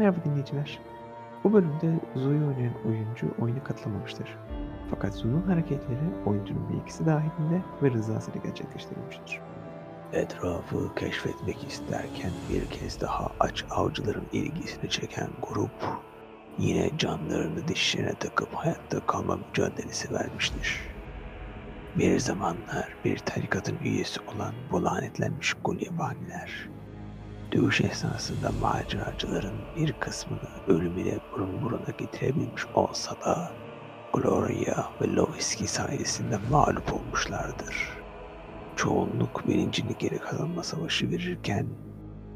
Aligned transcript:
Merhaba 0.00 0.24
dinleyiciler. 0.24 0.78
Bu 1.44 1.52
bölümde 1.52 2.00
Zoe'yu 2.14 2.46
oynayan 2.46 2.74
oyuncu 2.86 3.34
oyuna 3.40 3.64
katılamamıştır. 3.64 4.38
Fakat 4.90 5.14
Zoe'nun 5.14 5.42
hareketleri 5.42 5.98
oyuncunun 6.26 6.68
bilgisi 6.68 7.06
dahilinde 7.06 7.62
ve 7.82 7.90
rızasıyla 7.90 8.40
gerçekleştirilmiştir. 8.44 9.40
Etrafı 10.12 10.94
keşfetmek 10.94 11.64
isterken 11.68 12.30
bir 12.50 12.70
kez 12.70 13.00
daha 13.00 13.30
aç 13.40 13.64
avcıların 13.70 14.26
ilgisini 14.32 14.90
çeken 14.90 15.28
grup 15.42 15.84
yine 16.58 16.98
canlarını 16.98 17.68
dişlerine 17.68 18.14
takıp 18.14 18.54
hayatta 18.54 19.06
kalma 19.06 19.36
mücadelesi 19.36 20.14
vermiştir. 20.14 20.80
Bir 21.98 22.18
zamanlar 22.18 22.94
bir 23.04 23.18
tarikatın 23.18 23.76
üyesi 23.84 24.20
olan 24.20 24.54
bu 24.72 24.84
lanetlenmiş 24.84 25.54
gulyabaniler, 25.64 26.68
dövüş 27.52 27.80
esnasında 27.80 28.50
maceracıların 28.60 29.54
bir 29.76 29.92
kısmını 29.92 30.40
ölümüyle 30.68 31.18
burun 31.32 31.62
buruna 31.62 31.90
getirebilmiş 31.98 32.66
olsa 32.74 33.16
da 33.24 33.52
Gloria 34.12 34.90
ve 35.00 35.14
Loviski 35.14 35.66
sayesinde 35.66 36.38
mağlup 36.50 36.92
olmuşlardır. 36.92 37.88
Çoğunluk 38.76 39.48
bilincini 39.48 39.98
geri 39.98 40.18
kazanma 40.18 40.62
savaşı 40.62 41.10
verirken 41.10 41.66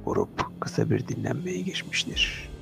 grup 0.05 0.61
kısa 0.61 0.91
bir 0.91 1.09
dinlenmeye 1.09 1.61
geçmiştir. 1.61 2.54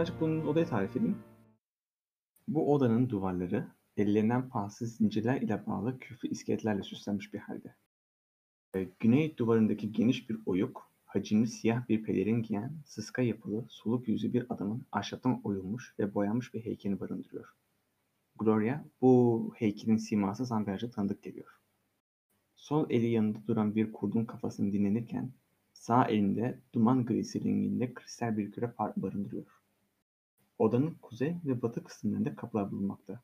Birazcık 0.00 0.20
bunun 0.20 0.46
odayı 0.46 0.66
tarif 0.66 0.96
edeyim. 0.96 1.18
Bu 2.48 2.74
odanın 2.74 3.08
duvarları 3.10 3.68
ellerinden 3.96 4.48
paslı 4.48 4.86
zincirler 4.86 5.40
ile 5.40 5.66
bağlı 5.66 5.98
küflü 5.98 6.28
iskeletlerle 6.28 6.82
süslenmiş 6.82 7.34
bir 7.34 7.38
halde. 7.38 7.74
Ee, 8.74 8.88
Güney 9.00 9.36
duvarındaki 9.36 9.92
geniş 9.92 10.30
bir 10.30 10.38
oyuk, 10.46 10.90
hacimli 11.04 11.46
siyah 11.46 11.88
bir 11.88 12.02
pelerin 12.02 12.42
giyen, 12.42 12.72
sıska 12.86 13.22
yapılı, 13.22 13.66
soluk 13.68 14.08
yüzlü 14.08 14.32
bir 14.32 14.46
adamın 14.48 14.86
ahşaptan 14.92 15.40
oyulmuş 15.44 15.94
ve 15.98 16.14
boyanmış 16.14 16.54
bir 16.54 16.64
heykelini 16.64 17.00
barındırıyor. 17.00 17.54
Gloria, 18.38 18.84
bu 19.00 19.52
heykelin 19.56 19.96
siması 19.96 20.66
birazcık 20.66 20.94
tanıdık 20.94 21.22
geliyor. 21.22 21.60
Sol 22.56 22.90
eli 22.90 23.06
yanında 23.06 23.38
duran 23.46 23.74
bir 23.74 23.92
kurdun 23.92 24.24
kafasını 24.24 24.72
dinlenirken, 24.72 25.32
Sağ 25.72 26.04
elinde 26.04 26.58
duman 26.72 27.06
grisi 27.06 27.44
renginde 27.44 27.94
kristal 27.94 28.36
bir 28.36 28.52
küre 28.52 28.74
barındırıyor. 28.96 29.59
Odanın 30.60 30.94
kuzey 31.02 31.36
ve 31.44 31.62
batı 31.62 31.84
kısımlarında 31.84 32.36
kapılar 32.36 32.70
bulunmakta. 32.70 33.20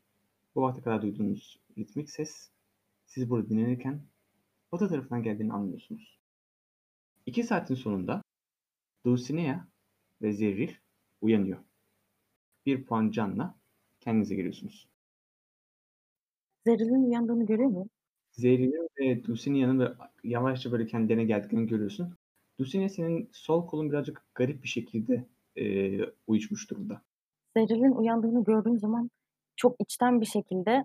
Bu 0.54 0.62
vakte 0.62 0.82
kadar 0.82 1.02
duyduğunuz 1.02 1.60
ritmik 1.78 2.10
ses 2.10 2.50
siz 3.06 3.30
burada 3.30 3.48
dinlenirken 3.48 4.02
batı 4.72 4.88
tarafından 4.88 5.22
geldiğini 5.22 5.52
anlıyorsunuz. 5.52 6.18
İki 7.26 7.42
saatin 7.42 7.74
sonunda 7.74 8.22
Dulcinea 9.06 9.68
ve 10.22 10.32
Zerril 10.32 10.70
uyanıyor. 11.20 11.58
Bir 12.66 12.84
puan 12.84 13.10
canla 13.10 13.54
kendinize 14.00 14.34
geliyorsunuz. 14.34 14.88
Zerrin'in 16.64 17.10
uyandığını 17.10 17.46
görüyor 17.46 17.68
muyum? 17.68 17.90
Zerrin'in 18.32 18.88
ve 19.00 19.24
Dulcinea'nın 19.24 19.96
yavaşça 20.24 20.72
böyle 20.72 20.86
kendilerine 20.86 21.24
geldiklerini 21.24 21.66
görüyorsun. 21.66 22.16
Dulcinea 22.58 22.88
senin 22.88 23.28
sol 23.32 23.66
kolun 23.66 23.90
birazcık 23.90 24.22
garip 24.34 24.62
bir 24.62 24.68
şekilde 24.68 25.26
e, 25.56 25.98
uyuşmuş 26.26 26.70
durumda. 26.70 27.02
Zerrin'in 27.56 27.92
uyandığını 27.92 28.44
gördüğüm 28.44 28.78
zaman 28.78 29.10
çok 29.56 29.76
içten 29.80 30.20
bir 30.20 30.26
şekilde 30.26 30.84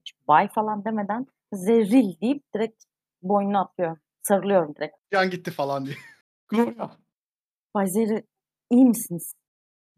hiç 0.00 0.12
bay 0.28 0.48
falan 0.48 0.84
demeden 0.84 1.26
Zerril 1.52 2.20
deyip 2.20 2.54
direkt 2.54 2.84
boynuna 3.22 3.60
atlıyorum. 3.60 3.98
Sarılıyorum 4.22 4.74
direkt. 4.74 4.96
Can 5.12 5.30
gitti 5.30 5.50
falan 5.50 5.86
diye. 5.86 5.96
Gloria. 6.48 6.96
Bay 7.74 7.86
Zerri 7.86 8.24
iyi 8.70 8.84
misiniz? 8.84 9.34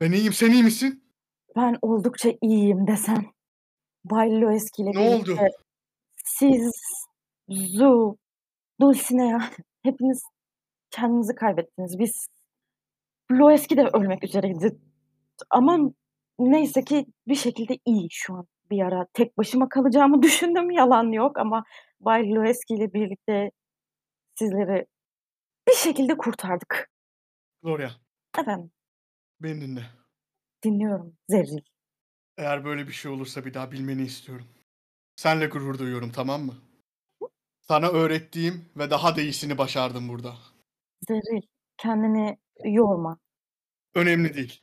Ben 0.00 0.12
iyiyim 0.12 0.32
sen 0.32 0.50
iyi 0.50 0.62
misin? 0.62 1.04
Ben 1.56 1.78
oldukça 1.82 2.32
iyiyim 2.42 2.86
desem. 2.86 3.24
Bay 4.04 4.40
Loeski 4.40 4.82
ile 4.82 4.90
Ne 4.94 5.14
oldu? 5.14 5.36
Siz, 6.16 6.72
Zu, 7.48 8.18
Dulcinea 8.80 9.50
hepiniz 9.82 10.22
kendinizi 10.90 11.34
kaybettiniz. 11.34 11.98
Biz 11.98 12.26
Loeski 13.32 13.76
de 13.76 13.82
ölmek 13.92 14.24
üzereydi. 14.24 14.78
Ama 15.50 15.78
neyse 16.38 16.84
ki 16.84 17.06
bir 17.28 17.34
şekilde 17.34 17.78
iyi 17.84 18.08
şu 18.10 18.34
an. 18.34 18.46
Bir 18.70 18.80
ara 18.82 19.06
tek 19.12 19.38
başıma 19.38 19.68
kalacağımı 19.68 20.22
düşündüm. 20.22 20.70
Yalan 20.70 21.12
yok 21.12 21.38
ama 21.38 21.64
Bay 22.00 22.30
Loeski 22.34 22.74
ile 22.74 22.92
birlikte 22.94 23.50
sizleri 24.38 24.86
bir 25.68 25.74
şekilde 25.74 26.16
kurtardık. 26.16 26.90
Gloria 27.62 27.90
Efendim 28.38 28.70
beni 29.40 29.60
dinle. 29.60 29.84
dinliyorum 30.64 31.16
Zerril. 31.28 31.64
Eğer 32.38 32.64
böyle 32.64 32.86
bir 32.86 32.92
şey 32.92 33.10
olursa 33.12 33.44
bir 33.44 33.54
daha 33.54 33.72
bilmeni 33.72 34.02
istiyorum. 34.02 34.46
Senle 35.16 35.46
gurur 35.46 35.78
duyuyorum 35.78 36.12
tamam 36.12 36.42
mı? 36.42 36.54
Sana 37.60 37.88
öğrettiğim 37.88 38.68
ve 38.76 38.90
daha 38.90 39.16
da 39.16 39.20
iyisini 39.20 39.58
başardım 39.58 40.08
burada. 40.08 40.34
Zerril 41.08 41.42
kendini 41.76 42.38
yorma. 42.64 43.18
Önemli 43.94 44.34
değil. 44.34 44.60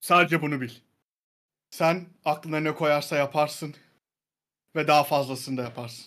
Sadece 0.00 0.42
bunu 0.42 0.60
bil. 0.60 0.70
Sen 1.70 2.06
aklına 2.24 2.60
ne 2.60 2.74
koyarsa 2.74 3.16
yaparsın 3.16 3.74
ve 4.76 4.88
daha 4.88 5.04
fazlasını 5.04 5.56
da 5.56 5.62
yaparsın. 5.62 6.06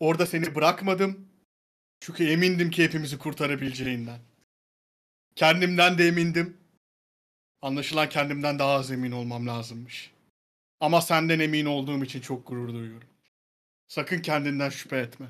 Orada 0.00 0.26
seni 0.26 0.54
bırakmadım. 0.54 1.28
Çünkü 2.00 2.30
emindim 2.30 2.70
ki 2.70 2.84
hepimizi 2.84 3.18
kurtarabileceğinden. 3.18 4.18
Kendimden 5.36 5.98
de 5.98 6.08
emindim. 6.08 6.56
Anlaşılan 7.62 8.08
kendimden 8.08 8.58
daha 8.58 8.72
az 8.72 8.90
emin 8.90 9.12
olmam 9.12 9.46
lazımmış. 9.46 10.10
Ama 10.80 11.00
senden 11.00 11.38
emin 11.38 11.66
olduğum 11.66 12.04
için 12.04 12.20
çok 12.20 12.46
gurur 12.46 12.74
duyuyorum. 12.74 13.08
Sakın 13.88 14.18
kendinden 14.18 14.70
şüphe 14.70 14.98
etme. 14.98 15.26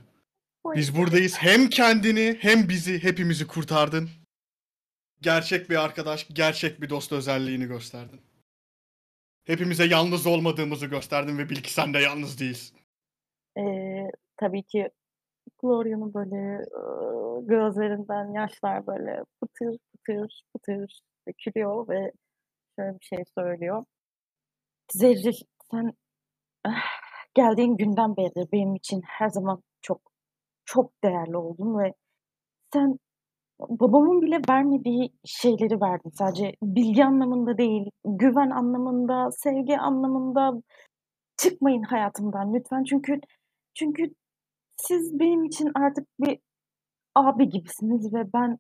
Biz 0.67 0.97
buradayız. 0.97 1.37
Hem 1.39 1.69
kendini 1.69 2.39
hem 2.41 2.69
bizi 2.69 3.03
hepimizi 3.03 3.47
kurtardın. 3.47 4.11
Gerçek 5.21 5.71
bir 5.71 5.85
arkadaş, 5.85 6.27
gerçek 6.33 6.81
bir 6.81 6.91
dost 6.91 7.13
özelliğini 7.13 7.67
gösterdin. 7.67 8.21
Hepimize 9.49 9.85
yalnız 9.85 10.27
olmadığımızı 10.27 10.87
gösterdin 10.87 11.39
ve 11.39 11.49
bil 11.49 11.57
ki 11.57 11.73
sen 11.73 11.95
de 11.95 11.99
yalnız 11.99 12.41
değilsin. 12.41 12.79
Ee, 13.59 14.11
tabii 14.37 14.63
ki 14.63 14.91
Gloria'nın 15.63 16.15
böyle 16.15 16.65
gözlerinden 17.47 18.33
yaşlar 18.33 18.87
böyle 18.87 19.25
pıtır 19.41 19.79
pıtır 19.93 20.43
pıtır 20.53 21.01
dökülüyor 21.29 21.89
ve 21.89 22.13
şöyle 22.77 22.99
bir 23.01 23.05
şey 23.05 23.25
söylüyor. 23.39 23.85
Zerril 24.93 25.41
sen 25.71 25.93
ah, 26.65 27.01
geldiğin 27.35 27.77
günden 27.77 28.17
beri 28.17 28.53
benim 28.53 28.75
için 28.75 29.03
her 29.07 29.29
zaman 29.29 29.63
çok 29.83 30.01
çok 30.65 31.05
değerli 31.05 31.37
oldun 31.37 31.79
ve 31.79 31.95
sen 32.73 32.99
babamın 33.61 34.23
bile 34.23 34.41
vermediği 34.49 35.13
şeyleri 35.25 35.81
verdin. 35.81 36.11
Sadece 36.11 36.53
bilgi 36.63 37.05
anlamında 37.05 37.59
değil, 37.59 37.91
güven 38.05 38.51
anlamında, 38.51 39.31
sevgi 39.31 39.79
anlamında 39.79 40.63
çıkmayın 41.37 41.83
hayatımdan 41.83 42.55
lütfen. 42.55 42.85
Çünkü 42.85 43.21
çünkü 43.75 44.15
siz 44.77 45.19
benim 45.21 45.45
için 45.45 45.71
artık 45.75 46.07
bir 46.21 46.39
abi 47.15 47.49
gibisiniz 47.49 48.15
ve 48.15 48.33
ben 48.35 48.59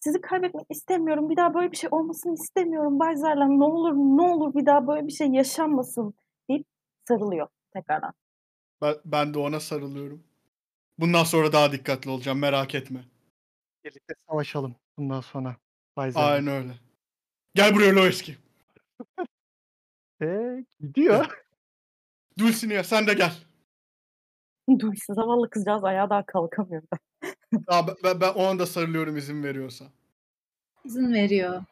sizi 0.00 0.20
kaybetmek 0.20 0.66
istemiyorum. 0.70 1.30
Bir 1.30 1.36
daha 1.36 1.54
böyle 1.54 1.72
bir 1.72 1.76
şey 1.76 1.88
olmasını 1.92 2.34
istemiyorum. 2.34 2.98
Bay 2.98 3.16
Zerlan 3.16 3.60
ne 3.60 3.64
olur 3.64 3.94
ne 3.94 4.22
olur 4.22 4.54
bir 4.54 4.66
daha 4.66 4.86
böyle 4.86 5.06
bir 5.06 5.12
şey 5.12 5.26
yaşanmasın 5.26 6.14
deyip 6.50 6.66
sarılıyor 7.08 7.48
tekrardan. 7.72 8.12
Ben, 8.82 8.94
ben 9.04 9.34
de 9.34 9.38
ona 9.38 9.60
sarılıyorum. 9.60 10.22
Bundan 10.98 11.24
sonra 11.24 11.52
daha 11.52 11.72
dikkatli 11.72 12.10
olacağım 12.10 12.38
merak 12.38 12.74
etme. 12.74 13.04
Birlikte 13.84 14.14
savaşalım 14.28 14.76
bundan 14.98 15.20
sonra. 15.20 15.56
Zerrin. 15.98 16.14
Aynen 16.14 16.46
öyle. 16.54 16.72
Gel 17.54 17.74
buraya 17.74 17.96
Loeski. 17.96 18.36
Ee, 20.22 20.64
gidiyor. 20.80 21.44
Dulcinea 22.38 22.84
sen 22.84 23.06
de 23.06 23.14
gel. 23.14 23.32
Duysa 24.78 25.14
zavallı 25.14 25.50
kızcağız 25.50 25.84
ayağa 25.84 26.10
daha 26.10 26.26
kalkamıyor. 26.26 26.82
Tamam, 27.66 27.86
ben, 27.88 27.96
ben, 28.04 28.20
ben 28.20 28.32
o 28.34 28.44
anda 28.44 28.66
sarılıyorum 28.66 29.16
izin 29.16 29.42
veriyorsa. 29.42 29.84
İzin 30.84 31.12
veriyor. 31.12 31.64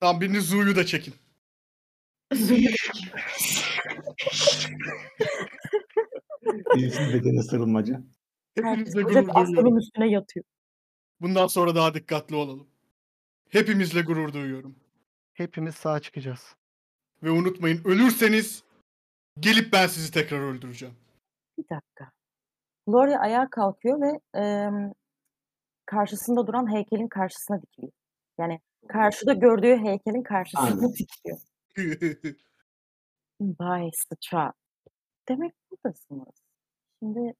Tamam 0.00 0.20
birini 0.20 0.40
Zu'yu 0.40 0.76
da 0.76 0.86
çekin. 0.86 1.14
Birisi 6.74 7.14
bedene 7.14 7.42
sarılmaca. 7.42 8.02
Hepinizle 8.54 9.00
Herkes 9.00 9.14
gurur 9.16 9.28
aslanın 9.28 9.46
duyuyorum. 9.46 9.78
üstüne 9.78 10.10
yatıyor. 10.10 10.44
Bundan 11.20 11.46
sonra 11.46 11.74
daha 11.74 11.94
dikkatli 11.94 12.36
olalım. 12.36 12.66
Hepimizle 13.48 14.02
gurur 14.02 14.32
duyuyorum. 14.32 14.76
Hepimiz 15.32 15.74
sağ 15.74 16.00
çıkacağız. 16.00 16.56
Ve 17.22 17.30
unutmayın 17.30 17.84
ölürseniz 17.84 18.64
gelip 19.40 19.72
ben 19.72 19.86
sizi 19.86 20.12
tekrar 20.12 20.40
öldüreceğim. 20.40 20.94
Bir 21.58 21.64
dakika. 21.64 22.10
Gloria 22.86 23.20
ayağa 23.20 23.50
kalkıyor 23.50 24.00
ve 24.00 24.40
em, 24.40 24.92
karşısında 25.86 26.46
duran 26.46 26.74
heykelin 26.74 27.08
karşısına 27.08 27.62
dikiliyor. 27.62 27.92
Yani 28.38 28.60
karşıda 28.88 29.32
gördüğü 29.32 29.76
heykelin 29.76 30.22
karşısına 30.22 30.92
dikiliyor. 30.92 31.38
Bay 33.40 33.90
Sıçra. 33.94 34.52
Demek 35.28 35.54
buradasınız. 35.70 36.42
Şimdi 36.98 37.34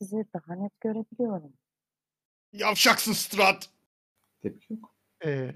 sizi 0.00 0.16
daha 0.34 0.54
net 0.54 0.80
görebiliyorum. 0.80 1.52
Yavşaksın 2.52 3.12
Strat. 3.12 3.70
Tepki 4.40 4.74
yok. 4.74 4.94
Ee, 5.24 5.52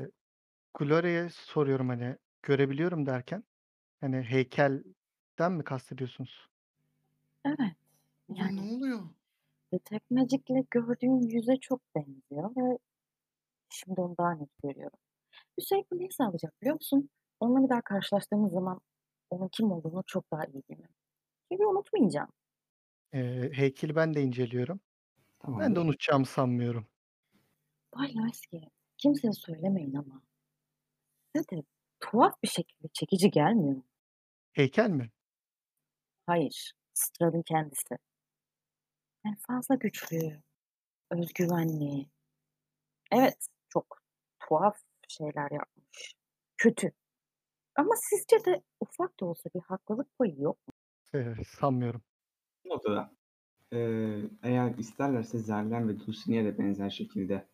Gloria'ya 0.78 1.30
soruyorum 1.30 1.88
hani 1.88 2.16
görebiliyorum 2.42 3.06
derken 3.06 3.44
hani 4.00 4.16
heykelden 4.16 5.52
mi 5.52 5.64
kastediyorsunuz? 5.64 6.48
Evet. 7.44 7.76
Yani 8.28 8.56
ne 8.56 8.76
oluyor? 8.76 9.00
Detect 9.72 10.10
Magic'le 10.10 10.66
gördüğüm 10.70 11.20
yüze 11.20 11.56
çok 11.56 11.80
benziyor 11.94 12.56
ve 12.56 12.78
şimdi 13.68 14.00
onu 14.00 14.14
daha 14.18 14.34
net 14.34 14.50
görüyorum. 14.62 14.98
Üstelik 15.58 15.90
bu 15.90 15.98
neyi 15.98 16.12
sağlayacak 16.12 16.62
biliyor 16.62 16.74
musun? 16.74 17.10
Onunla 17.40 17.64
bir 17.64 17.68
daha 17.68 17.82
karşılaştığımız 17.82 18.52
zaman 18.52 18.80
onun 19.30 19.48
kim 19.48 19.72
olduğunu 19.72 20.02
çok 20.06 20.32
daha 20.32 20.44
iyi 20.44 20.62
bilmem. 20.70 20.88
Çünkü 21.52 21.66
unutmayacağım. 21.66 22.28
Ee, 23.14 23.50
heykeli 23.52 23.96
ben 23.96 24.14
de 24.14 24.22
inceliyorum. 24.22 24.80
Tamam. 25.42 25.60
Ben 25.60 25.74
de 25.76 25.80
unutacağımı 25.80 26.26
sanmıyorum. 26.26 26.86
Bay 27.96 28.14
Layski, 28.16 28.70
kimseye 28.98 29.32
söylemeyin 29.32 29.94
ama 29.94 30.22
size 31.36 31.48
de 31.48 31.62
tuhaf 32.00 32.42
bir 32.42 32.48
şekilde 32.48 32.88
çekici 32.92 33.30
gelmiyor 33.30 33.76
mu? 33.76 33.84
Heykel 34.52 34.90
mi? 34.90 35.10
Hayır, 36.26 36.72
Strad'ın 36.94 37.42
kendisi. 37.42 37.98
Yani 39.26 39.36
fazla 39.46 39.74
güçlü, 39.74 40.42
özgüvenli. 41.10 42.06
Evet, 43.12 43.46
çok 43.68 43.98
tuhaf 44.40 44.76
şeyler 45.08 45.50
yapmış. 45.50 46.14
Kötü. 46.56 46.92
Ama 47.76 47.94
sizce 47.96 48.44
de 48.44 48.62
ufak 48.80 49.20
da 49.20 49.26
olsa 49.26 49.50
bir 49.54 49.60
haklılık 49.60 50.18
payı 50.18 50.40
yok 50.40 50.58
mu? 50.68 50.74
Ee, 51.14 51.34
sanmıyorum. 51.44 52.02
Bu 52.64 52.68
noktada 52.68 53.12
eee, 53.72 54.30
eğer 54.42 54.74
isterlerse 54.78 55.38
Zerlen 55.38 55.88
ve 55.88 55.98
Dulcinea'ya 56.00 56.44
de 56.44 56.58
benzer 56.58 56.90
şekilde 56.90 57.46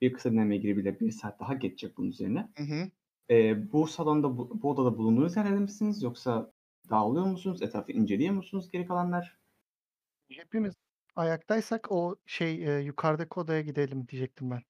bir 0.00 0.12
kısa 0.12 0.32
dinlemeye 0.32 0.60
girebilir. 0.60 1.00
Bir 1.00 1.10
saat 1.10 1.40
daha 1.40 1.54
geçecek 1.54 1.96
bunun 1.96 2.08
üzerine. 2.08 2.48
Hı 2.56 2.62
hı. 2.64 2.90
Eee, 3.30 3.68
bu 3.72 3.86
salonda, 3.86 4.38
bu, 4.38 4.62
bu 4.62 4.70
odada 4.70 4.98
bulunduğunuz 4.98 5.36
yerde 5.36 5.50
misiniz? 5.60 6.02
Yoksa 6.02 6.52
dağılıyor 6.90 7.26
musunuz? 7.26 7.62
Etrafı 7.62 7.92
inceliyor 7.92 8.34
musunuz 8.34 8.70
geri 8.72 8.86
kalanlar? 8.86 9.38
Hepimiz 10.28 10.74
ayaktaysak 11.16 11.92
o 11.92 12.16
şey 12.26 12.76
e, 12.76 12.80
yukarıdaki 12.80 13.40
odaya 13.40 13.60
gidelim 13.60 14.08
diyecektim 14.08 14.50
ben. 14.50 14.62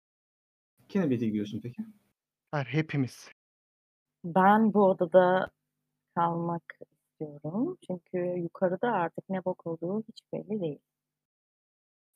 Kimle 0.89 1.07
birlikte 1.07 1.27
gidiyorsun 1.27 1.61
peki? 1.63 1.83
Hayır 2.51 2.67
hepimiz. 2.67 3.31
Ben 4.25 4.75
bu 4.75 4.85
odada 4.85 5.51
kalmak 6.15 6.63
istiyorum. 6.93 7.79
Çünkü 7.89 8.19
yukarıda 8.19 8.93
artık 8.93 9.29
ne 9.29 9.45
bok 9.45 9.67
olduğu 9.67 10.03
hiç 10.09 10.23
belli 10.33 10.61
değil. 10.61 10.81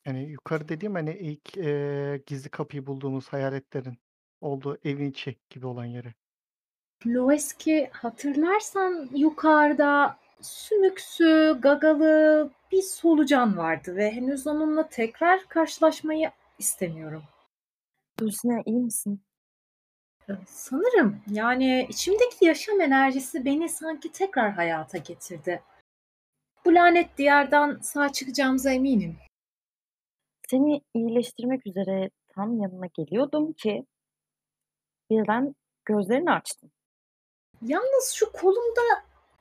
Yani 0.07 0.25
yukarı 0.25 0.69
dediğim 0.69 0.95
hani 0.95 1.19
ilk 1.19 1.59
e, 1.59 2.23
gizli 2.27 2.51
kapıyı 2.51 2.87
bulduğumuz 2.87 3.29
hayaletlerin 3.29 3.99
olduğu 4.41 4.79
evin 4.85 5.11
içi 5.11 5.37
gibi 5.51 5.67
olan 5.67 5.85
yeri. 5.85 6.15
Loeski 7.07 7.91
hatırlarsan 7.93 9.09
yukarıda 9.15 10.19
sümüksü, 10.41 11.59
gagalı 11.61 12.51
bir 12.73 12.83
solucan 12.83 13.57
vardı 13.57 13.97
ve 13.97 14.13
henüz 14.13 14.47
onunla 14.47 14.89
tekrar 14.89 15.49
karşılaşmayı 15.49 16.31
istemiyorum. 16.59 17.23
Dulcine 18.21 18.63
iyi 18.67 18.81
misin? 18.81 19.21
Sanırım 20.47 21.21
yani 21.31 21.87
içimdeki 21.91 22.45
yaşam 22.45 22.81
enerjisi 22.81 23.45
beni 23.45 23.69
sanki 23.69 24.13
tekrar 24.13 24.53
hayata 24.53 24.99
getirdi. 24.99 25.63
Bu 26.65 26.75
lanet 26.75 27.19
diyardan 27.19 27.79
sağ 27.83 28.13
çıkacağımıza 28.13 28.73
eminim. 28.73 29.17
Seni 30.51 30.83
iyileştirmek 30.95 31.67
üzere 31.67 32.11
tam 32.29 32.61
yanına 32.61 32.87
geliyordum 32.87 33.53
ki 33.53 33.87
birden 35.11 35.55
gözlerini 35.85 36.31
açtın. 36.31 36.73
Yalnız 37.63 38.13
şu 38.15 38.33
kolumda 38.33 38.83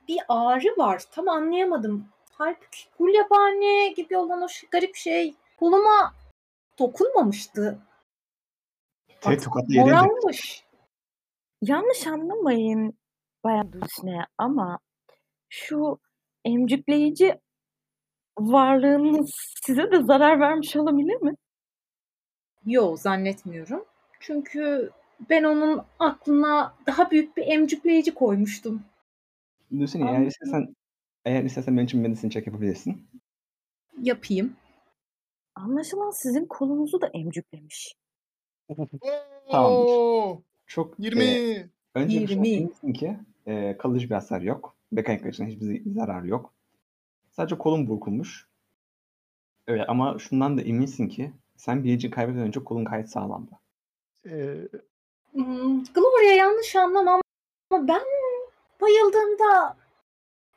bir 0.08 0.18
ağrı 0.28 0.76
var. 0.78 1.02
Tam 1.10 1.28
anlayamadım. 1.28 2.08
Halbuki 2.32 2.88
gulyabani 2.98 3.94
gibi 3.94 4.16
olan 4.16 4.42
o 4.42 4.46
garip 4.70 4.96
şey 4.96 5.34
koluma 5.58 6.14
dokunmamıştı. 6.78 7.78
Te 9.08 9.14
Baksana, 9.14 9.38
tokatla 9.38 9.74
yedin 9.74 9.86
de. 9.86 9.90
morarmış. 9.90 10.64
Yanlış 11.62 12.06
anlamayın 12.06 12.98
Bayan 13.44 13.72
Dulcine 13.72 14.26
ama 14.38 14.78
şu 15.48 15.98
emcükleyici 16.44 17.40
varlığınız 18.38 19.30
size 19.66 19.90
de 19.92 20.02
zarar 20.02 20.40
vermiş 20.40 20.76
olabilir 20.76 21.22
mi? 21.22 21.34
Yo 22.66 22.96
zannetmiyorum. 22.96 23.84
Çünkü 24.20 24.90
ben 25.30 25.44
onun 25.44 25.82
aklına 25.98 26.74
daha 26.86 27.10
büyük 27.10 27.36
bir 27.36 27.46
emcükleyici 27.46 28.14
koymuştum. 28.14 28.82
Dulcine 29.72 30.10
eğer 30.10 30.26
istersen 30.26 30.74
eğer 31.24 31.44
istersen 31.44 31.76
benim 31.76 31.86
için 31.86 32.00
medicine 32.00 32.30
check 32.30 32.46
yapabilirsin. 32.46 33.06
Yapayım. 34.02 34.56
Anlaşılan 35.54 36.10
sizin 36.22 36.46
kolunuzu 36.46 37.00
da 37.00 37.10
emcüklemiş. 37.14 37.94
Tamamdır. 39.50 40.42
Çok 40.66 41.00
eee, 41.00 41.04
20. 41.06 41.70
önce 41.94 42.20
bir 42.20 42.28
şey 42.28 42.36
20. 42.82 42.92
ki 42.92 43.16
eee, 43.46 43.76
kalıcı 43.78 44.10
bir 44.10 44.14
hasar 44.14 44.40
yok. 44.40 44.76
Mekanik 44.90 45.26
açıdan 45.26 45.46
hiçbir 45.46 45.82
zararı 45.94 46.28
yok. 46.28 46.54
Sadece 47.38 47.58
kolun 47.58 47.86
burkulmuş. 47.88 48.48
Evet 49.66 49.84
ama 49.88 50.18
şundan 50.18 50.58
da 50.58 50.62
eminsin 50.62 51.08
ki 51.08 51.32
sen 51.56 51.84
bilincini 51.84 52.10
kaybetmeden 52.10 52.46
önce 52.46 52.64
kolun 52.64 52.84
gayet 52.84 53.10
sağlamdı. 53.10 53.50
Ee, 54.26 54.68
Hmm, 55.32 55.84
Gloria 55.84 56.32
yanlış 56.32 56.76
anlamam 56.76 57.20
ama 57.70 57.88
ben 57.88 58.02
bayıldığımda 58.80 59.76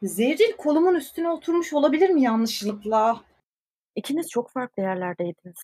Zerril 0.03 0.51
kolumun 0.57 0.95
üstüne 0.95 1.29
oturmuş 1.29 1.73
olabilir 1.73 2.09
mi 2.09 2.21
yanlışlıkla? 2.21 3.23
İkiniz 3.95 4.29
çok 4.29 4.49
farklı 4.49 4.83
yerlerdeydiniz. 4.83 5.61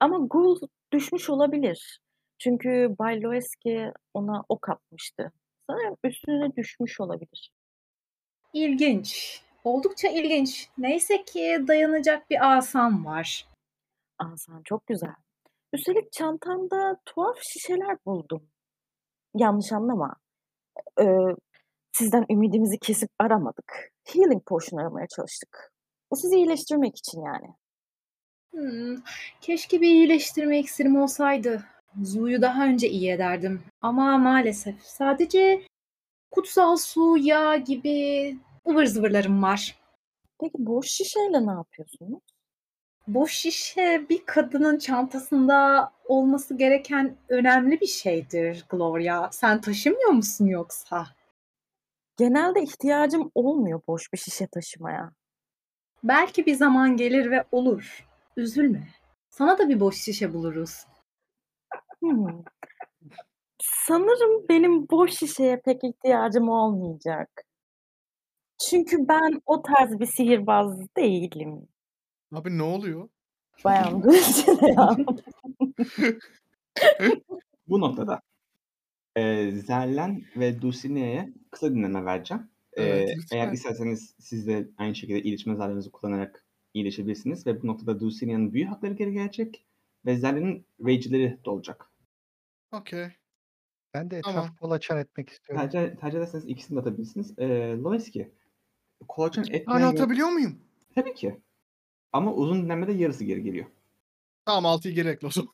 Ama 0.00 0.18
Gul 0.18 0.60
düşmüş 0.92 1.30
olabilir. 1.30 2.00
Çünkü 2.38 2.96
Bay 2.98 3.22
Loeski 3.22 3.92
ona 4.14 4.44
ok 4.48 4.68
atmıştı. 4.68 5.32
Sanırım 5.70 5.96
üstüne 6.04 6.56
düşmüş 6.56 7.00
olabilir. 7.00 7.52
İlginç. 8.52 9.42
Oldukça 9.66 10.08
ilginç. 10.08 10.68
Neyse 10.78 11.24
ki 11.24 11.64
dayanacak 11.68 12.30
bir 12.30 12.56
asam 12.56 13.04
var. 13.04 13.48
Asan 14.18 14.62
çok 14.64 14.86
güzel. 14.86 15.14
Üstelik 15.72 16.12
çantanda 16.12 17.00
tuhaf 17.06 17.36
şişeler 17.42 17.96
buldum. 18.06 18.42
Yanlış 19.34 19.72
anlama. 19.72 20.16
Ee, 21.00 21.04
sizden 21.92 22.26
ümidimizi 22.30 22.78
kesip 22.78 23.10
aramadık. 23.18 23.92
Healing 24.04 24.44
potion 24.46 24.80
aramaya 24.80 25.06
çalıştık. 25.16 25.72
Sizi 26.14 26.36
iyileştirmek 26.36 26.96
için 26.96 27.20
yani. 27.20 27.54
Hmm, 28.50 29.02
keşke 29.40 29.80
bir 29.80 29.88
iyileştirme 29.88 30.58
iksirim 30.58 30.96
olsaydı. 30.96 31.64
Zu'yu 32.02 32.42
daha 32.42 32.64
önce 32.64 32.88
iyi 32.88 33.10
ederdim. 33.10 33.62
Ama 33.80 34.18
maalesef 34.18 34.82
sadece 34.82 35.62
kutsal 36.30 36.76
su, 36.76 37.16
yağ 37.18 37.56
gibi 37.56 38.36
ıvır 38.68 38.86
zıvırlarım 38.86 39.42
var. 39.42 39.76
Peki 40.40 40.54
boş 40.58 40.88
şişeyle 40.88 41.46
ne 41.46 41.50
yapıyorsunuz? 41.50 42.22
Boş 43.08 43.32
şişe 43.32 44.06
bir 44.10 44.26
kadının 44.26 44.78
çantasında 44.78 45.92
olması 46.04 46.56
gereken 46.56 47.16
önemli 47.28 47.80
bir 47.80 47.86
şeydir 47.86 48.66
Gloria. 48.70 49.30
Sen 49.32 49.60
taşımıyor 49.60 50.10
musun 50.10 50.46
yoksa? 50.46 51.06
Genelde 52.16 52.62
ihtiyacım 52.62 53.30
olmuyor 53.34 53.80
boş 53.88 54.12
bir 54.12 54.18
şişe 54.18 54.46
taşımaya. 54.46 55.12
Belki 56.04 56.46
bir 56.46 56.54
zaman 56.54 56.96
gelir 56.96 57.30
ve 57.30 57.44
olur. 57.52 58.06
Üzülme. 58.36 58.88
Sana 59.30 59.58
da 59.58 59.68
bir 59.68 59.80
boş 59.80 59.96
şişe 59.96 60.34
buluruz. 60.34 60.86
Hmm. 62.00 62.42
Sanırım 63.62 64.48
benim 64.48 64.88
boş 64.88 65.12
şişeye 65.12 65.60
pek 65.60 65.84
ihtiyacım 65.84 66.48
olmayacak. 66.48 67.45
Çünkü 68.58 69.08
ben 69.08 69.40
o 69.46 69.62
tarz 69.62 70.00
bir 70.00 70.06
sihirbaz 70.06 70.80
değilim. 70.96 71.68
Abi 72.32 72.58
ne 72.58 72.62
oluyor? 72.62 73.08
Bayan 73.64 74.02
Dulcinea. 74.02 74.96
Bu 77.68 77.80
noktada 77.80 78.20
e, 79.16 79.50
Zerlen 79.50 80.22
ve 80.36 80.62
Dulcinea'ya 80.62 81.28
kısa 81.50 81.70
dinleme 81.74 82.04
vereceğim. 82.04 82.50
E, 82.72 82.82
Evet, 82.82 83.08
eğer 83.32 83.42
lütfen. 83.42 83.52
isterseniz 83.54 84.14
siz 84.18 84.46
de 84.46 84.68
aynı 84.78 84.94
şekilde 84.94 85.22
iyileşme 85.22 85.54
zarlarınızı 85.54 85.90
kullanarak 85.90 86.44
iyileşebilirsiniz 86.74 87.46
ve 87.46 87.62
bu 87.62 87.66
noktada 87.66 88.00
Dulcinea'nın 88.00 88.52
büyü 88.52 88.64
hakları 88.66 88.92
geri 88.94 89.12
gelecek 89.12 89.66
ve 90.06 90.16
Zerlen'in 90.16 90.66
rage'leri 90.86 91.38
dolacak. 91.44 91.90
Okey. 92.72 93.06
Ben 93.94 94.10
de 94.10 94.20
Tamam. 94.20 94.38
etrafı 94.44 94.58
kolaçan 94.60 94.98
etmek 94.98 95.28
istiyorum. 95.30 95.68
Tercih, 95.70 95.96
tercih 96.00 96.18
ederseniz 96.18 96.44
ikisini 96.46 96.76
de 96.76 96.80
atabilirsiniz. 96.80 97.38
E, 97.38 97.48
Loveski, 97.76 98.30
kolaçan 99.08 99.42
Hani 99.42 99.56
etmeyen... 99.56 99.82
atabiliyor 99.82 100.28
muyum? 100.28 100.58
Tabii 100.94 101.14
ki. 101.14 101.40
Ama 102.12 102.34
uzun 102.34 102.62
dinlemede 102.62 102.92
yarısı 102.92 103.24
geri 103.24 103.42
geliyor. 103.42 103.66
Tamam 104.44 104.78
6'yı 104.78 104.94
geri 104.94 105.08
ekle 105.08 105.26
o 105.26 105.30
zaman. 105.30 105.52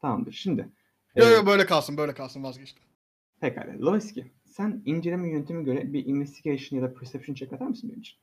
Tamamdır. 0.00 0.32
Şimdi. 0.32 0.68
Yo 1.16 1.26
e, 1.26 1.30
yo 1.30 1.46
böyle 1.46 1.66
kalsın 1.66 1.96
böyle 1.96 2.14
kalsın 2.14 2.42
vazgeçtim. 2.42 2.82
Pekala. 3.40 3.78
Loveski, 3.78 4.32
sen 4.44 4.82
inceleme 4.84 5.30
yöntemi 5.30 5.64
göre 5.64 5.92
bir 5.92 6.06
investigation 6.06 6.80
ya 6.80 6.90
da 6.90 6.94
perception 6.94 7.34
check 7.34 7.52
atar 7.52 7.66
mısın 7.66 7.90
benim 7.90 8.00
için? 8.00 8.18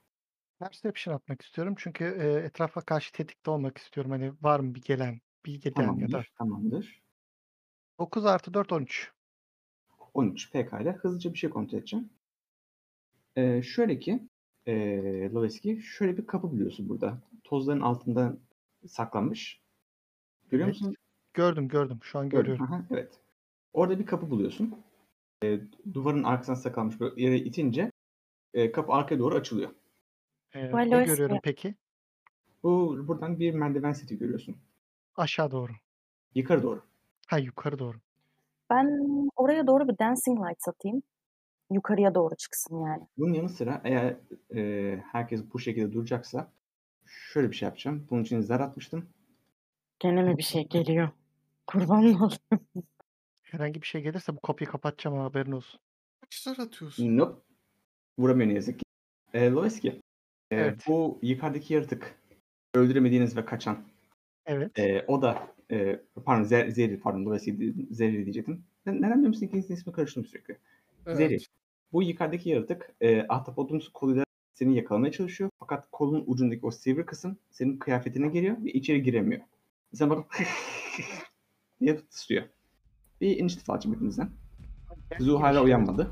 Perception 0.59 1.15
atmak 1.15 1.41
istiyorum 1.41 1.75
çünkü 1.77 2.03
e, 2.03 2.45
etrafa 2.45 2.81
karşı 2.81 3.11
tetikte 3.11 3.51
olmak 3.51 3.77
istiyorum. 3.77 4.11
Hani 4.11 4.33
var 4.41 4.59
mı 4.59 4.75
bir 4.75 4.81
gelen, 4.81 5.21
bir 5.45 5.61
gelen 5.61 5.93
ya 5.93 6.07
da. 6.11 6.11
Tamamdır. 6.11 6.31
Tamamdır. 6.37 7.01
9 7.99 8.25
artı 8.25 8.53
4 8.53 8.71
13. 8.71 9.11
13 10.13 10.51
pekala. 10.51 10.93
Hızlıca 10.93 11.33
bir 11.33 11.37
şey 11.37 11.49
kontrol 11.49 11.77
edeceğim. 11.77 12.09
Ee, 13.35 13.61
şöyle 13.61 13.99
ki 13.99 14.27
ee, 14.67 15.29
Loveski 15.33 15.81
şöyle 15.81 16.17
bir 16.17 16.27
kapı 16.27 16.53
biliyorsun 16.53 16.89
burada. 16.89 17.17
Tozların 17.43 17.81
altında 17.81 18.37
saklanmış. 18.87 19.61
Görüyor 20.49 20.69
Evet. 20.69 20.81
musun? 20.81 20.95
Gördüm 21.33 21.67
gördüm. 21.67 21.99
Şu 22.01 22.19
an 22.19 22.29
Gördüm. 22.29 22.43
görüyorum. 22.43 22.73
Aha, 22.73 22.85
evet. 22.91 23.19
Orada 23.73 23.99
bir 23.99 24.05
kapı 24.05 24.29
buluyorsun. 24.29 24.75
Ee, 25.43 25.59
duvarın 25.93 26.23
arkasına 26.23 26.55
saklanmış 26.55 26.99
böyle 26.99 27.21
yere 27.21 27.37
itince 27.37 27.91
ee, 28.53 28.71
kapı 28.71 28.93
arkaya 28.93 29.19
doğru 29.19 29.35
açılıyor. 29.35 29.69
E, 30.53 30.71
ne 30.89 31.03
görüyorum 31.03 31.39
peki? 31.43 31.75
Bu 32.63 33.03
buradan 33.07 33.39
bir 33.39 33.53
merdiven 33.53 33.91
seti 33.91 34.17
görüyorsun. 34.17 34.55
Aşağı 35.15 35.51
doğru. 35.51 35.71
Yukarı 36.35 36.63
doğru. 36.63 36.83
Ha 37.27 37.37
yukarı 37.37 37.79
doğru. 37.79 37.97
Ben 38.69 38.87
oraya 39.35 39.67
doğru 39.67 39.87
bir 39.87 39.99
dancing 39.99 40.39
light 40.39 40.61
satayım. 40.61 41.03
Yukarıya 41.71 42.15
doğru 42.15 42.35
çıksın 42.35 42.81
yani. 42.85 43.03
Bunun 43.17 43.33
yanı 43.33 43.49
sıra 43.49 43.81
eğer 43.83 44.15
e, 44.55 44.97
herkes 45.11 45.41
bu 45.53 45.59
şekilde 45.59 45.93
duracaksa 45.93 46.51
şöyle 47.05 47.49
bir 47.51 47.55
şey 47.55 47.65
yapacağım. 47.67 48.07
Bunun 48.09 48.23
için 48.23 48.41
zar 48.41 48.59
atmıştım. 48.59 49.09
Gene 49.99 50.23
mi 50.23 50.37
bir 50.37 50.43
şey 50.43 50.67
geliyor? 50.67 51.09
Kurban 51.67 51.99
olayım. 51.99 52.29
Herhangi 53.41 53.81
bir 53.81 53.87
şey 53.87 54.01
gelirse 54.01 54.35
bu 54.35 54.39
kapıyı 54.41 54.69
kapatacağım 54.69 55.17
ha, 55.17 55.23
haberin 55.23 55.51
olsun. 55.51 55.79
Kaç 56.21 56.35
zar 56.35 56.57
atıyorsun? 56.57 57.17
Nope. 57.17 57.41
Vuramıyor 58.19 58.49
ne 58.49 58.53
yazık 58.53 58.79
ki. 58.79 58.83
E, 59.33 59.49
Loveski, 59.49 59.89
e, 59.89 60.01
Evet. 60.51 60.83
bu 60.87 61.19
yukarıdaki 61.21 61.73
yaratık 61.73 62.15
öldüremediğiniz 62.75 63.37
ve 63.37 63.45
kaçan 63.45 63.77
Evet. 64.45 64.79
e, 64.79 65.05
o 65.07 65.21
da 65.21 65.47
e, 65.71 65.99
pardon 66.25 66.43
Zer, 66.43 66.99
pardon 66.99 67.25
Loveski 67.25 67.73
Zeri 67.91 68.13
diyecektim. 68.23 68.63
Ne- 68.85 68.97
Neden 68.97 69.13
biliyor 69.13 69.27
musun 69.27 69.45
ikinizin 69.45 69.73
ismi 69.73 69.93
karıştırdım 69.93 70.29
sürekli. 70.29 70.57
Evet. 71.05 71.17
Zeri. 71.17 71.37
Bu 71.93 72.03
yukarıdaki 72.03 72.49
yaratık 72.49 72.95
e, 73.01 73.25
ahtapotun 73.29 73.83
koluyla 73.93 74.23
seni 74.53 74.75
yakalamaya 74.75 75.11
çalışıyor. 75.11 75.49
Fakat 75.59 75.87
kolun 75.91 76.23
ucundaki 76.27 76.65
o 76.65 76.71
sivri 76.71 77.05
kısım 77.05 77.37
senin 77.51 77.77
kıyafetine 77.77 78.27
geliyor 78.27 78.57
ve 78.63 78.71
içeri 78.71 79.03
giremiyor. 79.03 79.41
Sen 79.93 80.09
bak 80.09 80.25
diye 81.79 81.97
tutuyor. 81.97 82.43
Bir 83.21 83.37
inisiyatif 83.37 83.69
alacağım 83.69 83.95
hepinizden. 83.95 84.29
Zu 85.19 85.41
hala 85.41 85.63
uyanmadı. 85.63 86.11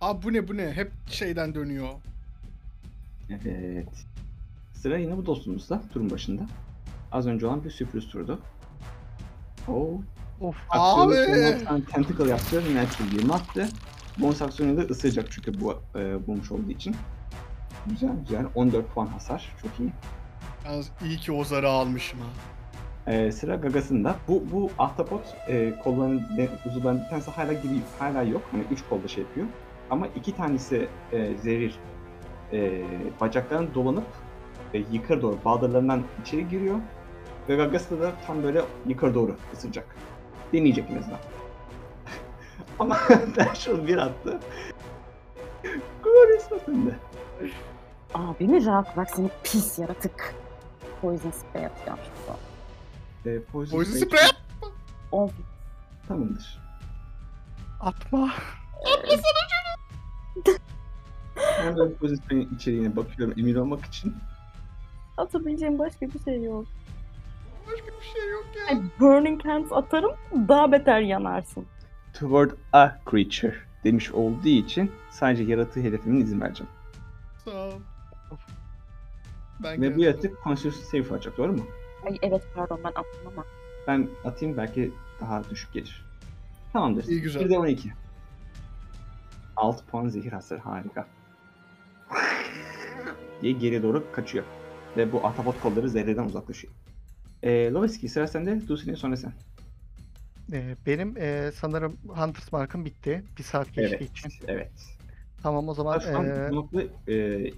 Abi 0.00 0.22
bu 0.22 0.32
ne 0.32 0.48
bu 0.48 0.56
ne? 0.56 0.72
Hep 0.72 0.92
şeyden 1.06 1.54
dönüyor. 1.54 1.88
Evet. 3.30 4.06
Sıra 4.74 4.98
yine 4.98 5.16
bu 5.16 5.26
dostumuzda 5.26 5.82
turun 5.92 6.10
başında. 6.10 6.46
Az 7.12 7.26
önce 7.26 7.46
olan 7.46 7.64
bir 7.64 7.70
sürpriz 7.70 8.08
turdu. 8.08 8.40
O 9.68 10.00
Of. 10.40 10.56
Abi! 10.70 11.14
aksiyonu 11.14 11.84
tentacle 11.84 12.30
yaptı. 12.30 12.56
Natural 12.74 13.12
20 13.12 13.32
attı. 13.32 13.68
Bonus 14.18 14.42
aksiyonu 14.42 14.76
da 14.76 14.82
ısıracak 14.82 15.32
çünkü 15.32 15.60
bu 15.60 15.74
e, 15.96 16.26
bulmuş 16.26 16.52
olduğu 16.52 16.70
için. 16.70 16.96
Güzel 17.86 18.10
güzel. 18.20 18.44
14 18.54 18.94
puan 18.94 19.06
hasar. 19.06 19.52
Çok 19.62 19.70
iyi. 19.80 19.92
Yalnız 20.64 20.90
iyi 21.04 21.16
ki 21.16 21.32
o 21.32 21.44
zarı 21.44 21.68
almışım 21.68 22.18
ha. 22.20 22.26
Ee, 23.12 23.32
sıra 23.32 23.54
gagasında. 23.56 24.16
Bu 24.28 24.44
bu 24.52 24.70
ahtapot 24.78 25.22
e, 25.48 25.74
kolların 25.84 26.18
de- 26.36 26.48
uzuvlarının 26.66 27.04
bir 27.04 27.08
tanesi 27.10 27.30
hala 27.30 27.52
gibi 27.52 27.80
hala 27.98 28.22
yok. 28.22 28.42
Hani 28.50 28.62
üç 28.70 28.78
kolda 28.88 29.08
şey 29.08 29.24
yapıyor. 29.24 29.46
Ama 29.90 30.06
iki 30.06 30.36
tanesi 30.36 30.88
e, 31.12 31.36
zerir. 31.36 31.74
E, 32.52 32.82
bacaklarını 33.20 33.74
dolanıp 33.74 34.06
e, 34.74 34.78
yukarı 34.92 35.22
doğru 35.22 35.38
baldırlarından 35.44 36.02
içeri 36.22 36.48
giriyor. 36.48 36.78
Ve 37.48 37.56
gagası 37.56 38.00
da 38.00 38.12
tam 38.26 38.42
böyle 38.42 38.62
yukarı 38.86 39.14
doğru 39.14 39.36
ısıracak. 39.52 39.96
Deneyecek 40.54 40.90
en 40.90 40.96
azından. 40.98 41.18
Ama 42.78 42.98
Dash 43.36 43.68
bir 43.68 43.96
attı. 43.96 44.40
Glorious 46.02 46.48
Weapon'dı. 46.48 46.96
Abimi 48.14 48.66
rahat 48.66 48.96
bırak 48.96 49.10
seni 49.10 49.30
pis 49.44 49.78
yaratık. 49.78 50.34
Poison 51.00 51.30
spray 51.30 51.66
atacağım 51.66 51.98
şurada. 51.98 52.38
E, 53.36 53.42
Poison, 53.42 53.76
Poison 53.78 53.92
Spray- 53.92 54.06
spray 54.06 54.30
Of. 55.12 55.32
Tamamdır. 56.08 56.58
Atma. 57.80 58.30
Hemen 61.36 61.94
Poison 61.94 62.16
Spray'in 62.16 62.54
içeriğine 62.56 62.96
bakıyorum 62.96 63.34
emin 63.38 63.54
olmak 63.54 63.84
için. 63.84 64.14
Atabileceğim 65.16 65.78
başka 65.78 66.06
bir 66.06 66.18
şey 66.24 66.42
yok. 66.42 66.64
Başka 67.72 67.86
bir 67.86 68.04
şey 68.14 68.30
yok 68.30 68.46
ya. 68.56 68.66
Ay, 68.76 68.82
Burning 69.00 69.44
Hands 69.44 69.72
atarım 69.72 70.10
daha 70.48 70.72
beter 70.72 71.00
yanarsın. 71.00 71.66
toward 72.18 72.50
a 72.72 72.90
creature 73.10 73.54
demiş 73.84 74.12
olduğu 74.12 74.48
için 74.48 74.92
sadece 75.10 75.42
yaratığı 75.42 75.80
hedefimin 75.80 76.20
izin 76.20 76.40
vereceğim. 76.40 76.70
Sağ 77.44 77.50
ol. 77.50 77.72
Ben 79.62 79.82
Ve 79.82 79.96
bu 79.96 80.00
yaratık 80.00 80.42
Constitution 80.44 80.84
save 81.02 81.14
alacak 81.14 81.38
doğru 81.38 81.52
mu? 81.52 81.66
Ay 82.06 82.18
evet 82.22 82.42
pardon 82.54 82.80
ben 82.84 82.88
attım 82.88 83.32
ama. 83.32 83.44
Ben 83.88 84.08
atayım 84.24 84.56
belki 84.56 84.92
daha 85.20 85.50
düşük 85.50 85.72
gelir. 85.72 86.04
Tamamdır. 86.72 87.04
İyi, 87.04 87.22
güzel. 87.22 87.44
Bir 87.44 87.50
de 87.50 87.58
12. 87.58 87.92
6 89.56 89.86
puan 89.86 90.08
zehir 90.08 90.32
hasarı 90.32 90.60
harika. 90.60 91.06
diye 93.42 93.52
geriye 93.52 93.82
doğru 93.82 94.12
kaçıyor. 94.12 94.44
Ve 94.96 95.12
bu 95.12 95.26
ahtapot 95.26 95.60
kolları 95.60 95.88
zerreden 95.88 96.24
uzaklaşıyor. 96.24 96.72
Ee, 97.44 97.70
Loveski 97.70 98.08
sıra 98.08 98.26
sende. 98.26 98.68
Dulcine'ye 98.68 98.96
sonra 98.96 99.16
sen. 99.16 99.32
Ee, 100.52 100.76
benim 100.86 101.16
e, 101.16 101.50
sanırım 101.54 101.96
Hunter's 102.08 102.52
Mark'ım 102.52 102.84
bitti. 102.84 103.24
Bir 103.38 103.42
saat 103.42 103.66
geçtiği 103.66 103.96
Evet. 103.96 104.10
için. 104.10 104.32
Evet. 104.48 104.72
Tamam 105.42 105.68
o 105.68 105.74
zaman. 105.74 105.98
Şu 105.98 106.18
an 106.18 106.26
e, 106.26 106.50
bu 106.50 106.54
noktada 106.54 106.82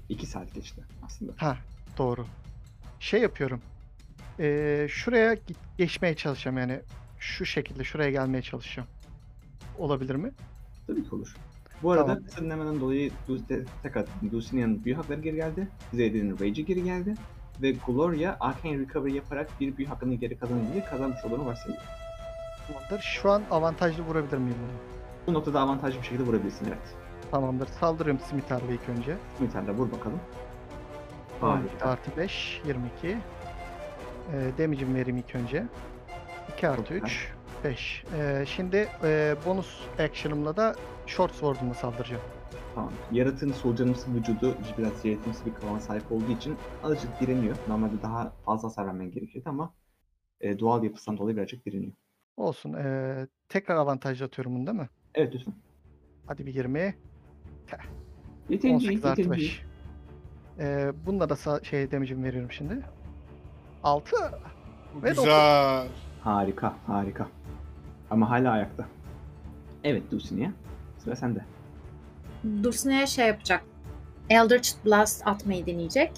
2 0.08 0.26
saat 0.26 0.54
geçti 0.54 0.82
aslında. 1.06 1.32
ha 1.36 1.56
doğru. 1.98 2.26
Şey 3.00 3.20
yapıyorum. 3.20 3.60
Ee, 4.40 4.86
şuraya 4.90 5.36
geçmeye 5.78 6.14
çalışacağım 6.16 6.58
yani. 6.58 6.80
Şu 7.18 7.46
şekilde 7.46 7.84
şuraya 7.84 8.10
gelmeye 8.10 8.42
çalışacağım. 8.42 8.88
Olabilir 9.78 10.14
mi? 10.14 10.30
Tabii 10.86 11.04
ki 11.08 11.14
olur. 11.14 11.36
Bu 11.82 11.92
arada 11.92 12.06
Tamam. 12.06 12.24
kısa 12.24 12.40
dinlemeden 12.42 12.80
dolayı 12.80 13.10
Du- 13.28 13.48
de- 13.48 13.64
tekrar 13.82 14.06
Dulcinea'nın 14.32 14.84
büyü 14.84 14.94
hakları 14.94 15.20
geri 15.20 15.36
geldi. 15.36 15.68
Zed'in 15.94 16.30
Rage'i 16.32 16.64
geri 16.64 16.84
geldi. 16.84 17.14
Ve 17.62 17.74
Gloria 17.86 18.36
Arcane 18.40 18.78
Recovery 18.78 19.14
yaparak 19.14 19.48
bir 19.60 19.76
büyü 19.76 19.88
hakkını 19.88 20.14
geri 20.14 20.38
kazanabilir. 20.38 20.84
Kazanmış 20.90 21.24
olduğunu 21.24 21.46
varsayıyor. 21.46 21.82
Tamamdır. 22.66 23.00
Şu 23.00 23.30
an 23.30 23.42
avantajlı 23.50 24.02
vurabilir 24.02 24.36
miyim 24.38 24.56
bunu? 24.62 24.76
Bu 25.26 25.34
noktada 25.38 25.60
avantajlı 25.60 25.98
bir 25.98 26.04
şekilde 26.04 26.22
vurabilirsin 26.22 26.66
evet. 26.68 26.94
Tamamdır. 27.30 27.66
Saldırıyorum 27.66 28.22
Simitar'la 28.28 28.72
ilk 28.72 28.88
önce. 28.88 29.16
Smiter'le 29.38 29.74
vur 29.76 29.92
bakalım. 29.92 30.20
12 31.42 31.68
Harika. 31.68 31.88
artı 31.90 32.10
5, 32.16 32.60
22. 32.66 33.08
Ee, 33.08 33.18
damage'imi 34.58 34.94
vereyim 34.94 35.16
ilk 35.18 35.34
önce. 35.34 35.64
2 36.56 36.68
artı 36.68 36.94
güzel. 36.94 37.06
3, 37.06 37.32
5. 37.64 38.04
Ee, 38.18 38.44
şimdi 38.46 38.88
e, 39.02 39.36
bonus 39.46 39.80
action'ımla 39.98 40.56
da 40.56 40.74
short 41.06 41.32
sword'umla 41.34 41.74
saldıracağım. 41.74 42.22
Tamam. 42.76 42.92
Yaratığın 43.12 43.52
solucanımsı 43.52 44.14
vücudu 44.14 44.54
biraz 44.78 45.04
yaratıcımsı 45.04 45.46
bir 45.46 45.54
kıvama 45.54 45.80
sahip 45.80 46.12
olduğu 46.12 46.32
için 46.32 46.56
azıcık 46.82 47.20
direniyor. 47.20 47.56
Normalde 47.68 48.02
daha 48.02 48.32
fazla 48.44 48.68
hasar 48.68 48.86
vermen 48.86 49.10
gerekiyordu 49.10 49.48
ama 49.48 49.74
e, 50.40 50.58
doğal 50.58 50.84
yapısından 50.84 51.18
dolayı 51.18 51.36
birazcık 51.36 51.66
direniyor. 51.66 51.92
Olsun. 52.36 52.72
Ee, 52.72 53.26
tekrar 53.48 53.76
avantajlı 53.76 54.26
atıyorum 54.26 54.54
bunu 54.54 54.66
değil 54.66 54.78
mi? 54.78 54.88
Evet 55.14 55.34
lütfen. 55.34 55.54
Hadi 56.26 56.46
bir 56.46 56.54
20. 56.54 56.94
Yeterince 58.48 58.86
iyi, 58.86 58.90
18 58.90 59.04
artı 59.04 59.20
yeterince 59.20 59.42
iyi. 59.42 59.48
5. 59.48 59.62
Ee, 60.58 60.92
bununla 61.06 61.28
da 61.28 61.64
şey 61.64 61.90
damage'imi 61.90 62.24
veriyorum 62.24 62.52
şimdi. 62.52 62.82
6. 63.82 64.16
Ve 65.02 65.08
Güzel. 65.08 65.88
Harika, 66.20 66.74
harika. 66.86 67.28
Ama 68.10 68.30
hala 68.30 68.50
ayakta. 68.50 68.86
Evet 69.84 70.10
Dulcinea. 70.10 70.50
Sıra 70.98 71.16
sende. 71.16 71.55
Dulcinea'ya 72.62 73.06
şey 73.06 73.26
yapacak. 73.26 73.64
Eldritch 74.30 74.70
Blast 74.84 75.26
atmayı 75.26 75.66
deneyecek. 75.66 76.10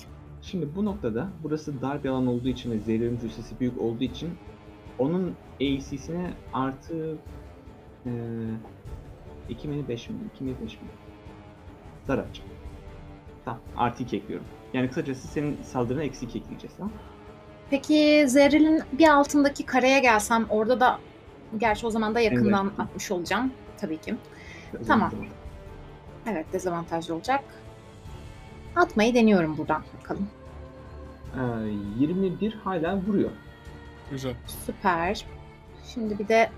Şimdi 0.42 0.68
bu 0.76 0.84
noktada 0.84 1.28
burası 1.42 1.80
dar 1.82 2.04
bir 2.04 2.08
alan 2.08 2.26
olduğu 2.26 2.48
için 2.48 2.70
ve 2.70 2.78
zehirlerin 2.78 3.18
cüssesi 3.18 3.60
büyük 3.60 3.80
olduğu 3.80 4.04
için 4.04 4.30
onun 4.98 5.34
AC'sine 5.60 6.30
artı 6.52 7.16
eee 8.06 8.12
2 9.48 9.68
mi 9.68 9.88
5 9.88 10.08
mi? 10.08 10.16
2 10.34 10.44
mi 10.44 10.54
5 10.64 10.72
mi? 10.72 10.88
Zar 12.06 12.18
atacağım. 12.18 12.50
Tamam 13.44 13.60
artı 13.76 14.02
2 14.02 14.16
ekliyorum. 14.16 14.46
Yani 14.72 14.88
kısacası 14.88 15.28
senin 15.28 15.62
saldırına 15.62 16.02
eksi 16.02 16.24
2 16.26 16.38
ekleyeceğiz 16.38 16.76
tamam 16.76 16.92
Peki 17.70 18.24
Zerril'in 18.28 18.82
bir 18.92 19.08
altındaki 19.08 19.66
kareye 19.66 20.00
gelsem 20.00 20.46
orada 20.48 20.80
da 20.80 20.98
gerçi 21.58 21.86
o 21.86 21.90
zaman 21.90 22.14
da 22.14 22.20
yakından 22.20 22.66
Evet. 22.66 22.80
atmış 22.80 23.10
olacağım 23.10 23.52
tabii 23.80 23.98
ki. 23.98 24.14
Zaman 24.80 25.10
Tamam. 25.10 25.26
Evet 26.32 26.46
dezavantajlı 26.52 27.14
olacak. 27.14 27.44
Atmayı 28.76 29.14
deniyorum 29.14 29.58
buradan 29.58 29.82
bakalım. 30.00 30.28
Eee, 31.34 31.72
21 31.98 32.52
hala 32.64 32.96
vuruyor. 32.96 33.30
Güzel. 34.10 34.34
Süper. 34.66 35.24
Şimdi 35.94 36.18
bir 36.18 36.28
de 36.28 36.50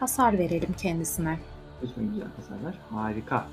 hasar 0.00 0.38
verelim 0.38 0.72
kendisine. 0.82 1.38
Lütfen 1.82 2.08
güzel 2.12 2.28
hasarlar. 2.36 2.78
Harika. 2.90 3.46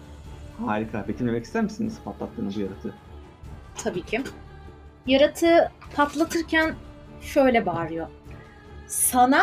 Harika. 0.66 1.08
Betimlemek 1.08 1.46
ister 1.46 1.64
misiniz 1.64 1.98
patlattığınız 2.06 2.56
bu 2.56 2.60
yaratığı? 2.60 2.94
Tabii 3.84 4.02
ki. 4.06 4.22
Yaratığı 5.06 5.72
patlatırken 5.96 6.76
şöyle 7.22 7.66
bağırıyor. 7.66 8.08
Sana 8.88 9.42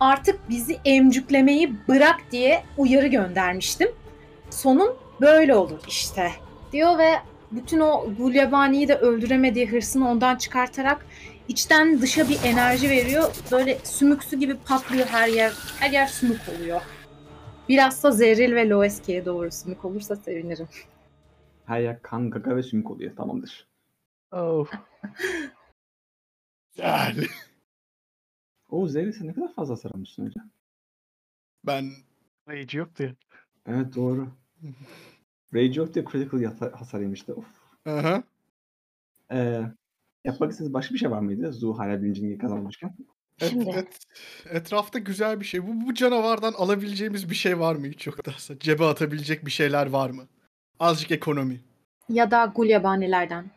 artık 0.00 0.48
bizi 0.48 0.78
emcüklemeyi 0.84 1.74
bırak 1.88 2.20
diye 2.32 2.64
uyarı 2.76 3.06
göndermiştim. 3.06 3.88
Sonun 4.50 4.94
böyle 5.20 5.54
olur 5.54 5.80
işte 5.88 6.32
diyor 6.72 6.98
ve 6.98 7.12
bütün 7.52 7.80
o 7.80 8.14
gulyabaniyi 8.18 8.88
de 8.88 8.96
öldüremediği 8.96 9.70
hırsını 9.70 10.08
ondan 10.08 10.36
çıkartarak 10.36 11.06
içten 11.48 12.00
dışa 12.02 12.28
bir 12.28 12.38
enerji 12.44 12.90
veriyor. 12.90 13.36
Böyle 13.52 13.78
sümüksü 13.78 14.40
gibi 14.40 14.56
patlıyor 14.56 15.06
her 15.06 15.28
yer. 15.28 15.52
Her 15.78 15.90
yer 15.90 16.06
sümük 16.06 16.40
oluyor. 16.56 16.80
Biraz 17.68 18.04
da 18.04 18.10
Zerril 18.10 18.54
ve 18.54 18.68
Loeski'ye 18.68 19.24
doğru 19.24 19.50
sümük 19.50 19.84
olursa 19.84 20.16
sevinirim. 20.16 20.68
Her 21.66 21.80
yer 21.80 22.02
kan, 22.02 22.30
gaga 22.30 22.56
ve 22.56 22.62
sümük 22.62 22.90
oluyor. 22.90 23.16
Tamamdır. 23.16 23.68
Oh. 24.32 24.66
Güzel. 26.76 27.26
O 28.70 28.88
Zeyri 28.88 29.12
sen 29.12 29.26
ne 29.26 29.34
kadar 29.34 29.54
fazla 29.54 29.72
hasar 29.72 29.90
almışsın 29.90 30.26
hocam. 30.26 30.50
Ben 31.64 31.90
Rage 32.48 32.78
yoktu 32.78 33.02
ya. 33.02 33.14
Evet 33.66 33.94
doğru. 33.94 34.28
Rage 35.54 35.82
of 35.82 35.94
the 35.94 36.04
Critical 36.04 36.70
hasar 36.72 37.00
yemişti. 37.00 37.32
Of. 37.32 37.44
Aha. 37.86 38.22
Ee, 39.32 39.62
yapmak 40.24 40.50
istediğiniz 40.50 40.74
başka 40.74 40.94
bir 40.94 40.98
şey 40.98 41.10
var 41.10 41.20
mıydı? 41.20 41.52
Zu 41.52 41.72
hala 41.78 42.02
birinciliği 42.02 42.38
kazanmışken. 42.38 42.96
Et- 43.40 43.50
Şimdi. 43.50 43.70
et- 43.70 43.98
etrafta 44.50 44.98
güzel 44.98 45.40
bir 45.40 45.44
şey. 45.44 45.66
Bu, 45.66 45.86
bu 45.86 45.94
canavardan 45.94 46.52
alabileceğimiz 46.52 47.30
bir 47.30 47.34
şey 47.34 47.58
var 47.60 47.74
mı 47.76 47.86
hiç 47.86 48.06
yoksa? 48.06 48.58
Cebe 48.58 48.84
atabilecek 48.84 49.46
bir 49.46 49.50
şeyler 49.50 49.86
var 49.86 50.10
mı? 50.10 50.22
Azıcık 50.80 51.10
ekonomi. 51.10 51.60
Ya 52.08 52.30
da 52.30 52.52
gulyabanilerden. 52.56 53.50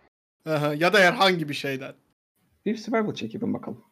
Aha. 0.45 0.73
Ya 0.73 0.93
da 0.93 0.99
herhangi 0.99 1.49
bir 1.49 1.53
şeyden. 1.53 1.93
Bir 2.65 2.77
survival 2.77 3.13
check 3.13 3.33
yapın 3.33 3.53
bakalım. 3.53 3.83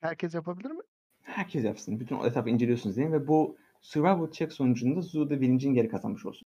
Herkes 0.00 0.34
yapabilir 0.34 0.70
mi? 0.70 0.82
Herkes 1.22 1.64
yapsın. 1.64 2.00
Bütün 2.00 2.16
o 2.16 2.26
etrafı 2.26 2.48
inceliyorsunuz 2.50 2.96
diyelim 2.96 3.12
ve 3.14 3.28
bu 3.28 3.56
survival 3.80 4.30
check 4.30 4.52
sonucunda 4.52 5.00
Zu 5.00 5.30
da 5.30 5.40
birincinin 5.40 5.74
geri 5.74 5.88
kazanmış 5.88 6.26
olsun. 6.26 6.46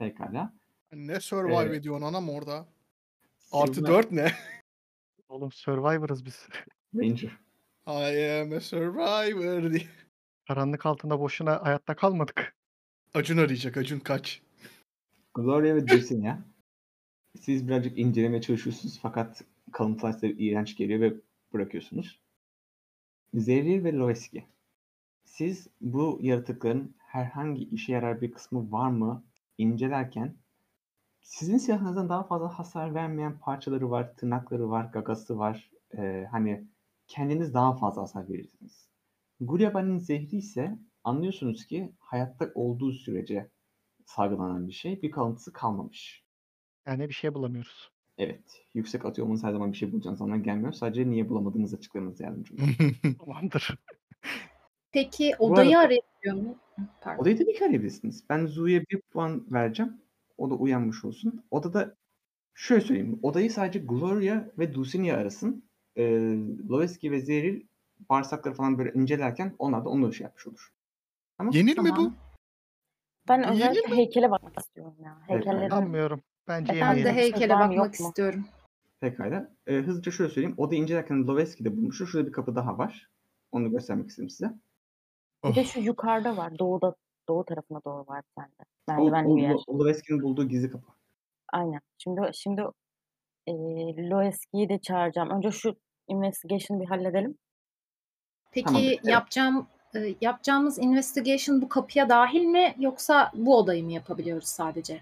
Pekala. 0.00 0.52
Ne 0.92 1.20
survive 1.20 1.74
Ee, 1.74 1.76
ediyorsun 1.76 2.06
anam 2.06 2.28
orada? 2.28 2.66
Artı 3.52 3.74
Silver 3.74 3.88
4 3.88 4.12
ne? 4.12 4.32
Oğlum 5.28 5.52
Survivor'ız 5.52 6.24
biz. 6.24 6.48
Ranger. 6.94 7.30
I 7.86 8.40
am 8.40 8.52
a 8.52 8.60
survivor 8.60 9.72
diye. 9.72 9.86
Karanlık 10.48 10.86
altında 10.86 11.20
boşuna 11.20 11.64
hayatta 11.64 11.96
kalmadık. 11.96 12.56
Acun 13.14 13.36
arayacak. 13.36 13.76
Acun 13.76 13.98
kaç. 13.98 14.42
Gloria 15.34 15.74
ve 15.74 15.88
Dulcinea. 15.88 16.38
Siz 17.40 17.68
birazcık 17.68 17.98
incelemeye 17.98 18.42
çalışıyorsunuz 18.42 18.98
fakat 19.02 19.44
kalıntılar 19.72 20.12
size 20.12 20.28
iğrenç 20.28 20.76
geliyor 20.76 21.00
ve 21.00 21.14
bırakıyorsunuz. 21.52 22.20
Zerril 23.34 23.84
ve 23.84 23.92
Loeski. 23.92 24.44
Siz 25.24 25.68
bu 25.80 26.18
yaratıkların 26.22 26.94
herhangi 26.98 27.64
işe 27.64 27.92
yarar 27.92 28.20
bir 28.20 28.32
kısmı 28.32 28.72
var 28.72 28.90
mı 28.90 29.24
incelerken 29.60 30.36
sizin 31.22 31.58
silahınızdan 31.58 32.08
daha 32.08 32.24
fazla 32.24 32.58
hasar 32.58 32.94
vermeyen 32.94 33.38
parçaları 33.38 33.90
var, 33.90 34.16
tırnakları 34.16 34.70
var, 34.70 34.84
gagası 34.84 35.38
var. 35.38 35.70
Ee, 35.98 36.26
hani 36.30 36.68
kendiniz 37.06 37.54
daha 37.54 37.76
fazla 37.76 38.02
hasar 38.02 38.28
verirsiniz. 38.28 38.88
Gulyabani'nin 39.40 39.98
zehri 39.98 40.36
ise 40.36 40.78
anlıyorsunuz 41.04 41.66
ki 41.66 41.92
hayatta 41.98 42.50
olduğu 42.54 42.92
sürece 42.92 43.50
salgılanan 44.06 44.68
bir 44.68 44.72
şey. 44.72 45.02
Bir 45.02 45.10
kalıntısı 45.10 45.52
kalmamış. 45.52 46.24
Yani 46.86 47.08
bir 47.08 47.14
şey 47.14 47.34
bulamıyoruz. 47.34 47.90
Evet. 48.18 48.66
Yüksek 48.74 49.04
atıyor 49.04 49.26
olmanız 49.26 49.44
her 49.44 49.52
zaman 49.52 49.72
bir 49.72 49.76
şey 49.76 49.92
bulacağınız 49.92 50.22
anlamına 50.22 50.42
gelmiyor. 50.42 50.72
Sadece 50.72 51.10
niye 51.10 51.28
bulamadığınızı 51.28 51.76
açıklamanız 51.76 52.20
yardımcı 52.20 52.54
oluyor. 52.54 52.94
Tamamdır. 53.18 53.78
Peki 54.92 55.32
Bu 55.38 55.44
odayı 55.46 55.78
arada- 55.78 55.86
arayabiliyor 55.86 56.48
mu? 56.48 56.56
Pardon. 57.00 57.22
Odayı 57.22 57.38
tabii 57.38 57.52
ki 57.54 57.64
arayabilirsiniz. 57.64 58.24
Ben 58.30 58.46
Zu'ya 58.46 58.80
bir 58.80 59.00
puan 59.00 59.46
vereceğim. 59.52 60.00
O 60.38 60.50
da 60.50 60.54
uyanmış 60.54 61.04
olsun. 61.04 61.44
Odada 61.50 61.96
şöyle 62.54 62.80
söyleyeyim. 62.80 63.18
Odayı 63.22 63.50
sadece 63.50 63.78
Gloria 63.78 64.44
ve 64.58 64.74
Dulcinea 64.74 65.16
arasın. 65.16 65.64
Ee, 65.96 66.36
Loeski 66.70 67.10
ve 67.12 67.20
Zeril 67.20 67.66
bağırsakları 68.10 68.54
falan 68.54 68.78
böyle 68.78 68.92
incelerken 68.92 69.54
onlar 69.58 69.84
da 69.84 69.88
onu 69.88 70.12
şey 70.12 70.24
yapmış 70.24 70.46
olur. 70.46 70.72
Tamam. 71.38 71.52
Yenir 71.52 71.78
mi 71.78 71.90
bu? 71.90 71.94
Tamam. 71.94 72.14
Ben 73.28 73.38
Yenir 73.42 73.52
özellikle 73.52 73.96
heykele 73.96 74.30
bakmak 74.30 74.58
istiyorum 74.58 74.94
ya. 75.04 75.18
Evet, 75.28 75.38
Heykellerin 75.46 75.68
Sanmıyorum. 75.70 76.22
Bence 76.48 76.72
Ben 76.72 76.76
yemeyelim. 76.76 77.04
de 77.04 77.08
Yemeyelim. 77.08 77.32
heykele 77.34 77.54
Var 77.54 77.66
mı, 77.66 77.74
yok 77.74 77.84
bakmak 77.84 78.00
mu? 78.00 78.06
istiyorum. 78.06 78.44
Pekala. 79.00 79.50
Ee, 79.66 79.74
hızlıca 79.76 80.12
şöyle 80.12 80.30
söyleyeyim. 80.30 80.54
Odayı 80.58 80.80
incelerken 80.82 81.26
Loeski 81.26 81.64
de 81.64 81.76
bulmuştur. 81.76 82.06
Şurada 82.06 82.26
bir 82.28 82.32
kapı 82.32 82.54
daha 82.56 82.78
var. 82.78 83.10
Onu 83.52 83.70
göstermek 83.70 84.08
istedim 84.08 84.30
size. 84.30 84.50
Bir 85.44 85.54
de 85.54 85.64
şu 85.64 85.80
yukarıda 85.80 86.36
var. 86.36 86.58
Doğuda 86.58 86.94
doğu 87.28 87.44
tarafına 87.44 87.80
doğru 87.84 88.06
var 88.06 88.22
bir 88.22 88.42
tane. 88.42 88.48
de. 88.48 88.64
O, 88.88 88.92
Merdivenli 88.92 89.36
bir 89.36 89.42
yer. 89.42 89.56
o, 89.66 89.78
Loeski'nin 89.78 90.22
bulduğu 90.22 90.48
gizli 90.48 90.70
kapı. 90.70 90.86
Aynen. 91.52 91.80
Şimdi 91.98 92.20
şimdi 92.32 92.62
e, 93.46 93.52
Loeski'yi 94.10 94.68
de 94.68 94.78
çağıracağım. 94.78 95.30
Önce 95.30 95.50
şu 95.50 95.76
investigation'ı 96.08 96.80
bir 96.80 96.86
halledelim. 96.86 97.38
Peki 98.52 98.86
evet. 98.88 99.00
yapacağım 99.04 99.66
e, 99.94 100.14
yapacağımız 100.20 100.78
investigation 100.78 101.62
bu 101.62 101.68
kapıya 101.68 102.08
dahil 102.08 102.44
mi 102.44 102.74
yoksa 102.78 103.30
bu 103.34 103.56
odayı 103.58 103.84
mı 103.84 103.92
yapabiliyoruz 103.92 104.48
sadece? 104.48 105.00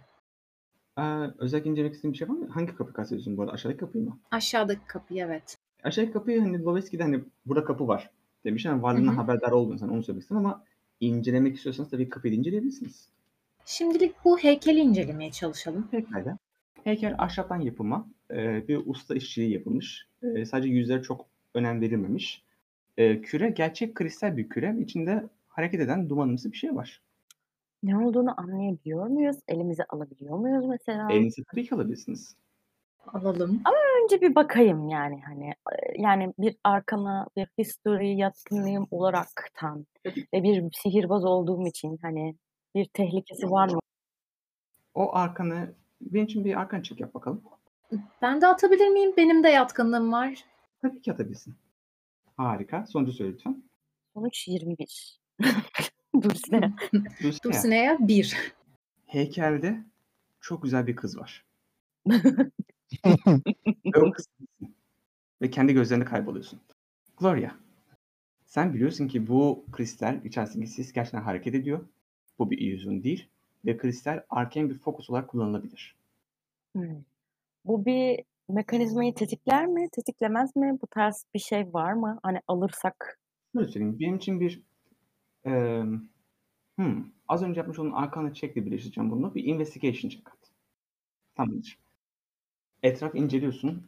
Ee, 0.99 1.03
özellikle 1.39 1.71
incelemek 1.71 1.95
istediğin 1.95 2.13
bir 2.13 2.19
şey 2.19 2.29
var 2.29 2.35
mı? 2.35 2.49
Hangi 2.49 2.75
kapı 2.75 2.93
kastediyorsun 2.93 3.37
bu 3.37 3.43
arada? 3.43 3.53
Aşağıdaki 3.53 3.81
kapıyı 3.81 4.05
mı? 4.05 4.19
Aşağıdaki 4.31 4.87
kapıyı 4.87 5.25
evet. 5.25 5.59
Aşağıdaki 5.83 6.13
kapıyı 6.13 6.41
hani 6.41 6.65
Loveski'de 6.65 7.03
hani 7.03 7.21
burada 7.47 7.65
kapı 7.65 7.89
var 7.89 8.11
demiş. 8.49 8.65
Yani 8.65 8.83
varlığından 8.83 9.15
haberdar 9.15 9.51
oldun 9.51 9.77
sen 9.77 9.89
onu 9.89 10.03
söylemek 10.03 10.23
istedim 10.23 10.47
ama 10.47 10.65
incelemek 11.01 11.57
istiyorsanız 11.57 11.91
tabii 11.91 12.09
kapıyı 12.09 12.35
inceleyebilirsiniz. 12.35 13.09
Şimdilik 13.65 14.15
bu 14.25 14.39
heykeli 14.39 14.79
incelemeye 14.79 15.31
çalışalım. 15.31 15.89
Pekala. 15.91 16.39
Heykel 16.85 17.15
ahşaptan 17.19 17.61
yapılma. 17.61 18.07
e, 18.31 18.69
bir 18.69 18.81
usta 18.87 19.15
işçiliği 19.15 19.53
yapılmış. 19.53 20.07
E, 20.23 20.45
sadece 20.45 20.69
yüzleri 20.69 21.03
çok 21.03 21.27
önem 21.55 21.81
verilmemiş. 21.81 22.43
E, 22.97 23.21
küre 23.21 23.51
gerçek 23.51 23.95
kristal 23.95 24.37
bir 24.37 24.49
küre. 24.49 24.77
İçinde 24.81 25.25
hareket 25.49 25.81
eden 25.81 26.09
dumanımsı 26.09 26.53
bir 26.53 26.57
şey 26.57 26.75
var. 26.75 27.03
Ne 27.83 27.99
olduğunu 27.99 28.41
anlayabiliyor 28.41 29.07
muyuz? 29.07 29.37
Elimize 29.49 29.85
alabiliyor 29.85 30.39
muyuz 30.39 30.67
mesela? 30.67 31.13
Elinize 31.13 31.43
tabii 31.51 31.65
ki 31.65 31.75
alabilirsiniz. 31.75 32.35
Alalım. 33.15 33.63
Önce 34.05 34.21
bir 34.21 34.35
bakayım 34.35 34.89
yani 34.89 35.21
hani 35.27 35.53
yani 35.99 36.33
bir 36.39 36.57
arkana 36.65 37.27
bir 37.37 37.49
history 37.59 38.17
yatkınlığım 38.17 38.87
olaraktan 38.91 39.87
ve 40.07 40.43
bir 40.43 40.73
sihirbaz 40.73 41.25
olduğum 41.25 41.67
için 41.67 41.99
hani 42.03 42.37
bir 42.75 42.85
tehlikesi 42.85 43.51
var 43.51 43.69
mı? 43.69 43.79
O 44.95 45.15
arkanı 45.15 45.75
benim 46.01 46.25
için 46.25 46.45
bir 46.45 46.61
arkan 46.61 46.83
çek 46.83 47.01
yap 47.01 47.15
bakalım. 47.15 47.43
Ben 48.23 48.41
de 48.41 48.47
atabilir 48.47 48.89
miyim? 48.89 49.15
Benim 49.17 49.45
de 49.45 49.49
yatkınlığım 49.49 50.13
var. 50.13 50.45
Tabii 50.83 51.03
ki 51.03 51.13
atabilirsin. 51.13 51.55
Harika. 52.37 52.87
Sonucu 52.87 53.13
söyle 53.13 53.33
lütfen. 53.33 53.63
Sonuç 54.15 54.49
21. 54.49 55.21
Dulcinea. 56.23 56.71
Dulcinea, 56.93 57.33
Dulcinea 57.45 57.97
1. 58.01 58.55
heykelde 59.07 59.85
çok 60.41 60.63
güzel 60.63 60.87
bir 60.87 60.97
kız 60.97 61.19
var. 61.19 61.45
Kız 64.15 64.27
sensin. 64.39 64.77
Ve 65.43 65.51
kendi 65.51 65.73
gözlerinde 65.75 66.05
kayboluyorsun. 66.05 66.61
Gloria, 67.19 67.51
sen 68.47 68.75
biliyorsun 68.75 69.09
ki 69.09 69.29
bu 69.29 69.65
kristal 69.73 70.25
içerisindeki 70.25 70.71
sis 70.71 70.93
gerçekten 70.93 71.23
hareket 71.23 71.55
ediyor. 71.55 71.87
Bu 72.39 72.51
bir 72.51 72.59
illüzyon 72.59 73.03
değil. 73.03 73.29
Ve 73.67 73.77
kristal 73.77 74.23
arken 74.31 74.71
bir 74.71 74.75
fokus 74.79 75.11
olarak 75.11 75.29
kullanılabilir. 75.29 75.97
Hmm. 76.77 77.05
Bu 77.65 77.85
bir 77.87 78.25
mekanizmayı 78.49 79.15
tetikler 79.15 79.67
mi, 79.67 79.89
tetiklemez 79.93 80.57
mi? 80.57 80.79
Bu 80.83 80.87
tarz 80.87 81.25
bir 81.35 81.39
şey 81.39 81.75
var 81.75 81.93
mı? 81.93 82.19
Hani 82.23 82.41
alırsak. 82.49 83.21
Şöyle 83.55 83.69
söyleyeyim. 83.69 83.97
Benim 84.01 84.17
için 84.17 84.41
bir 84.41 84.63
eee, 85.47 85.85
hmm, 86.77 87.05
az 87.29 87.43
önce 87.43 87.61
yapmış 87.61 87.79
olduğum 87.79 87.97
arcana 87.97 88.35
check'le 88.35 88.57
birleştireceğim 88.57 89.11
bunu. 89.11 89.35
Bir 89.35 89.45
investigation 89.45 90.11
check 90.11 90.29
at. 90.29 90.39
Tamamdır. 91.37 91.79
Etraf 92.83 93.15
inceliyorsun. 93.15 93.87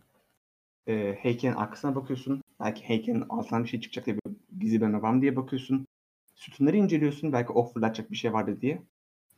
Eee 0.87 1.19
heykelin 1.23 1.55
arkasına 1.55 1.95
bakıyorsun. 1.95 2.43
Belki 2.61 2.89
heykelin 2.89 3.25
altından 3.29 3.65
bir 3.65 3.69
şey 3.69 3.81
çıkacak 3.81 4.07
diye 4.07 4.17
bir 4.17 4.33
gizli 4.61 4.81
bölme 4.81 5.03
var 5.03 5.11
mı 5.13 5.23
diye 5.23 5.37
bakıyorsun. 5.37 5.87
Sütunları 6.35 6.77
inceliyorsun. 6.77 7.33
Belki 7.33 7.53
ok 7.53 7.75
fırlatacak 7.75 8.11
bir 8.11 8.17
şey 8.17 8.33
vardır 8.33 8.61
diye. 8.61 8.83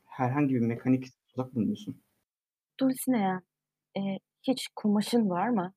Herhangi 0.05 0.55
bir 0.55 0.61
mekanik 0.61 1.07
tuzak 1.29 1.55
bulmuyorsun. 1.55 1.97
Dulcinea, 2.81 3.43
e, 3.97 4.01
hiç 4.43 4.69
kumaşın 4.77 5.31
var 5.31 5.49
mı? 5.49 5.73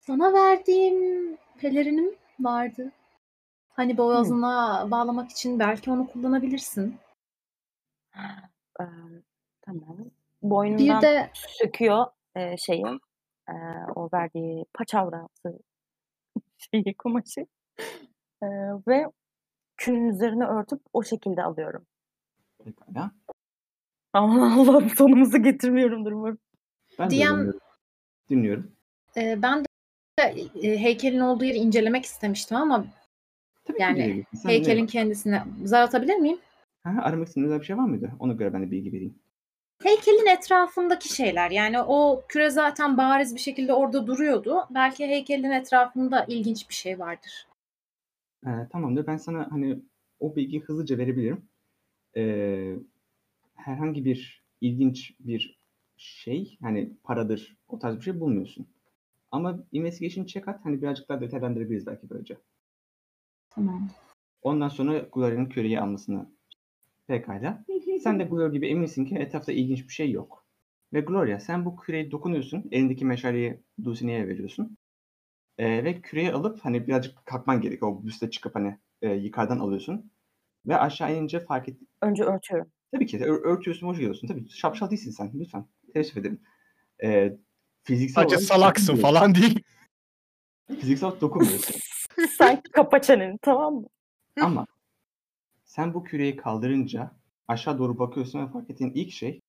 Sana 0.00 0.32
verdiğim 0.32 1.36
pelerinim 1.58 2.14
vardı. 2.40 2.92
Hani 3.68 3.96
boğazına 3.96 4.88
bağlamak 4.90 5.30
için 5.30 5.58
belki 5.58 5.90
onu 5.90 6.06
kullanabilirsin. 6.06 6.96
Eee, 8.80 8.86
tamam. 9.62 9.96
Bir 9.98 10.50
Boynundan 10.50 11.02
de 11.02 11.30
söküyor 11.34 12.06
e, 12.38 12.56
şeyi, 12.58 12.84
e, 13.48 13.54
o 13.94 14.08
verdiği 14.12 14.64
paçavrası 14.74 15.58
şeyi, 16.58 16.94
kumaşı. 16.98 17.46
E, 18.42 18.46
ve 18.88 19.06
külün 19.76 20.08
üzerine 20.08 20.44
örtüp 20.44 20.80
o 20.92 21.02
şekilde 21.02 21.42
alıyorum. 21.42 21.86
Pekala. 22.64 23.12
Aman 24.12 24.50
Allah'ım 24.50 24.88
sonumuzu 24.88 25.42
getirmiyorumdur 25.42 26.12
umarım. 26.12 26.38
Ben 26.98 27.10
de 27.10 27.16
DM 27.16 27.22
öğreniyorum. 27.22 27.60
Dinliyorum. 28.30 28.72
e, 29.16 29.42
ben 29.42 29.64
de 29.64 29.68
e, 30.62 30.78
heykelin 30.78 31.20
olduğu 31.20 31.44
yeri 31.44 31.56
incelemek 31.56 32.04
istemiştim 32.04 32.56
ama 32.56 32.84
Tabii 33.64 33.76
ki 33.76 33.82
yani 33.82 34.24
heykelin 34.46 34.86
kendisine 34.86 35.44
zar 35.64 35.82
atabilir 35.82 36.16
miyim? 36.16 36.38
Ha, 36.82 36.94
aramak 37.02 37.28
istediğin 37.28 37.46
özel 37.46 37.60
bir 37.60 37.64
şey 37.64 37.76
var 37.76 37.84
mıydı? 37.84 38.12
Ona 38.18 38.32
göre 38.32 38.52
ben 38.52 38.62
de 38.62 38.70
bilgi 38.70 38.92
vereyim. 38.92 39.18
Heykelin 39.82 40.26
etrafındaki 40.26 41.14
şeyler 41.14 41.50
yani 41.50 41.80
o 41.80 42.24
küre 42.28 42.50
zaten 42.50 42.96
bariz 42.96 43.34
bir 43.34 43.40
şekilde 43.40 43.72
orada 43.72 44.06
duruyordu. 44.06 44.66
Belki 44.70 45.06
heykelin 45.06 45.50
etrafında 45.50 46.24
ilginç 46.24 46.68
bir 46.68 46.74
şey 46.74 46.98
vardır. 46.98 47.46
Ee, 48.46 48.50
tamamdır. 48.72 49.06
Ben 49.06 49.16
sana 49.16 49.46
hani 49.50 49.78
o 50.20 50.36
bilgiyi 50.36 50.62
hızlıca 50.62 50.98
verebilirim. 50.98 51.48
Ee, 52.16 52.74
herhangi 53.54 54.04
bir 54.04 54.42
ilginç 54.60 55.14
bir 55.20 55.58
şey 55.96 56.58
hani 56.62 56.90
paradır 57.04 57.56
o 57.68 57.78
tarz 57.78 57.96
bir 57.96 58.02
şey 58.02 58.20
bulmuyorsun. 58.20 58.66
Ama 59.30 59.58
investigation 59.72 60.24
check 60.24 60.48
at 60.48 60.64
hani 60.64 60.82
birazcık 60.82 61.08
daha 61.08 61.20
detaylandırabiliriz 61.20 61.86
belki 61.86 62.10
böylece. 62.10 62.36
Tamam. 63.50 63.88
Ondan 64.42 64.68
sonra 64.68 64.98
Gloria'nın 64.98 65.46
küreyi 65.46 65.80
almasını 65.80 66.26
pekala. 67.06 67.64
Sen 68.00 68.20
de 68.20 68.24
Gloria 68.24 68.48
gibi 68.48 68.68
eminsin 68.68 69.04
ki 69.04 69.14
etrafta 69.14 69.52
ilginç 69.52 69.88
bir 69.88 69.92
şey 69.92 70.10
yok. 70.10 70.46
Ve 70.92 71.00
Gloria 71.00 71.40
sen 71.40 71.64
bu 71.64 71.76
küreyi 71.76 72.10
dokunuyorsun. 72.10 72.68
Elindeki 72.70 73.04
meşaleyi 73.04 73.60
Dulcinea'ya 73.84 74.28
veriyorsun. 74.28 74.78
Ee, 75.58 75.84
ve 75.84 76.00
küreyi 76.00 76.32
alıp 76.32 76.60
hani 76.60 76.86
birazcık 76.86 77.26
kalkman 77.26 77.60
gerekiyor. 77.60 77.92
O 77.92 78.06
büste 78.06 78.30
çıkıp 78.30 78.54
hani 78.54 78.78
e, 79.02 79.12
yukarıdan 79.12 79.58
alıyorsun. 79.58 80.12
Ve 80.66 80.76
aşağı 80.76 81.16
inince 81.16 81.40
fark 81.40 81.68
et. 81.68 81.76
Önce 82.02 82.24
örtüyorum. 82.24 82.72
Tabii 82.92 83.06
ki 83.06 83.18
ör- 83.18 83.42
örtüyorsun, 83.42 83.86
hoş 83.86 83.96
geliyorsun. 83.96 84.28
Tabii 84.28 84.48
şapşal 84.48 84.90
değilsin 84.90 85.10
sen. 85.10 85.30
Lütfen. 85.34 85.66
Teessüf 85.94 86.16
ederim. 86.16 86.40
Ee, 87.02 87.36
fiziksel 87.82 88.22
Sadece 88.22 88.38
salaksın 88.38 88.96
falan 88.96 89.34
değil. 89.34 89.62
Fiziksel 90.80 91.06
olarak 91.06 91.20
dokunmuyorsun. 91.20 91.74
Sen 92.38 92.62
kapa 92.72 93.02
çeneni 93.02 93.38
tamam 93.42 93.74
mı? 93.74 93.86
Ama 94.40 94.66
sen 95.64 95.94
bu 95.94 96.04
küreyi 96.04 96.36
kaldırınca 96.36 97.17
aşağı 97.48 97.78
doğru 97.78 97.98
bakıyorsun 97.98 98.46
ve 98.46 98.48
fark 98.48 98.70
ettiğin 98.70 98.92
ilk 98.94 99.12
şey 99.12 99.40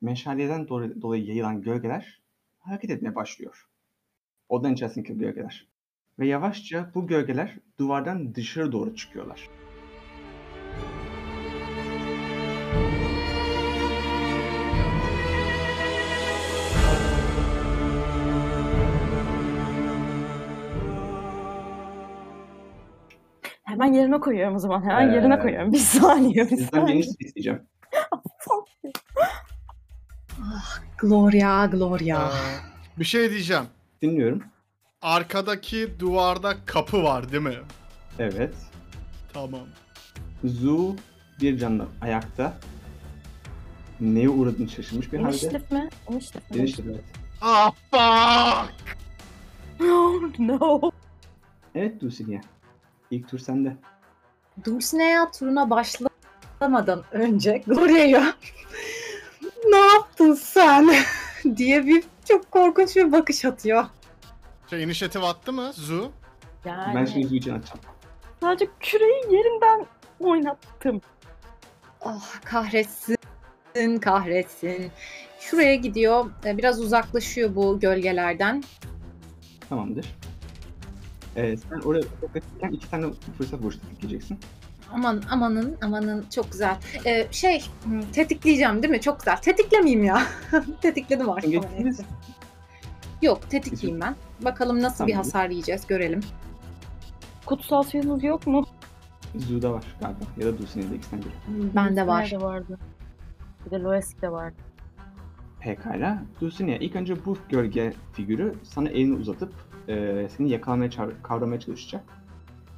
meşaleden 0.00 0.68
dolayı, 0.68 1.24
yayılan 1.24 1.62
gölgeler 1.62 2.22
hareket 2.58 2.90
etmeye 2.90 3.14
başlıyor. 3.14 3.66
Odanın 4.48 4.74
içerisindeki 4.74 5.18
gölgeler. 5.18 5.68
Ve 6.18 6.26
yavaşça 6.26 6.90
bu 6.94 7.06
gölgeler 7.06 7.58
duvardan 7.78 8.34
dışarı 8.34 8.72
doğru 8.72 8.96
çıkıyorlar. 8.96 9.48
Hemen 23.76 23.92
yerine 23.92 24.20
koyuyorum 24.20 24.54
o 24.54 24.58
zaman. 24.58 24.82
Hemen 24.82 25.12
yerine 25.12 25.34
Ee, 25.34 25.38
koyuyorum. 25.38 25.72
Bir 25.72 25.78
saniye, 25.78 26.44
bir 26.44 26.48
Sizden 26.56 26.66
saniye. 26.80 26.98
birini 26.98 27.10
isteyeceğim. 27.20 27.62
Ah, 30.42 30.80
Gloria, 30.98 31.66
Gloria. 31.66 32.28
Ee, 32.28 32.98
bir 32.98 33.04
şey 33.04 33.30
diyeceğim. 33.30 33.64
Dinliyorum. 34.02 34.42
Arkadaki 35.02 36.00
duvarda 36.00 36.54
kapı 36.66 37.02
var 37.02 37.32
değil 37.32 37.42
mi? 37.42 37.54
Evet. 38.18 38.54
Tamam. 39.32 39.60
Zu 40.44 40.96
bir 41.40 41.58
canlı 41.58 41.86
ayakta. 42.00 42.58
Neye 44.00 44.28
uğradığını 44.28 44.68
şaşırmış 44.68 45.12
bir 45.12 45.18
halde. 45.18 45.28
İniştif 45.30 45.70
mi? 45.72 45.88
İniştif 46.10 46.50
mi? 46.50 46.60
Evet. 46.60 47.04
Ah 47.40 47.72
fuck! 47.90 48.74
Oh 49.82 50.22
no. 50.38 50.90
Evet 51.74 52.00
Dulcinea. 52.00 52.40
İlk 53.10 53.28
tur 53.28 53.38
sende. 53.38 53.76
Dulcinea 54.64 55.30
turuna 55.30 55.70
başlamadan 55.70 57.02
önce 57.12 57.62
Gloria'ya 57.66 58.34
ne 59.70 59.76
yaptın 59.76 60.34
sen 60.34 60.90
diye 61.56 61.86
bir 61.86 62.04
çok 62.28 62.50
korkunç 62.50 62.96
bir 62.96 63.12
bakış 63.12 63.44
atıyor. 63.44 63.84
Şey 64.70 64.82
inisiyatif 64.82 65.24
attı 65.24 65.52
mı 65.52 65.72
Zu? 65.72 66.10
Yani 66.64 66.94
Ben 66.94 67.04
şimdi 67.04 67.26
Zu 67.26 67.34
için 67.34 67.50
açacağım. 67.54 67.80
sadece 68.40 68.66
küreyi 68.80 69.22
yerinden 69.36 69.86
oynattım. 70.20 71.00
Ah 72.04 72.40
kahretsin, 72.44 73.98
kahretsin. 74.00 74.90
Şuraya 75.40 75.74
gidiyor, 75.74 76.26
biraz 76.44 76.80
uzaklaşıyor 76.80 77.54
bu 77.54 77.80
gölgelerden. 77.80 78.64
Tamamdır. 79.68 80.14
Ee, 81.36 81.56
sen 81.56 81.80
oraya 81.80 82.02
bakırken 82.22 82.70
iki 82.72 82.90
tane 82.90 83.06
fırsat 83.38 83.62
vuruşu 83.62 83.80
tetikleyeceksin. 83.80 84.38
Aman 84.92 85.22
amanın 85.30 85.76
amanın 85.82 86.26
çok 86.34 86.52
güzel. 86.52 86.76
Ee, 87.06 87.26
şey 87.30 87.64
hmm, 87.84 88.00
tetikleyeceğim 88.12 88.82
değil 88.82 88.90
mi? 88.90 89.00
Çok 89.00 89.18
güzel. 89.18 89.36
Tetiklemeyeyim 89.36 90.04
ya. 90.04 90.22
Tetikledim 90.82 91.30
artık. 91.30 91.50
Geçtiniz. 91.50 92.00
Yok 93.22 93.50
tetikleyeyim 93.50 94.00
ben. 94.00 94.14
Bakalım 94.40 94.82
nasıl 94.82 95.06
bir 95.06 95.12
Tamam. 95.12 95.24
hasar 95.24 95.50
yiyeceğiz 95.50 95.86
görelim. 95.86 96.20
Kutsal 97.46 97.82
suyunuz 97.82 98.24
yok 98.24 98.46
mu? 98.46 98.66
Zu'da 99.36 99.72
var 99.72 99.84
galiba. 100.00 100.24
Ya 100.36 100.46
da 100.46 100.58
Dulcinea'da 100.58 100.94
ikisinden 100.94 101.24
biri. 101.24 101.74
Bende 101.74 102.06
var. 102.06 102.22
Nerede 102.22 102.40
vardı? 102.40 102.78
Bir 103.66 103.70
de 103.70 103.80
Loesk 103.80 104.22
de 104.22 104.32
vardı. 104.32 104.56
Pekala. 105.60 106.22
Dulcinea 106.40 106.76
ilk 106.76 106.96
önce 106.96 107.24
bu 107.24 107.38
gölge 107.48 107.92
figürü 108.12 108.54
sana 108.62 108.88
elini 108.88 109.14
uzatıp 109.14 109.52
e, 109.88 110.28
seni 110.36 110.50
yakalamaya, 110.50 110.90
kavramaya 111.22 111.60
çalışacak. 111.60 112.04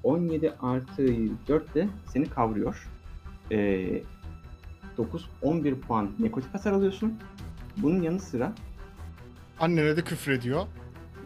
17 0.02 0.52
artı 0.62 1.06
4 1.48 1.74
de 1.74 1.88
seni 2.12 2.30
kavruyor. 2.30 2.88
E, 3.50 4.02
9, 4.98 5.30
11 5.42 5.74
puan 5.74 6.10
nekotik 6.18 6.54
hasar 6.54 6.72
alıyorsun. 6.72 7.14
Bunun 7.76 8.02
yanı 8.02 8.20
sıra 8.20 8.52
Annene 9.60 9.96
de 9.96 10.04
küfür 10.04 10.32
ediyor. 10.32 10.66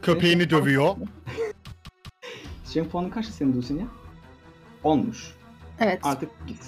Köpeğini 0.03 0.51
dövüyor. 0.51 0.97
Senin 2.65 2.89
puanın 2.89 3.11
kaçtı 3.11 3.33
senin 3.33 3.53
Dulcinea? 3.53 3.87
10'muş. 4.85 5.31
Evet. 5.81 6.01
Artık 6.03 6.31
git. 6.47 6.67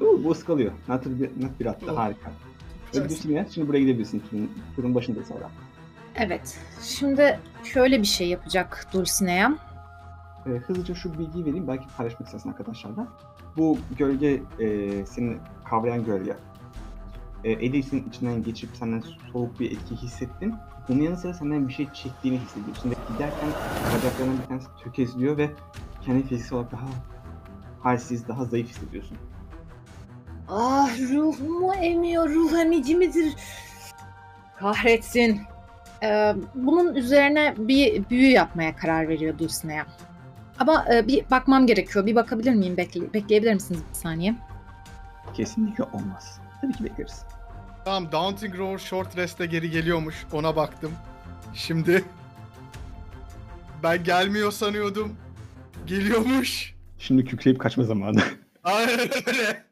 Uuu, 0.00 0.24
bu 0.24 0.30
ıskalıyor. 0.30 0.72
Natır 0.88 1.20
bir, 1.20 1.28
nat 1.28 1.60
bir 1.60 1.66
attı. 1.66 1.90
Harika. 1.90 2.32
Ve 2.94 3.08
Dulcinea 3.08 3.46
şimdi 3.50 3.68
buraya 3.68 3.80
gidebilirsin. 3.80 4.22
Turun, 4.30 4.50
turun 4.76 4.94
başında 4.94 5.24
sonra. 5.24 5.50
Evet. 6.16 6.58
Şimdi 6.82 7.40
şöyle 7.64 7.98
bir 8.02 8.06
şey 8.06 8.28
yapacak 8.28 8.86
Dulcinea. 8.92 9.50
e, 10.46 10.50
hızlıca 10.50 10.94
şu 10.94 11.18
bilgiyi 11.18 11.44
vereyim. 11.46 11.68
Belki 11.68 11.84
paylaşmak 11.96 12.26
istersin 12.26 12.48
arkadaşlarla. 12.48 13.06
Bu 13.56 13.78
gölge 13.98 14.42
e, 14.60 15.06
senin 15.06 15.40
kavrayan 15.64 16.04
gölge. 16.04 16.36
E, 17.44 17.52
Edis'in 17.52 18.08
içinden 18.08 18.42
geçip 18.42 18.70
senden 18.76 19.02
soğuk 19.32 19.60
bir 19.60 19.72
etki 19.72 19.96
hissettin. 19.96 20.54
Bunun 20.88 21.02
yanı 21.02 21.16
sıra 21.16 21.34
senden 21.34 21.68
bir 21.68 21.72
şey 21.72 21.92
çektiğini 21.92 22.38
hissediyorsun. 22.38 22.90
Ve 22.90 22.94
giderken 23.12 23.48
bacaklarından 23.96 24.38
bir 24.42 24.46
tanesi 24.46 24.66
tökezliyor 24.84 25.36
ve 25.36 25.50
kendini 26.04 26.26
fiziksel 26.26 26.58
olarak 26.58 26.72
daha 26.72 26.86
halsiz, 27.82 28.28
daha 28.28 28.44
zayıf 28.44 28.68
hissediyorsun. 28.68 29.16
Ah 30.48 30.98
ruhumu 31.12 31.74
emiyor. 31.74 32.30
Ruh 32.30 32.58
emici 32.58 32.94
midir? 32.96 33.34
Kahretsin. 34.58 35.40
Ee, 36.02 36.34
bunun 36.54 36.94
üzerine 36.94 37.54
bir 37.58 38.10
büyü 38.10 38.30
yapmaya 38.30 38.76
karar 38.76 39.08
veriyor 39.08 39.38
Dulcine'ye. 39.38 39.84
Ama 40.58 40.86
e, 40.94 41.08
bir 41.08 41.30
bakmam 41.30 41.66
gerekiyor. 41.66 42.06
Bir 42.06 42.14
bakabilir 42.14 42.54
miyim? 42.54 42.76
Bekle- 42.76 43.12
bekleyebilir 43.14 43.54
misiniz 43.54 43.80
bir 43.90 43.94
saniye? 43.94 44.34
Kesinlikle 45.34 45.84
olmaz. 45.84 46.40
Tabii 46.60 46.72
ki 46.72 46.84
bekleriz. 46.84 47.22
Tamam 47.84 48.12
Daunting 48.12 48.58
Roar 48.58 48.78
Short 48.78 49.16
Rest'e 49.16 49.46
geri 49.46 49.70
geliyormuş. 49.70 50.26
Ona 50.32 50.56
baktım. 50.56 50.92
Şimdi 51.54 52.04
ben 53.82 54.04
gelmiyor 54.04 54.52
sanıyordum. 54.52 55.16
Geliyormuş. 55.86 56.74
Şimdi 56.98 57.24
kükreyip 57.24 57.60
kaçma 57.60 57.84
zamanı. 57.84 58.20
Aynen 58.64 58.98
öyle. 59.26 59.64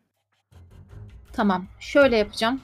Tamam. 1.32 1.66
Şöyle 1.80 2.16
yapacağım. 2.16 2.60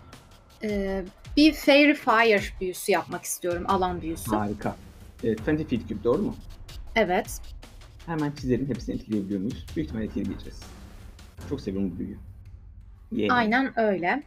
Ee, 0.64 1.04
bir 1.36 1.52
Fairy 1.52 1.94
Fire 1.94 2.42
büyüsü 2.60 2.92
yapmak 2.92 3.24
istiyorum. 3.24 3.64
Alan 3.68 4.02
büyüsü. 4.02 4.30
Harika. 4.30 4.76
E, 5.24 5.28
20 5.28 5.64
feet 5.64 5.88
cube 5.88 6.04
doğru 6.04 6.22
mu? 6.22 6.36
Evet. 6.96 7.40
Hemen 8.06 8.30
çizelim. 8.32 8.68
Hepsini 8.68 8.94
etkileyebiliyor 8.94 9.40
muyuz? 9.40 9.66
Büyük 9.76 9.86
ihtimalle 9.86 10.06
etkileyeceğiz. 10.06 10.60
Çok 11.48 11.60
seviyorum 11.60 11.90
bu 11.94 11.98
büyüyü. 11.98 12.18
Yeah. 13.12 13.36
Aynen 13.36 13.80
öyle. 13.80 14.22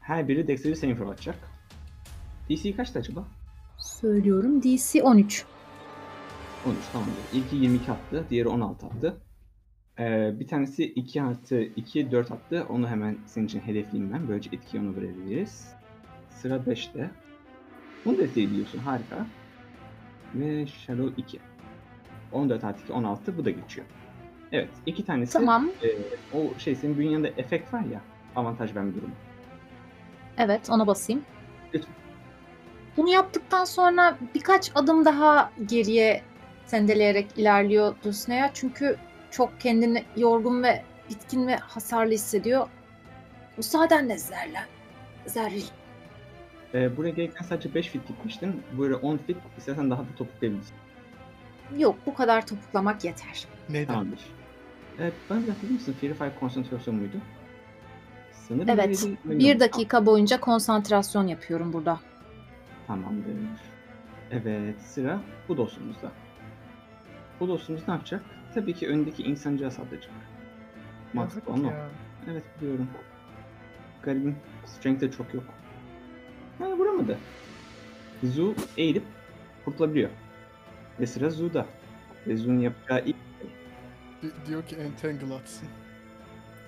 Her 0.00 0.28
biri 0.28 0.48
Dexter'i 0.48 0.76
saving 0.76 0.96
throw 0.98 1.12
atacak. 1.12 1.36
DC 2.50 2.76
kaçtı 2.76 2.98
acaba? 2.98 3.24
Söylüyorum. 3.78 4.62
DC 4.62 5.02
13. 5.02 5.44
13 6.66 6.78
tamamdır. 6.92 7.14
İlki 7.32 7.56
22 7.56 7.92
attı, 7.92 8.24
diğeri 8.30 8.48
16 8.48 8.86
attı. 8.86 9.16
Ee, 9.98 10.40
bir 10.40 10.46
tanesi 10.46 10.84
2 10.84 11.22
artı 11.22 11.62
2, 11.62 12.10
4 12.12 12.32
attı. 12.32 12.66
Onu 12.68 12.88
hemen 12.88 13.18
senin 13.26 13.46
için 13.46 13.60
hedefleyeyim 13.60 14.12
ben. 14.12 14.28
Böylece 14.28 14.50
etkiyi 14.52 14.82
ona 14.82 14.96
verebiliriz. 14.96 15.68
Sıra 16.40 16.54
5'te. 16.56 17.10
Bunu 18.04 18.18
da 18.18 18.22
etkileyebiliyorsun. 18.22 18.78
Harika. 18.78 19.26
Ve 20.34 20.66
Shadow 20.66 21.22
2. 21.22 21.40
14 22.32 22.64
artı 22.64 22.82
2, 22.84 22.92
16. 22.92 23.38
Bu 23.38 23.44
da 23.44 23.50
geçiyor. 23.50 23.86
Evet. 24.52 24.68
iki 24.86 25.04
tanesi 25.04 25.32
Tamam. 25.32 25.70
e, 25.82 25.88
o 26.38 26.58
şey 26.58 26.74
senin 26.74 26.98
bünyende 26.98 27.32
efekt 27.36 27.74
var 27.74 27.80
ya. 27.92 28.00
Avantaj 28.36 28.74
verme 28.76 28.94
durumu. 28.94 29.14
Evet, 30.38 30.70
ona 30.70 30.86
basayım. 30.86 31.22
Lütfen. 31.74 31.94
Bunu 32.96 33.08
yaptıktan 33.08 33.64
sonra 33.64 34.18
birkaç 34.34 34.72
adım 34.74 35.04
daha 35.04 35.52
geriye 35.66 36.22
sendeleyerek 36.66 37.26
ilerliyor 37.36 37.94
Dulcinea. 38.04 38.50
Çünkü 38.54 38.96
çok 39.30 39.60
kendini 39.60 40.04
yorgun 40.16 40.62
ve 40.62 40.82
bitkin 41.10 41.46
ve 41.46 41.56
hasarlı 41.56 42.12
hissediyor. 42.12 42.68
Müsaadenle 43.56 44.18
Zerlen. 44.18 44.66
Zerril. 45.26 45.64
Ee, 46.74 46.96
buraya 46.96 47.10
gelirken 47.10 47.44
sadece 47.44 47.74
5 47.74 47.88
fit 47.88 48.08
gitmiştin. 48.08 48.62
Böyle 48.78 48.94
10 48.94 49.16
fit 49.16 49.36
istersen 49.58 49.90
daha 49.90 50.02
da 50.02 50.06
topuklayabilirsin. 50.18 50.74
Yok, 51.78 51.96
bu 52.06 52.14
kadar 52.14 52.46
topuklamak 52.46 53.04
yeter. 53.04 53.46
Neden? 53.68 53.86
Tamamdır. 53.86 54.20
Evet, 54.98 55.14
bana 55.30 55.42
bir 55.42 55.48
hatırlar 55.48 55.70
mısın? 55.72 55.96
Free 56.00 56.14
Fire 56.14 56.32
konsantrasyon 56.40 56.96
muydu? 56.96 57.16
Sanırım 58.32 58.68
Evet, 58.68 59.06
Bir 59.24 59.30
olamadım. 59.40 59.60
dakika 59.60 60.06
boyunca 60.06 60.40
konsantrasyon 60.40 61.26
yapıyorum 61.26 61.72
burada. 61.72 62.00
Tamamdır. 62.86 63.32
Evet, 64.30 64.80
sıra 64.82 65.20
bu 65.48 65.56
dostumuzda. 65.56 66.12
Bu 67.40 67.48
dostumuz 67.48 67.88
ne 67.88 67.94
yapacak? 67.94 68.22
Tabii 68.54 68.74
ki 68.74 68.88
öndeki 68.88 69.22
insancığa 69.22 69.70
saldıracak. 69.70 70.12
Mantıklı 71.12 71.66
ya. 71.66 71.88
Evet 72.30 72.42
biliyorum. 72.60 72.88
Garibin 74.02 74.36
strength'ı 74.66 75.10
çok 75.10 75.34
yok. 75.34 75.44
Ha 76.62 76.76
vuramadı. 76.78 77.18
Zu 78.24 78.54
eğilip 78.76 79.02
kurtulabiliyor. 79.64 80.10
Ve 81.00 81.06
sıra 81.06 81.30
Zu'da. 81.30 81.66
Ve 82.26 82.36
Zu'nun 82.36 82.60
yapacağı 82.60 83.02
ilk 83.06 83.16
Di- 84.22 84.46
diyor 84.48 84.62
ki 84.66 84.76
entangle 84.76 85.34
atsın. 85.34 85.68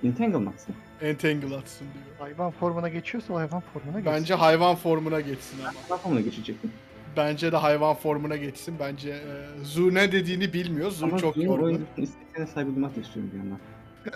entanglement'sı. 0.04 0.72
Entangle 1.02 1.57
atsın 1.57 1.87
diyor. 1.94 2.04
Hayvan 2.28 2.50
formuna 2.50 2.88
geçiyorsa 2.88 3.35
o 3.35 3.37
hayvan 3.37 3.61
formuna 3.61 4.00
geçsin. 4.00 4.12
Bence 4.20 4.35
hayvan 4.35 4.76
formuna 4.76 5.20
geçsin 5.20 5.61
ama. 5.62 5.72
Kafamına 5.88 6.20
geçecektim. 6.20 6.72
Bence 7.16 7.52
de 7.52 7.57
hayvan 7.57 7.94
formuna 7.94 8.37
geçsin. 8.37 8.74
Bence 8.80 9.11
e, 9.11 9.64
Zu 9.64 9.94
ne 9.94 10.12
dediğini 10.12 10.52
bilmiyor. 10.52 10.90
Zu 10.90 11.07
Ama 11.07 11.18
çok 11.18 11.35
Zu'nun 11.35 11.46
yorgun. 11.46 11.64
oyuncusunun 11.64 12.02
isteklerine 12.07 12.46
saygı 12.46 12.74
duymak 12.74 12.96
da 12.96 13.00
istiyorum 13.00 13.30
bir 13.35 13.38
yandan. 13.38 13.59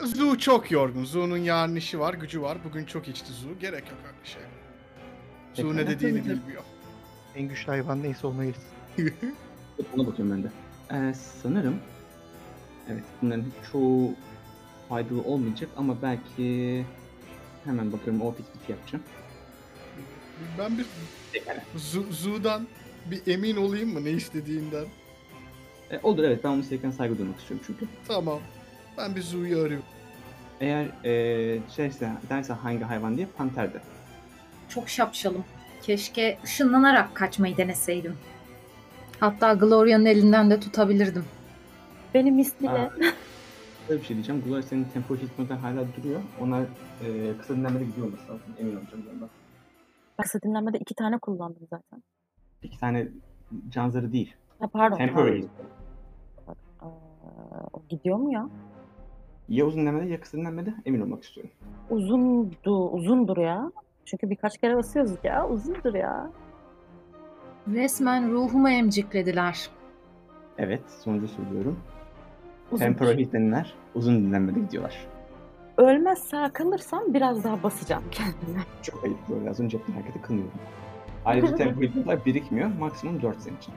Zu 0.07 0.39
çok 0.39 0.71
yorgun. 0.71 1.05
Zu'nun 1.05 1.37
yarın 1.37 1.77
işi 1.77 2.01
var, 2.01 2.15
gücü 2.15 2.43
var. 2.43 2.59
Bugün 2.65 2.85
çok 2.85 3.09
içti 3.09 3.33
Zu. 3.33 3.49
Gerek 3.61 3.85
yok 3.91 3.99
öyle 4.07 4.17
şey. 4.25 4.43
Zu 5.55 5.77
ne 5.77 5.87
dediğini 5.87 6.25
bilmiyor. 6.25 6.63
En 7.37 7.49
güçlü 7.49 7.67
hayvan 7.67 8.03
neyse 8.03 8.27
ona 8.27 8.45
geçsin. 8.97 9.35
Ona 9.97 10.07
bakıyorum 10.07 10.31
ben 10.37 10.43
de. 10.43 10.49
Ee, 10.93 11.15
sanırım 11.43 11.77
evet 12.89 13.05
bunların 13.23 13.45
çoğu 13.73 14.15
faydalı 14.89 15.23
olmayacak 15.23 15.71
ama 15.77 16.03
belki 16.03 16.85
hemen 17.65 17.93
bakıyorum 17.93 18.23
o 18.23 18.33
fit 18.33 18.47
yapacağım. 18.69 19.05
Ben 20.59 20.79
bir 20.79 20.87
Pekala. 21.33 21.63
Zu, 21.77 22.07
Zu'dan 22.11 22.67
bir 23.11 23.33
emin 23.33 23.57
olayım 23.57 23.93
mı 23.93 24.05
ne 24.05 24.11
istediğinden? 24.11 24.85
E, 25.91 26.01
olur 26.03 26.25
evet 26.25 26.45
ben 26.45 26.49
onun 26.49 26.61
isteklerine 26.61 26.97
saygı 26.97 27.19
duymak 27.19 27.39
istiyorum 27.41 27.65
çünkü. 27.67 27.87
Tamam. 28.09 28.39
Ben 28.99 29.17
bir 29.17 29.23
Zu'yu 29.23 29.59
arıyorum. 29.61 29.87
Eğer 30.61 30.87
e, 31.05 31.59
şeyse 31.77 32.13
derse 32.31 32.53
hangi 32.53 32.85
hayvan 32.85 33.17
diye 33.17 33.27
panterde. 33.27 33.81
Çok 34.69 34.89
şapşalım. 34.89 35.45
Keşke 35.83 36.39
ışınlanarak 36.45 37.15
kaçmayı 37.15 37.57
deneseydim. 37.57 38.17
Hatta 39.21 39.55
Gloria'nın 39.55 40.07
elinden 40.07 40.51
de 40.51 40.61
tutabilirdim. 40.61 41.25
Beni 42.15 42.31
misliyle. 42.31 42.91
Şöyle 43.89 44.01
bir 44.01 44.07
şey 44.07 44.17
diyeceğim. 44.17 44.43
Gloria 44.47 44.63
senin 44.63 44.85
tempo 44.85 45.17
hitmanı 45.17 45.61
hala 45.61 45.85
duruyor. 45.97 46.21
Onlar 46.41 46.63
e, 47.05 47.39
kısa 47.39 47.57
dinlenmede 47.57 47.85
gidiyor 47.85 48.07
olması 48.07 48.23
lazım. 48.23 48.47
Emin 48.59 48.77
olacağım 48.77 49.05
bundan. 49.15 49.29
Kısa 50.23 50.41
dinlenmede 50.43 50.79
iki 50.79 50.95
tane 50.95 51.19
kullandım 51.19 51.67
zaten. 51.71 52.03
İki 52.63 52.79
tane 52.81 53.09
canzarı 53.69 54.13
değil. 54.13 54.35
Ha, 54.59 54.67
pardon. 54.73 54.97
Temporary. 54.97 55.43
pardon. 56.47 56.93
O 57.73 57.83
gidiyor 57.89 58.17
mu 58.17 58.33
ya? 58.33 58.49
Ya 59.49 59.67
uzun 59.67 59.81
dinlenmede 59.81 60.07
ya 60.11 60.21
kısa 60.21 60.39
dinlenmede 60.39 60.75
emin 60.87 61.01
olmak 61.01 61.23
istiyorum. 61.25 61.53
Uzundu, 61.91 62.89
uzundur 62.91 63.37
ya. 63.37 63.73
Çünkü 64.09 64.31
birkaç 64.31 64.59
kere 64.59 64.77
basıyoruz 64.77 65.13
ya. 65.25 65.49
Uzundur 65.49 65.95
ya. 65.95 66.31
Resmen 67.69 68.33
ruhumu 68.33 68.69
emciklediler. 68.71 69.69
Evet 70.59 70.81
sonucu 71.05 71.29
söylüyorum. 71.29 71.79
Uzun. 72.73 72.85
Temporary 72.85 73.19
hitmenler 73.19 73.75
uzun 73.95 74.17
dinlenmede 74.17 74.61
gidiyorlar. 74.61 75.07
Ölmez 75.77 76.19
sağ 76.19 76.53
kalırsam 76.53 77.15
biraz 77.15 77.45
daha 77.45 77.63
basacağım 77.63 78.05
kendime. 78.11 78.65
Çok 78.83 79.05
ayıp 79.05 79.19
böyle 79.29 79.51
az 79.51 79.61
önce 79.61 79.77
yaptığın 79.77 79.93
hareketi 79.93 80.23
kınıyorum. 80.23 80.53
Ayrıca 81.25 81.57
tempo 81.57 81.83
hitmanlar 81.83 82.25
birikmiyor. 82.25 82.71
Maksimum 82.79 83.23
4 83.23 83.41
senin 83.41 83.57
için. 83.57 83.75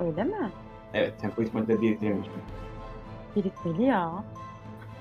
Öyle 0.00 0.24
mi? 0.24 0.50
Evet 0.94 1.20
tempo 1.20 1.42
hitmanları 1.42 1.82
biriktirememiş. 1.82 2.28
Birikmeli 3.36 3.82
ya. 3.82 4.24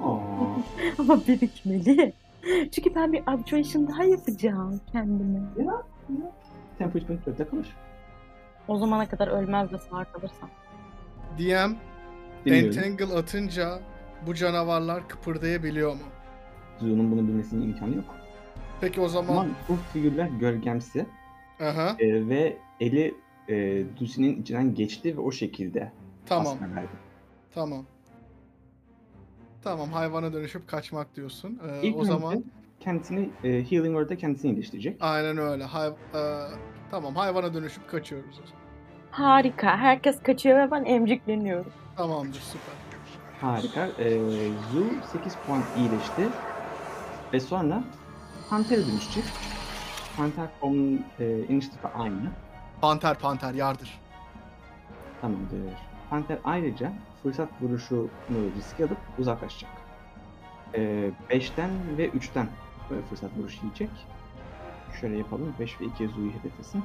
Aa, 0.01 0.17
Ama 0.99 1.27
birikmeli. 1.27 2.13
Çünkü 2.71 2.95
ben 2.95 3.13
bir 3.13 3.23
abjuration 3.27 3.87
daha 3.87 4.03
yapacağım 4.03 4.81
kendime. 4.91 5.39
tempo 6.77 6.99
hitmanı 6.99 7.19
4'te 7.27 7.47
kalır. 7.47 7.75
O 8.67 8.77
zamana 8.77 9.09
kadar 9.09 9.27
ölmez 9.27 9.71
de 9.71 9.77
sağ 9.77 10.03
kalırsam. 10.03 10.49
DM 11.37 11.75
Dinliyorum. 12.45 12.77
entangle 12.77 13.17
atınca 13.17 13.79
bu 14.27 14.33
canavarlar 14.33 15.07
kıpırdayabiliyor 15.07 15.91
mu? 15.91 15.99
Zu'nun 16.79 17.11
bunu 17.11 17.27
bilmesinin 17.27 17.61
imkanı 17.61 17.95
yok. 17.95 18.15
Peki 18.81 19.01
o 19.01 19.07
zaman 19.07 19.37
Ama 19.37 19.47
bu 19.69 19.75
figürler 19.93 20.27
gölgemsi 20.39 21.05
aha 21.59 21.95
e, 21.99 22.29
ve 22.29 22.57
eli 22.79 23.15
e, 23.49 23.83
Dulce'nin 23.99 24.41
içinden 24.41 24.75
geçti 24.75 25.17
ve 25.17 25.21
o 25.21 25.31
şekilde 25.31 25.91
tamam 26.25 26.57
tamam. 27.53 27.85
Tamam 29.63 29.89
hayvana 29.91 30.33
dönüşüp 30.33 30.67
kaçmak 30.67 31.15
diyorsun. 31.15 31.59
Ee, 31.67 31.87
İlk 31.87 31.95
o 31.95 31.99
önce 31.99 32.07
zaman 32.11 32.43
kendisini 32.79 33.29
e, 33.43 33.49
Healing 33.49 33.85
Word'da 33.97 34.15
kendisini 34.17 34.51
iyileştirecek. 34.51 34.97
aynen 34.99 35.37
öyle. 35.37 35.63
Hay, 35.63 35.87
e, 35.87 35.93
tamam 36.91 37.15
hayvana 37.15 37.53
dönüşüp 37.53 37.89
kaçıyoruz 37.89 38.39
o 38.43 38.47
zaman. 38.47 38.61
Harika. 39.11 39.77
Herkes 39.77 40.23
kaçıyor 40.23 40.57
ve 40.59 40.71
ben 40.71 40.85
emcikleniyorum. 40.85 41.71
Tamamdır 41.97 42.39
süper. 42.39 42.73
Harika. 43.41 43.87
Ee, 43.99 44.19
Zu 44.73 44.85
8 45.17 45.35
puan 45.47 45.61
iyileşti. 45.77 46.29
Ve 47.33 47.39
sonra 47.39 47.83
Panter'e 48.49 48.87
dönüşecek. 48.87 49.23
Panter 50.17 50.47
Form'un 50.61 51.05
e, 51.19 51.39
iniştifi 51.39 51.87
aynı. 51.87 52.31
Panter 52.81 53.19
panter 53.19 53.53
yardır. 53.53 53.99
Tamamdır. 55.21 55.57
Panter 56.09 56.37
ayrıca 56.43 56.93
fırsat 57.23 57.49
vuruşunu 57.61 58.07
riske 58.57 58.85
alıp 58.85 58.97
uzaklaşacak. 59.19 59.71
5'ten 61.29 61.69
ve 61.97 62.09
3'ten 62.09 62.47
böyle 62.89 63.01
fırsat 63.01 63.29
vuruş 63.37 63.57
yiyecek. 63.63 63.89
Şöyle 65.01 65.17
yapalım. 65.17 65.53
5 65.59 65.81
ve 65.81 65.85
2'ye 65.85 66.09
Zu'yu 66.09 66.31
hedeflesin. 66.31 66.83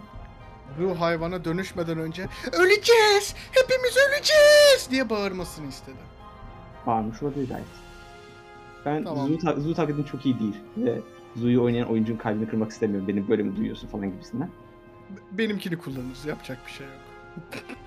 Bu 0.80 1.00
hayvana 1.00 1.44
dönüşmeden 1.44 1.98
önce 1.98 2.26
öleceğiz! 2.52 3.34
Hepimiz 3.52 3.96
öleceğiz! 4.08 4.88
diye 4.90 5.10
bağırmasını 5.10 5.66
istedi. 5.66 5.96
Bağırmış 6.86 7.22
olabilir 7.22 7.48
gayet. 7.48 7.66
Ben 8.84 9.04
Tamam. 9.04 9.28
Zu, 9.28 9.38
ta- 9.38 9.60
Zu 9.60 9.74
taklidim 9.74 10.04
çok 10.04 10.26
iyi 10.26 10.38
değil. 10.38 10.56
Ve 10.76 11.00
Zu'yu 11.36 11.62
oynayan 11.62 11.88
oyuncunun 11.90 12.18
kalbini 12.18 12.48
kırmak 12.48 12.70
istemiyorum. 12.70 13.08
Beni 13.08 13.28
böyle 13.28 13.42
mi 13.42 13.56
duyuyorsun 13.56 13.88
falan 13.88 14.10
gibisinden. 14.12 14.50
Benimkini 15.30 15.78
kullanırız. 15.78 16.24
Yapacak 16.26 16.58
bir 16.66 16.72
şey 16.72 16.86
yok. 16.86 16.96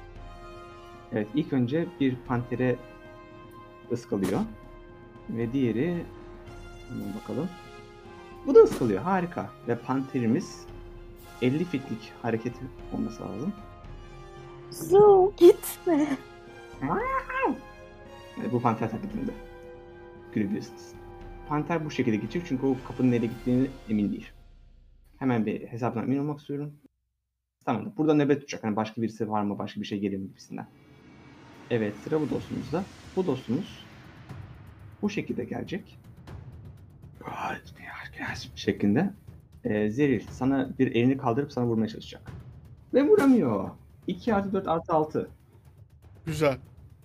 Evet 1.13 1.27
ilk 1.35 1.53
önce 1.53 1.87
bir 1.99 2.15
pantere 2.15 2.75
ıskalıyor. 3.91 4.39
Ve 5.29 5.53
diğeri 5.53 6.03
bakalım. 7.21 7.49
Bu 8.47 8.55
da 8.55 8.59
ıskalıyor. 8.59 9.01
Harika. 9.01 9.49
Ve 9.67 9.77
panterimiz 9.77 10.65
50 11.41 11.65
fitlik 11.65 12.13
hareketi 12.21 12.59
olması 12.93 13.23
lazım. 13.23 13.53
Zu 14.71 15.33
gitme. 15.37 16.17
Bu 18.51 18.61
panter 18.61 18.91
taklidinde. 18.91 19.31
Görebilirsiniz. 20.33 20.93
Panter 21.47 21.85
bu 21.85 21.91
şekilde 21.91 22.15
geçecek 22.15 22.43
çünkü 22.47 22.65
o 22.65 22.75
kapının 22.87 23.11
nereye 23.11 23.27
gittiğini 23.27 23.67
emin 23.89 24.11
değil. 24.11 24.31
Hemen 25.17 25.45
bir 25.45 25.67
hesabından 25.67 26.05
emin 26.05 26.19
olmak 26.19 26.39
istiyorum. 26.39 26.73
Tamam. 27.65 27.93
Burada 27.97 28.13
nöbet 28.13 28.39
tutacak. 28.39 28.63
Hani 28.63 28.75
başka 28.75 29.01
birisi 29.01 29.29
var 29.29 29.41
mı, 29.41 29.59
başka 29.59 29.81
bir 29.81 29.85
şey 29.85 29.99
geliyor 29.99 30.21
mu 30.21 30.27
gibisinden. 30.27 30.67
Evet, 31.69 31.93
sıra 32.03 32.21
bu 32.21 32.29
dostumuzda. 32.29 32.83
Bu 33.15 33.27
dostumuz 33.27 33.85
bu 35.01 35.09
şekilde 35.09 35.43
gelecek. 35.45 35.99
Şeklinde. 38.55 39.13
Ee, 39.63 39.89
Zeril 39.89 40.21
sana 40.31 40.69
bir 40.79 40.95
elini 40.95 41.17
kaldırıp 41.17 41.51
sana 41.51 41.65
vurmaya 41.67 41.87
çalışacak. 41.87 42.31
Ve 42.93 43.07
vuramıyor. 43.07 43.69
2 44.07 44.35
artı 44.35 44.53
4 44.53 44.67
artı 44.67 44.93
6 44.93 45.29
Güzel. 46.25 46.57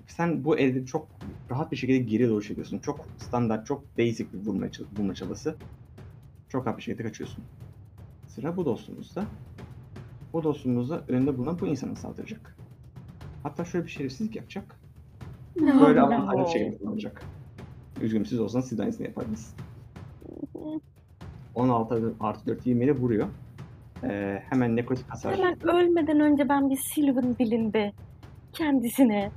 sen 0.07 0.45
bu 0.45 0.59
elde 0.59 0.87
çok 0.87 1.09
rahat 1.51 1.73
bir 1.73 1.77
şekilde 1.77 1.99
geriye 1.99 2.29
doğru 2.29 2.43
çekiyorsun. 2.43 2.79
Çok 2.79 3.07
standart, 3.19 3.67
çok 3.67 3.99
basic 3.99 4.27
bir 4.33 4.47
vurma, 4.47 4.67
vurma 4.99 5.15
çabası. 5.15 5.57
Çok 6.49 6.67
rahat 6.67 6.79
bir 6.79 6.83
şekilde 6.83 7.03
kaçıyorsun. 7.03 7.45
Sıra 8.29 8.57
bu 8.57 8.65
dostumuzda. 8.65 9.25
Bu 10.33 10.43
dostumuzda 10.43 11.05
önünde 11.09 11.39
bulunan 11.39 11.61
bu 11.61 11.67
insana 11.67 11.97
saldıracak. 11.97 12.57
Hatta 13.45 13.65
şöyle 13.65 13.85
bir 13.85 13.91
şerefsizlik 13.91 14.37
yapacak. 14.37 14.77
Böyle 15.61 16.01
No. 16.01 16.07
avantajlı 16.07 16.45
bir 16.45 16.59
şekilde 16.59 16.79
kullanacak. 16.79 17.23
Üzgünüm 18.03 18.27
siz 18.27 18.41
olsanız 18.41 18.69
siz 18.69 18.79
de 18.79 18.83
aynısını 18.83 19.07
yapardınız. 19.07 19.55
16 21.55 22.15
artı 22.21 22.47
4 22.47 22.67
20 22.67 22.85
ile 22.85 22.93
vuruyor. 22.93 23.29
Ee, 24.05 24.43
hemen 24.51 24.77
nekrotik 24.77 25.11
hasar. 25.11 25.37
Hemen 25.37 25.69
ölmeden 25.69 26.21
önce 26.21 26.49
ben 26.49 26.71
bir 26.71 26.77
Sylvan 26.95 27.37
dilinde 27.39 27.93
kendisine 28.53 29.31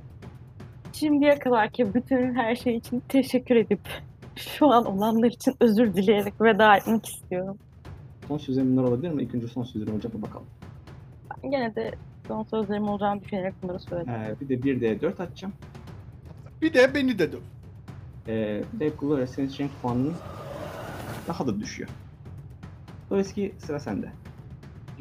şimdiye 0.92 1.38
kadarki 1.38 1.94
bütün 1.94 2.34
her 2.34 2.54
şey 2.56 2.76
için 2.76 3.02
teşekkür 3.08 3.56
edip 3.56 3.80
şu 4.36 4.66
an 4.68 4.84
olanlar 4.86 5.28
için 5.30 5.54
özür 5.60 5.94
dileyerek 5.94 6.40
veda 6.40 6.76
etmek 6.76 7.06
istiyorum. 7.06 7.58
Son 8.28 8.38
sözlerim 8.38 8.72
bunlar 8.76 8.88
olabilir 8.88 9.10
mi? 9.10 9.22
İlk 9.22 9.34
önce 9.34 9.46
son 9.48 9.62
sözlerim 9.62 9.94
olacak 9.94 10.14
mı 10.14 10.22
bakalım. 10.22 10.46
Ben 11.42 11.50
gene 11.50 11.74
de 11.74 11.92
son 12.28 12.42
sözlerim 12.42 12.88
olacağını 12.88 13.22
düşünerek 13.22 13.54
bunları 13.62 13.80
söyledim. 13.80 14.12
Ee, 14.12 14.34
bir 14.40 14.48
de 14.48 14.54
1D4 14.54 15.22
atacağım. 15.22 15.54
Bir 16.62 16.74
de 16.74 16.94
beni 16.94 17.18
de 17.18 17.32
döv. 17.32 17.38
Ee, 18.28 18.62
ve 18.80 18.88
Gloria 19.00 19.26
senin 19.26 19.48
strength 19.48 19.74
puanın 19.82 20.14
daha 21.28 21.46
da 21.46 21.60
düşüyor. 21.60 21.88
Dolayısıyla 23.10 23.50
sıra 23.58 23.80
sende. 23.80 24.12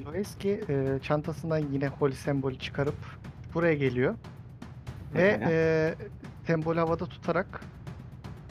Loeski 0.06 0.62
e, 0.70 1.00
çantasından 1.04 1.58
yine 1.58 1.88
holy 1.88 2.13
sembolü 2.13 2.60
çıkarıp 2.60 2.96
buraya 3.54 3.74
geliyor. 3.74 4.16
Ve 5.16 5.32
Pekala. 5.32 5.52
e, 5.52 5.96
sembolü 6.48 6.80
havada 6.80 7.06
tutarak 7.06 7.62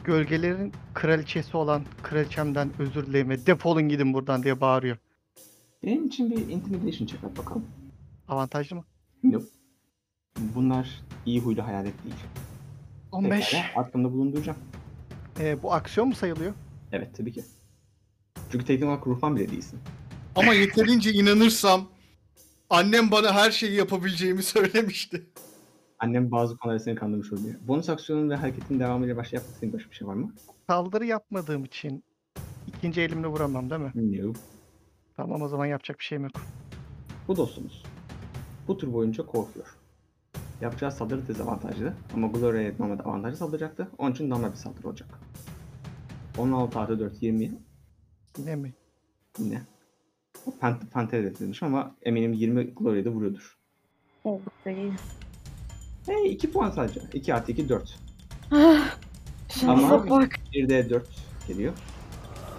gölgelerin 0.04 0.72
kraliçesi 0.94 1.56
olan 1.56 1.82
kraliçemden 2.02 2.68
özür 2.78 3.06
dileyin 3.06 3.28
ve 3.28 3.46
defolun 3.46 3.88
gidin 3.88 4.14
buradan 4.14 4.42
diye 4.42 4.60
bağırıyor. 4.60 4.96
Benim 5.84 6.06
için 6.06 6.30
bir 6.30 6.48
intimidation 6.48 7.06
check 7.06 7.24
at 7.24 7.38
bakalım. 7.38 7.64
Avantajlı 8.28 8.76
mı? 8.76 8.84
Nope. 9.22 9.46
Bunlar 10.38 11.02
iyi 11.26 11.40
huylu 11.40 11.66
hayalet 11.66 12.04
değil. 12.04 12.14
15. 13.12 13.50
Pekala, 13.50 13.64
Arkamda 13.76 14.12
bulunduracağım. 14.12 14.58
E, 15.40 15.62
bu 15.62 15.72
aksiyon 15.72 16.08
mu 16.08 16.14
sayılıyor? 16.14 16.52
Evet 16.92 17.16
tabii 17.16 17.32
ki. 17.32 17.44
Çünkü 18.52 18.64
teknik 18.64 18.88
olarak 18.88 19.06
ruhban 19.06 19.36
bile 19.36 19.48
değilsin. 19.50 19.78
Ama 20.36 20.54
yeterince 20.54 21.12
inanırsam 21.12 21.88
annem 22.70 23.10
bana 23.10 23.32
her 23.34 23.50
şeyi 23.50 23.72
yapabileceğimi 23.74 24.42
söylemişti. 24.42 25.26
Annem 25.98 26.30
bazı 26.30 26.56
konularda 26.56 26.82
seni 26.84 26.94
kandırmış 26.94 27.32
oluyor. 27.32 27.54
Bonus 27.68 27.88
aksiyonun 27.88 28.30
ve 28.30 28.34
hareketin 28.36 28.80
devamıyla 28.80 29.16
başla 29.16 29.36
yapmak 29.36 29.54
istediğin 29.54 29.72
başka 29.74 29.90
bir 29.90 29.94
şey 29.96 30.08
var 30.08 30.14
mı? 30.14 30.32
Saldırı 30.66 31.06
yapmadığım 31.06 31.64
için 31.64 32.04
ikinci 32.66 33.00
elimle 33.00 33.26
vuramam 33.26 33.70
değil 33.70 33.80
mi? 33.80 33.92
Nope. 33.94 34.38
Tamam 35.16 35.42
o 35.42 35.48
zaman 35.48 35.66
yapacak 35.66 35.98
bir 35.98 36.04
şeyim 36.04 36.24
yok. 36.24 36.32
Bu 37.28 37.36
dostumuz. 37.36 37.82
Bu 38.68 38.76
tur 38.78 38.92
boyunca 38.92 39.26
korkuyor. 39.26 39.76
Yapacağı 40.60 40.92
saldırı 40.92 41.28
dezavantajlı 41.28 41.92
ama 42.14 42.26
Gloria'ya 42.26 42.72
normalde 42.78 43.02
avantajlı 43.02 43.36
saldıracaktı. 43.36 43.88
Onun 43.98 44.12
için 44.12 44.30
normal 44.30 44.50
bir 44.52 44.56
saldırı 44.56 44.88
olacak. 44.88 45.08
16 46.38 46.78
artı 46.80 47.00
4 47.00 47.22
20 47.22 47.52
Yine 48.38 48.56
mi? 48.56 48.74
yine. 49.38 49.62
Pant 50.60 50.92
Panter 50.92 51.18
hedeflemiş 51.20 51.62
ama 51.62 51.94
eminim 52.02 52.32
20 52.32 52.74
Gloria'da 52.74 53.10
vuruyordur. 53.10 53.56
Oldukça 54.24 54.70
iyi. 54.70 54.92
Hey 56.06 56.32
2 56.32 56.52
puan 56.52 56.70
sadece. 56.70 57.00
2 57.12 57.34
artı 57.34 57.52
2 57.52 57.68
4. 57.68 57.98
Ah, 58.50 58.96
Ama- 59.66 60.10
bak. 60.10 60.32
Bir 60.52 60.68
de 60.68 60.90
4 60.90 61.08
geliyor. 61.48 61.72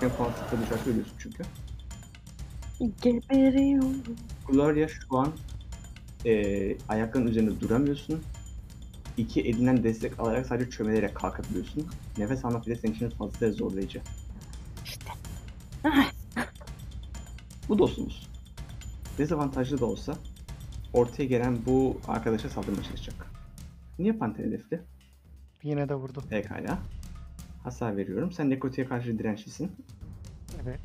En 0.02 0.10
puan 0.10 0.30
sıfır 0.32 0.62
düşerse 0.62 0.90
ölüyorsun 0.90 1.14
çünkü. 1.20 1.44
Geberiyorum. 3.02 4.02
Gloria 4.48 4.88
şu 4.88 5.18
an 5.18 5.28
eee 6.26 6.78
ayakların 6.90 7.28
üzerinde 7.28 7.60
duramıyorsun. 7.62 8.22
İki 9.18 9.42
elinden 9.42 9.84
destek 9.84 10.20
alarak 10.20 10.46
sadece 10.46 10.70
çömelerek 10.70 11.16
kalkabiliyorsun. 11.16 11.88
Nefes 12.18 12.46
almak 12.46 12.68
bile 12.68 12.76
senin 12.76 12.94
için 12.94 13.10
fazla 13.10 13.52
zorlayıcı. 13.52 14.02
İşte. 14.86 15.06
Bu 17.70 17.78
dostumuz. 17.80 18.28
Dezavantajlı 19.18 19.80
da 19.80 19.86
olsa 19.86 20.18
ortaya 20.94 21.26
gelen 21.26 21.58
bu 21.66 21.98
arkadaşa 22.08 22.50
saldırmaya 22.50 22.84
çalışacak. 22.84 23.26
Niye 24.00 24.14
panter 24.14 24.44
hedefli? 24.46 24.82
Yine 25.64 25.90
de 25.90 25.96
vurdu. 25.96 26.24
Pekala. 26.30 26.80
Hasar 27.64 27.98
veriyorum. 27.98 28.32
Sen 28.32 28.50
nekrotiğe 28.50 28.88
karşı 28.88 29.20
dirençlisin. 29.20 29.72
Evet. 30.64 30.80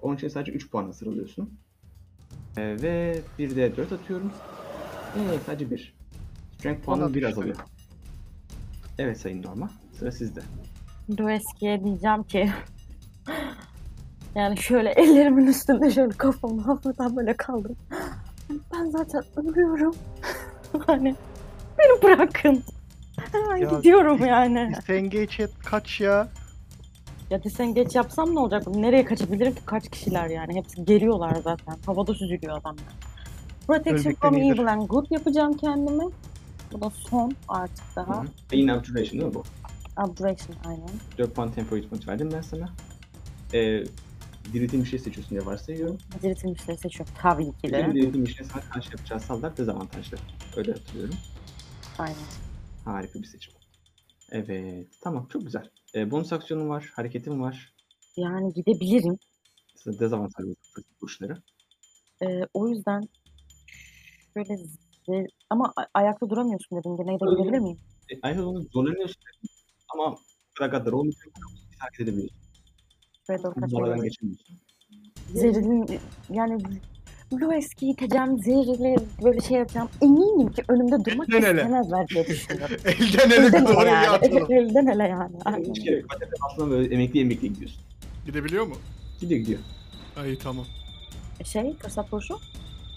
Onun 0.00 0.16
için 0.16 0.28
sadece 0.28 0.52
3 0.52 0.70
puan 0.70 0.84
hasar 0.84 1.06
alıyorsun. 1.06 1.58
Ee, 2.56 2.62
ve 2.82 3.20
bir 3.38 3.56
de 3.56 3.76
4 3.76 3.92
atıyorum. 3.92 4.32
Evet 5.16 5.40
sadece 5.46 5.70
1. 5.70 5.94
Strength 6.58 6.84
puanın 6.84 7.02
Ona 7.02 7.08
1 7.08 7.14
düştü. 7.14 7.26
azalıyor. 7.28 7.56
Evet 8.98 9.20
Sayın 9.20 9.42
Norma. 9.42 9.70
Sıra 9.98 10.12
sizde. 10.12 10.40
Loeski'ye 11.20 11.84
diyeceğim 11.84 12.22
ki 12.22 12.52
yani 14.34 14.56
şöyle 14.58 14.90
ellerimin 14.90 15.46
üstünde 15.46 15.90
şöyle 15.90 16.10
kafamı 16.16 16.62
hafiften 16.62 17.16
böyle 17.16 17.36
kaldırıp 17.36 17.76
ben 18.72 18.90
zaten 18.90 19.22
ölüyorum. 19.36 19.94
hani 20.86 21.14
beni 21.78 22.02
bırakın. 22.02 22.62
Hemen 23.32 23.56
Ya- 23.56 23.70
gidiyorum 23.70 24.26
yani. 24.26 24.72
Disengage 24.76 25.48
kaç 25.64 26.00
ya? 26.00 26.28
Ya 27.30 27.40
geç 27.74 27.94
yapsam 27.94 28.34
ne 28.34 28.38
olacak? 28.40 28.66
Nereye 28.66 29.04
kaçabilirim 29.04 29.54
ki? 29.54 29.60
Kaç 29.66 29.88
kişiler 29.88 30.26
yani? 30.28 30.54
Hepsi 30.54 30.84
geliyorlar 30.84 31.36
zaten. 31.44 31.76
Havada 31.86 32.14
süzülüyor 32.14 32.58
adamlar. 32.60 32.84
Protection 33.66 33.98
Ölmekten 33.98 34.30
from 34.30 34.42
iyidir. 34.42 34.58
evil 34.58 34.66
and 34.72 34.88
good 34.88 35.06
yapacağım 35.10 35.56
kendime. 35.56 36.04
Bu 36.72 36.80
da 36.80 36.90
son 36.90 37.32
artık 37.48 37.84
daha. 37.96 38.22
Hı 38.22 38.26
yine 38.52 38.72
Abjuration 38.72 39.20
değil 39.20 39.24
mi 39.24 39.34
bu? 39.34 39.42
Abjuration 39.96 40.56
aynen. 40.66 40.90
4 41.18 41.34
puan 41.34 41.52
tempo 41.52 41.76
hit 41.76 41.90
point 41.90 42.08
verdim 42.08 42.30
ben 42.32 42.40
sana. 42.40 42.68
Ee, 43.54 43.84
diriltilmişleri 44.52 45.02
seçiyorsun 45.02 45.30
diye 45.30 45.46
varsayıyorum. 45.46 45.98
Diriltilmişleri 46.22 46.78
seçiyorum 46.78 47.14
tabii 47.22 47.52
ki 47.52 47.72
de. 47.72 47.90
diriltilmişleri 47.94 48.48
sana 48.48 48.62
karşı 48.62 48.90
yapacağı 48.90 49.20
saldırılar 49.20 49.56
dezavantajlı. 49.56 50.16
Öyle 50.56 50.72
hatırlıyorum. 50.72 51.14
Aynen. 51.98 52.16
Harika 52.84 53.18
bir 53.18 53.26
seçim. 53.26 53.54
Evet. 54.30 54.86
Tamam 55.00 55.26
çok 55.32 55.42
güzel. 55.42 55.70
Ee, 55.94 56.10
bonus 56.10 56.32
aksiyonum 56.32 56.68
var. 56.68 56.92
Hareketim 56.94 57.40
var. 57.40 57.72
Yani 58.16 58.52
gidebilirim. 58.54 59.18
Size 59.76 59.98
dezavantajlı 59.98 60.54
vuruşları. 61.02 61.42
Ee, 62.22 62.26
o 62.54 62.68
yüzden 62.68 63.08
şöyle 64.44 64.60
ze- 65.08 65.28
ama 65.50 65.72
a- 65.76 65.86
ayakta 66.00 66.30
duramıyorsun 66.30 66.78
dedim. 66.78 66.96
Gene 66.96 67.20
de 67.20 67.36
gidebilir 67.36 67.58
miyim? 67.58 67.78
E, 68.10 68.14
aynı 68.22 68.36
zamanda 68.40 68.60
zorlanıyorsun. 68.72 69.22
Ama 69.94 70.16
Bragatlar 70.60 70.92
olmayacak. 70.92 71.28
Hareket 71.78 72.00
edebiliyorsun. 72.00 72.36
Şuraya 73.26 73.42
doğru 73.42 73.52
Oradan 73.56 73.68
kaçabilirim. 73.68 74.02
geçemiyorsun. 74.02 74.56
Zeril'in 75.34 76.00
yani 76.30 76.62
Lueski'yi 77.32 77.92
iteceğim, 77.92 78.38
Zeril'i 78.38 78.96
böyle 79.24 79.40
şey 79.40 79.56
yapacağım. 79.58 79.88
Eminim 80.02 80.52
ki 80.52 80.62
önümde 80.68 81.04
durmak 81.04 81.28
Elden 81.28 81.42
ele. 81.54 81.60
istemezler 81.62 82.08
diye 82.08 82.26
düşünüyorum. 82.26 82.76
Elden 82.84 83.30
ele 83.30 83.46
Elden 83.46 83.66
ele 83.66 83.88
yani. 83.90 84.08
atalım. 84.08 84.46
Elden 84.52 84.86
ele 84.86 85.02
yani. 85.02 85.36
Aynen. 85.44 85.64
Hiç 85.74 85.84
gerek 85.84 86.02
yok. 86.02 86.10
Zaten 86.12 86.28
Aslında 86.50 86.70
böyle 86.70 86.94
emekli 86.94 87.20
emekli 87.20 87.48
gidiyorsun. 87.52 87.80
Gidebiliyor 88.26 88.66
mu? 88.66 88.74
Gidiyor 89.20 89.40
gidiyor. 89.40 89.60
Ay 90.16 90.38
tamam. 90.38 90.66
Şey, 91.44 91.76
fırsat 91.76 92.12
vuruşu. 92.12 92.38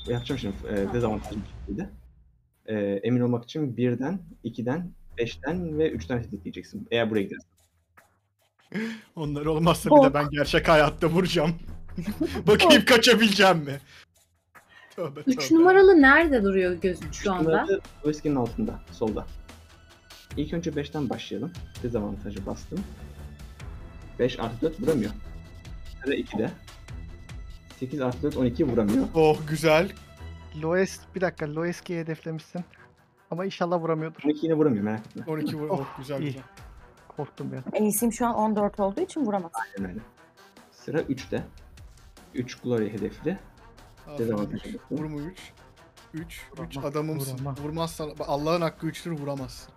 Yapacağım 0.10 0.39
şimdi 0.39 0.55
e, 0.70 0.93
dezavantajlı 0.93 1.38
bir 1.38 1.60
şekilde. 1.60 1.89
E, 2.66 2.76
emin 3.03 3.22
olmak 3.22 3.43
için 3.43 3.78
birden, 3.78 4.20
ikiden, 4.43 4.91
beşten 5.18 5.80
ve 5.80 5.91
üçten 5.91 6.22
tetikleyeceksin. 6.22 6.88
Eğer 6.91 7.10
buraya 7.10 7.24
gidersen. 7.24 7.49
Onlar 9.16 9.45
olmazsa 9.45 9.89
bir 9.89 10.10
de 10.10 10.14
ben 10.14 10.30
gerçek 10.30 10.68
hayatta 10.68 11.07
vuracağım. 11.07 11.55
Bakayım 12.47 12.86
kaçabileceğim 12.86 13.57
mi? 13.57 13.80
Tövbe 14.95 15.20
3 15.28 15.36
tövbe. 15.47 15.60
numaralı 15.60 16.01
nerede 16.01 16.43
duruyor 16.43 16.74
gözün 16.74 17.12
şu 17.12 17.34
anda? 17.34 17.45
Bunları 17.45 17.82
Whisky'nin 18.03 18.36
altında, 18.36 18.80
solda. 18.91 19.26
İlk 20.38 20.53
önce 20.53 20.70
5'ten 20.72 21.10
başlayalım. 21.10 21.51
Dezavantajı 21.84 22.45
bastım. 22.45 22.80
5 24.20 24.39
artı 24.39 24.62
4 24.62 24.82
vuramıyor. 24.82 25.12
Sıra 26.03 26.16
2'de. 26.16 26.51
8 27.80 28.02
artı 28.02 28.22
4 28.24 28.38
12 28.38 28.68
vuramıyor. 28.68 29.06
Oh 29.16 29.38
güzel. 29.50 29.92
Loes 30.62 31.00
bir 31.16 31.22
dakika 31.22 31.56
Loeski'yi 31.56 32.00
hedeflemişsin. 32.00 32.62
Ama 33.32 33.46
inşallah 33.46 33.80
vuramıyordur. 33.82 34.22
12 34.26 34.46
yine 34.46 34.56
vuramıyor 34.56 34.84
merak 34.84 35.00
etme. 35.08 35.24
12 35.28 35.58
vur. 35.58 35.70
Oh, 35.70 35.80
Oh, 35.80 35.98
güzel 35.98 36.22
iyi. 36.22 36.26
güzel. 36.26 36.42
Korktum 37.08 37.54
ya. 37.54 37.60
Ace'im 37.74 38.14
şu 38.14 38.28
an 38.28 38.36
14 38.36 38.80
olduğu 38.80 39.02
için 39.02 39.26
vuramaz. 39.26 39.52
Aynen 39.54 39.90
öyle. 39.90 40.00
Sıra 40.72 41.00
3'te. 41.02 41.44
3 42.34 42.56
Glory 42.62 42.94
hedefli. 42.94 43.38
Aferin. 44.08 44.18
Dezavantajı 44.20 44.64
bastım. 44.74 44.82
Vurma 44.92 45.18
3. 45.22 45.40
3. 46.14 46.24
3 46.24 46.78
Vurama, 46.78 46.88
adamımsın. 46.88 47.34
vurama. 47.38 47.56
Vurmazsan 47.64 48.12
Allah'ın 48.28 48.62
hakkı 48.62 48.88
3'tür 48.88 49.12
vuramazsın. 49.12 49.74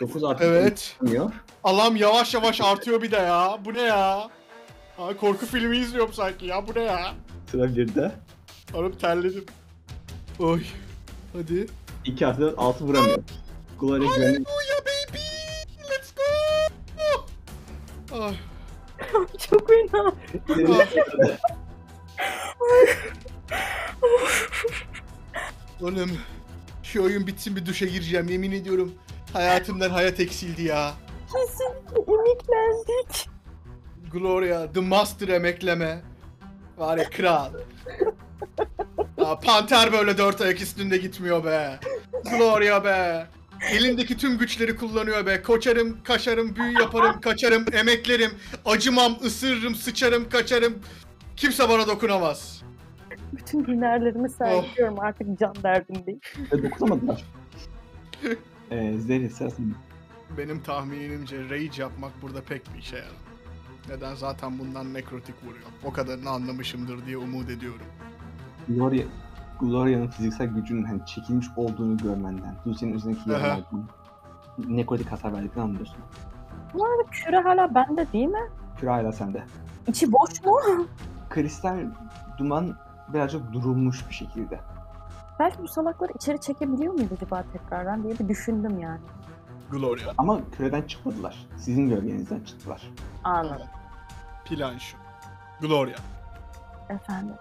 9 0.00 0.24
artı 0.24 0.44
Evet. 0.44 0.96
4 1.00 1.02
vuramıyor. 1.02 1.32
Allah'ım 1.64 1.96
yavaş 1.96 2.34
yavaş 2.34 2.60
artıyor 2.60 3.02
bir 3.02 3.10
de 3.10 3.16
ya. 3.16 3.58
Bu 3.64 3.74
ne 3.74 3.80
ya? 3.82 4.28
Korku 5.20 5.46
filmi 5.46 5.76
izliyorum 5.76 6.12
sanki 6.12 6.46
ya. 6.46 6.68
Bu 6.68 6.74
ne 6.74 6.80
ya? 6.82 7.14
Sıra 7.50 7.64
1'de. 7.64 8.12
Oğlum 8.74 8.92
terledim. 8.92 9.44
Oy. 10.38 10.62
Hadi. 11.32 11.66
2 12.04 12.26
artı 12.26 12.40
4 12.40 12.58
6 12.58 12.84
vuramıyor. 12.84 13.18
Glory 13.80 13.98
güvenli. 14.00 14.44
Hallelujah 14.44 14.80
baby. 14.80 15.18
Let's 15.90 16.14
go. 16.14 17.26
Ah. 18.12 18.32
Çok 19.38 19.68
fena. 19.68 20.12
Oğlum 25.82 26.10
şu 26.82 27.04
oyun 27.04 27.26
bitsin 27.26 27.56
bir 27.56 27.66
duşa 27.66 27.86
gireceğim 27.86 28.28
yemin 28.28 28.52
ediyorum. 28.52 28.94
Hayatımdan 29.32 29.90
hayat 29.90 30.20
eksildi 30.20 30.62
ya. 30.62 30.94
Kesinlikle 31.32 32.12
ümitlendik. 32.12 33.28
Gloria, 34.12 34.72
The 34.72 34.80
Master 34.80 35.28
emekleme. 35.28 36.09
Var 36.80 36.98
ya 36.98 37.10
kral. 37.10 37.50
Ya, 39.18 39.38
Panter 39.38 39.92
böyle 39.92 40.18
dört 40.18 40.40
ayak 40.40 40.62
üstünde 40.62 40.96
gitmiyor 40.96 41.44
be. 41.44 41.78
Gloria 42.30 42.84
be. 42.84 43.26
Elindeki 43.72 44.16
tüm 44.16 44.38
güçleri 44.38 44.76
kullanıyor 44.76 45.26
be. 45.26 45.42
Koçarım, 45.42 46.02
kaşarım, 46.04 46.56
büyü 46.56 46.80
yaparım, 46.80 47.20
kaçarım, 47.20 47.64
emeklerim. 47.72 48.30
Acımam, 48.64 49.16
ısırırım, 49.24 49.74
sıçarım, 49.74 50.28
kaçarım. 50.28 50.78
Kimse 51.36 51.68
bana 51.68 51.86
dokunamaz. 51.86 52.62
Bütün 53.32 53.66
hünerlerimi 53.66 54.30
sergiliyorum 54.30 55.00
artık 55.00 55.38
can 55.40 55.54
derdim 55.62 56.06
değil. 56.06 56.20
Ve 56.52 56.70
dokunamadılar. 56.70 57.24
ee, 58.70 58.94
Zeri 58.98 59.30
sırasında. 59.30 59.74
Benim 60.38 60.62
tahminimce 60.62 61.50
rage 61.50 61.82
yapmak 61.82 62.22
burada 62.22 62.42
pek 62.42 62.74
bir 62.74 62.78
işe 62.78 62.96
yarar. 62.96 63.29
Neden 63.88 64.14
zaten 64.14 64.58
bundan 64.58 64.94
nekrotik 64.94 65.44
vuruyor. 65.44 65.66
O 65.84 65.92
kadarını 65.92 66.30
anlamışımdır 66.30 67.06
diye 67.06 67.16
umut 67.16 67.50
ediyorum. 67.50 67.86
Gloria, 68.68 69.04
Gloria'nın 69.60 70.08
fiziksel 70.08 70.46
gücünün 70.46 70.84
hani 70.84 71.06
çekilmiş 71.06 71.46
olduğunu 71.56 71.96
görmenden, 71.96 72.54
Lucy'nin 72.66 72.92
üzerindeki 72.92 73.30
yaralardan 73.30 73.84
nekrotik 74.68 75.12
hasar 75.12 75.32
verdiklerini 75.32 75.62
anlıyorsun. 75.62 75.96
Bu 76.74 76.84
arada 76.84 77.02
küre 77.10 77.40
hala 77.40 77.74
bende 77.74 78.12
değil 78.12 78.26
mi? 78.26 78.48
Küre 78.80 78.90
hala 78.90 79.12
sende. 79.12 79.44
İçi 79.88 80.12
boş 80.12 80.44
mu? 80.44 80.86
Kristal 81.30 81.78
duman 82.38 82.76
birazcık 83.14 83.52
durulmuş 83.52 84.08
bir 84.08 84.14
şekilde. 84.14 84.60
Belki 85.38 85.62
bu 85.62 85.68
salakları 85.68 86.12
içeri 86.14 86.40
çekebiliyor 86.40 86.94
muydu 86.94 87.14
acaba 87.16 87.44
tekrardan 87.52 88.02
diye 88.02 88.18
bir 88.18 88.28
düşündüm 88.28 88.78
yani. 88.80 89.00
Gloria. 89.70 90.12
Ama 90.18 90.50
küreden 90.50 90.82
çıkmadılar. 90.82 91.36
Sizin 91.58 91.88
gölgenizden 91.88 92.40
çıktılar. 92.40 92.82
Anladım. 93.24 93.66
Plan 94.44 94.78
şu. 94.78 94.96
Gloria. 95.60 95.96
Efendim 96.88 97.34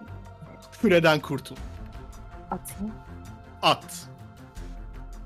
Küreden 0.81 1.19
kurtul. 1.19 1.55
atayım 2.51 2.93
At. 3.61 4.07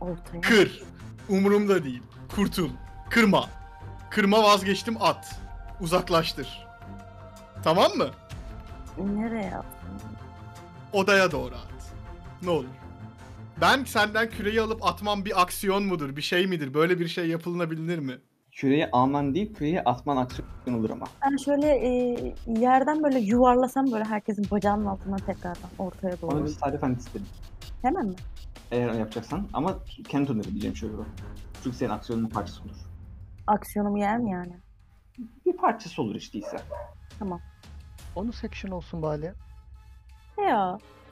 ortaya. 0.01 0.41
Kır. 0.41 0.83
Umurumda 1.29 1.83
değil. 1.83 2.03
Kurtul. 2.35 2.69
Kırma. 3.09 3.45
Kırma 4.09 4.43
vazgeçtim 4.43 4.97
at. 5.01 5.39
Uzaklaştır. 5.81 6.67
Tamam 7.63 7.91
mı? 7.91 8.07
Nereye 8.97 9.47
atayım? 9.47 9.63
Odaya 10.93 11.31
doğru 11.31 11.55
at. 11.55 11.93
Ne 12.41 12.49
olur. 12.49 12.65
Ben 13.63 13.83
senden 13.83 14.29
küreyi 14.29 14.61
alıp 14.61 14.85
atmam 14.85 15.25
bir 15.25 15.41
aksiyon 15.41 15.83
mudur? 15.83 16.15
Bir 16.15 16.21
şey 16.21 16.47
midir? 16.47 16.73
Böyle 16.73 16.99
bir 16.99 17.07
şey 17.07 17.27
yapılabilir 17.27 17.99
mi? 17.99 18.17
Küreyi 18.51 18.87
alman 18.91 19.35
değil, 19.35 19.53
küreyi 19.53 19.81
atman 19.81 20.17
aksiyon 20.17 20.79
olur 20.79 20.89
ama. 20.89 21.05
Ben 21.25 21.37
şöyle 21.37 21.67
e, 21.67 21.89
yerden 22.47 23.03
böyle 23.03 23.19
yuvarlasam 23.19 23.91
böyle 23.91 24.03
herkesin 24.03 24.45
bacağının 24.51 24.85
altından 24.85 25.17
tekrardan 25.17 25.69
ortaya 25.79 26.17
Onu 26.21 26.31
doğru. 26.31 26.45
bir 26.45 26.55
tarif 26.55 26.81
hani 26.83 26.97
isterim. 26.97 27.25
Hemen 27.81 28.05
mi? 28.05 28.15
Eğer 28.71 28.89
onu 28.89 28.99
yapacaksan. 28.99 29.47
Ama 29.53 29.79
kendi 30.07 30.27
turunda 30.27 30.43
diyeceğim 30.43 30.75
şöyle. 30.75 30.93
Çünkü 31.63 31.77
senin 31.77 31.89
aksiyonun 31.89 32.25
bir 32.29 32.33
parçası 32.33 32.63
olur. 32.63 32.75
Aksiyonumu 33.47 33.99
yer 33.99 34.17
mi 34.17 34.31
yani? 34.31 34.53
Bir 35.45 35.57
parçası 35.57 36.01
olur 36.01 36.15
hiç 36.15 36.33
değilse. 36.33 36.57
Onu 38.15 38.33
section 38.33 38.71
olsun 38.71 39.01
bari. 39.01 39.33
Ya 40.47 40.77
Siz, 40.81 41.02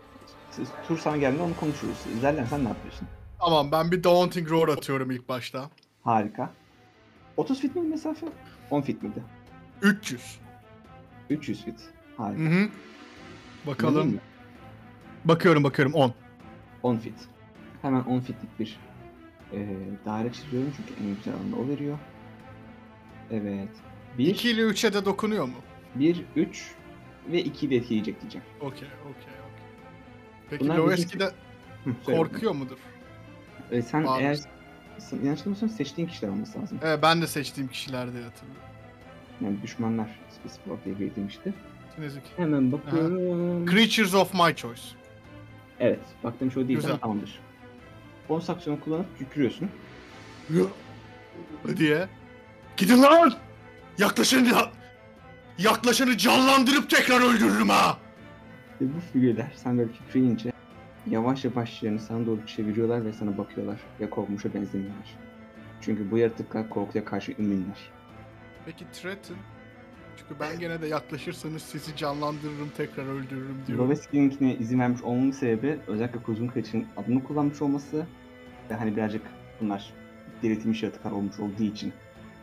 tur 0.88 0.98
sana 0.98 1.18
geldiğinde 1.18 1.44
onu 1.44 1.56
konuşuruz. 1.56 1.98
Zerlen 2.22 2.46
sen 2.46 2.64
ne 2.66 2.68
yapıyorsun? 2.68 3.08
Tamam 3.40 3.72
ben 3.72 3.92
bir 3.92 4.04
Daunting 4.04 4.50
Roar 4.50 4.68
atıyorum 4.68 5.12
ilk 5.12 5.30
başta. 5.30 5.70
Harika. 6.04 6.50
30 7.38 7.62
fit 7.62 7.76
miydi 7.76 7.88
mesafe? 7.88 8.28
10 8.70 8.82
fit 8.82 9.04
miydi? 9.04 9.24
300. 9.82 10.40
300 11.30 11.64
fit. 11.64 11.80
Harika. 12.18 12.44
Hı 12.44 12.48
hı. 12.48 12.70
Bakalım. 13.68 14.08
mi? 14.08 14.20
Bakıyorum 15.26 15.64
bakıyorum 15.64 15.94
10. 15.94 16.14
10 16.84 16.98
fit. 16.98 17.14
Hemen 17.82 18.02
10 18.02 18.20
fitlik 18.20 18.60
bir 18.60 18.80
e, 19.54 19.78
daire 20.06 20.34
çiziyorum 20.34 20.74
çünkü 20.78 21.04
en 21.04 21.16
güzel 21.16 21.34
alanı 21.34 21.66
o 21.66 21.68
veriyor. 21.68 21.98
Evet. 23.32 23.70
1, 24.18 24.28
2 24.28 24.50
ile 24.50 24.62
3'e 24.62 24.94
de 24.94 25.06
dokunuyor 25.06 25.46
mu? 25.46 25.56
1, 25.96 26.26
3 26.36 26.72
ve 27.32 27.44
2 27.44 27.70
de 27.70 27.76
etkileyecek 27.76 28.22
diyeceğim. 28.22 28.48
Okey 28.62 28.88
okey. 29.10 29.41
Peki 30.52 30.64
Bunlar 30.64 30.78
Loeski 30.78 31.20
de 31.20 31.32
Hı, 31.84 31.94
korkuyor 32.06 32.52
mudur? 32.56 32.78
E, 33.72 33.82
sen 33.82 34.04
Abi. 34.04 34.22
eğer 34.22 34.38
yanlış 35.12 35.30
hatırlamıyorsam 35.32 35.70
seçtiğin 35.70 36.08
kişiler 36.08 36.30
olması 36.32 36.62
lazım. 36.62 36.80
Evet 36.84 37.00
ben 37.02 37.22
de 37.22 37.28
seçtiğim 37.28 37.70
kişilerde 37.70 38.24
hatırlıyorum. 38.24 38.64
Yani 39.42 39.62
düşmanlar 39.64 40.20
spesifik 40.40 40.86
diye 40.86 41.00
belirtilmişti. 41.00 41.54
Kinezik. 41.96 42.24
Hemen 42.38 42.72
bakıyorum. 42.72 43.66
Creatures 43.66 44.14
of 44.14 44.34
my 44.34 44.56
choice. 44.56 44.82
Evet. 45.80 46.00
Baktığım 46.24 46.52
şey 46.52 46.64
o 46.64 46.68
değilse 46.68 46.82
Güzel. 46.82 47.00
tamamdır. 47.00 47.40
Bonus 48.30 48.50
aksiyonu 48.50 48.80
kullanıp 48.80 49.06
yükürüyorsun. 49.20 49.70
diye. 51.78 52.08
Gidin 52.78 53.02
lan! 53.02 53.34
Yaklaşın 53.98 54.52
lan! 54.52 54.70
Yaklaşanı 55.58 56.18
canlandırıp 56.18 56.90
tekrar 56.90 57.22
öldürürüm 57.22 57.70
ha. 57.70 57.98
Ve 58.82 58.86
bu 58.96 59.00
figürler 59.00 59.54
sen 59.56 59.78
böyle 59.78 59.92
titreyince 59.92 60.52
yavaş 61.10 61.46
yavaş 61.46 61.84
yerini 61.84 62.00
sana 62.00 62.26
doğru 62.26 62.46
çeviriyorlar 62.46 63.06
ve 63.06 63.14
sana 63.14 63.38
bakıyorlar 63.38 63.82
ve 64.00 64.10
korkmuşa 64.10 64.54
benzemiyorlar. 64.54 65.16
Çünkü 65.82 66.12
bu 66.12 66.18
yaratıklar 66.18 66.70
korkuya 66.70 67.06
karşı 67.06 67.32
immünler. 67.32 67.92
Peki 68.66 68.86
Threaten? 68.94 69.38
Çünkü 70.18 70.40
ben 70.40 70.60
gene 70.60 70.82
de 70.82 70.88
yaklaşırsanız 70.88 71.62
sizi 71.62 71.96
canlandırırım 71.96 72.70
tekrar 72.78 73.06
öldürürüm 73.06 73.58
diyorum. 73.68 73.86
Loveskink'ine 73.86 74.56
izin 74.56 74.80
vermiş 74.80 75.02
olmamın 75.02 75.32
sebebi 75.32 75.80
özellikle 75.88 76.24
Kuzgun 76.24 76.48
Kılıç'ın 76.48 76.86
adını 76.98 77.24
kullanmış 77.24 77.62
olması 77.62 78.06
ve 78.70 78.74
hani 78.74 78.96
birazcık 78.96 79.22
bunlar 79.62 79.94
diriltilmiş 80.44 80.84
yaratıklar 80.84 81.12
olmuş 81.12 81.40
olduğu 81.40 81.64
için. 81.64 81.94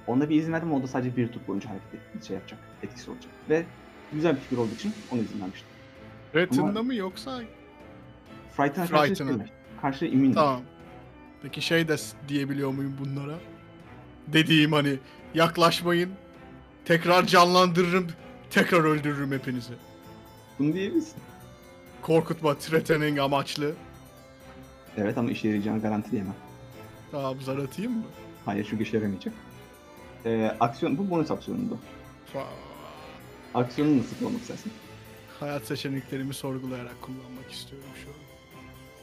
Ona 0.07 0.28
bir 0.28 0.36
izin 0.36 0.53
verdim 0.53 0.72
o 0.72 0.82
da 0.82 0.86
sadece 0.86 1.16
bir 1.16 1.28
tur 1.28 1.41
boyunca 1.47 1.70
hareket 1.70 1.95
et- 1.95 2.24
şey 2.24 2.36
yapacak, 2.36 2.61
etkisi 2.82 3.11
olacak. 3.11 3.32
Ve 3.49 3.66
güzel 4.12 4.36
bir 4.36 4.41
figür 4.41 4.57
olduğu 4.57 4.74
için 4.74 4.93
ona 5.11 5.20
izin 5.20 5.41
vermiştim. 5.41 5.78
Threaten'da 6.33 6.83
mı 6.83 6.95
yoksa? 6.95 7.41
Frighten'a 8.57 8.87
karşı 8.87 9.07
Frighten'a. 9.07 9.29
değil 9.29 9.41
mi? 9.41 9.49
Karşı 9.83 10.05
immün. 10.05 10.33
Tamam. 10.33 10.61
Peki 11.43 11.62
şey 11.62 11.89
de 11.89 11.97
diyebiliyor 12.29 12.70
muyum 12.70 12.97
bunlara? 13.01 13.35
Dediğim 14.26 14.72
hani 14.72 14.99
yaklaşmayın. 15.35 16.11
Tekrar 16.85 17.26
canlandırırım. 17.26 18.07
Tekrar 18.51 18.81
öldürürüm 18.85 19.33
hepinizi. 19.33 19.72
Bunu 20.59 20.72
diyebilirsin. 20.72 21.14
Korkutma 22.03 22.55
threatening 22.59 23.18
amaçlı. 23.18 23.72
Evet 24.97 25.18
ama 25.18 25.31
işe 25.31 25.49
yarayacağını 25.49 25.83
garantileyemem. 25.83 26.35
Tamam 27.11 27.41
zar 27.41 27.59
atayım 27.59 27.93
mı? 27.93 28.03
Hayır 28.45 28.66
çünkü 28.70 28.83
işe 28.83 28.97
yaramayacak. 28.97 29.35
Ee, 30.26 30.57
aksiyon, 30.61 30.99
bu 30.99 31.11
bonus 31.11 31.31
aksiyonundu. 31.31 31.79
Fa- 32.35 32.45
Aksiyonu 33.55 33.99
nasıl 33.99 34.16
kullanmak 34.18 34.41
istersin? 34.41 34.72
Hayat 35.41 35.62
seçeneklerimi 35.64 36.34
sorgulayarak 36.34 37.03
kullanmak 37.03 37.53
istiyorum 37.53 37.89
şu 38.05 38.09
an. 38.11 38.16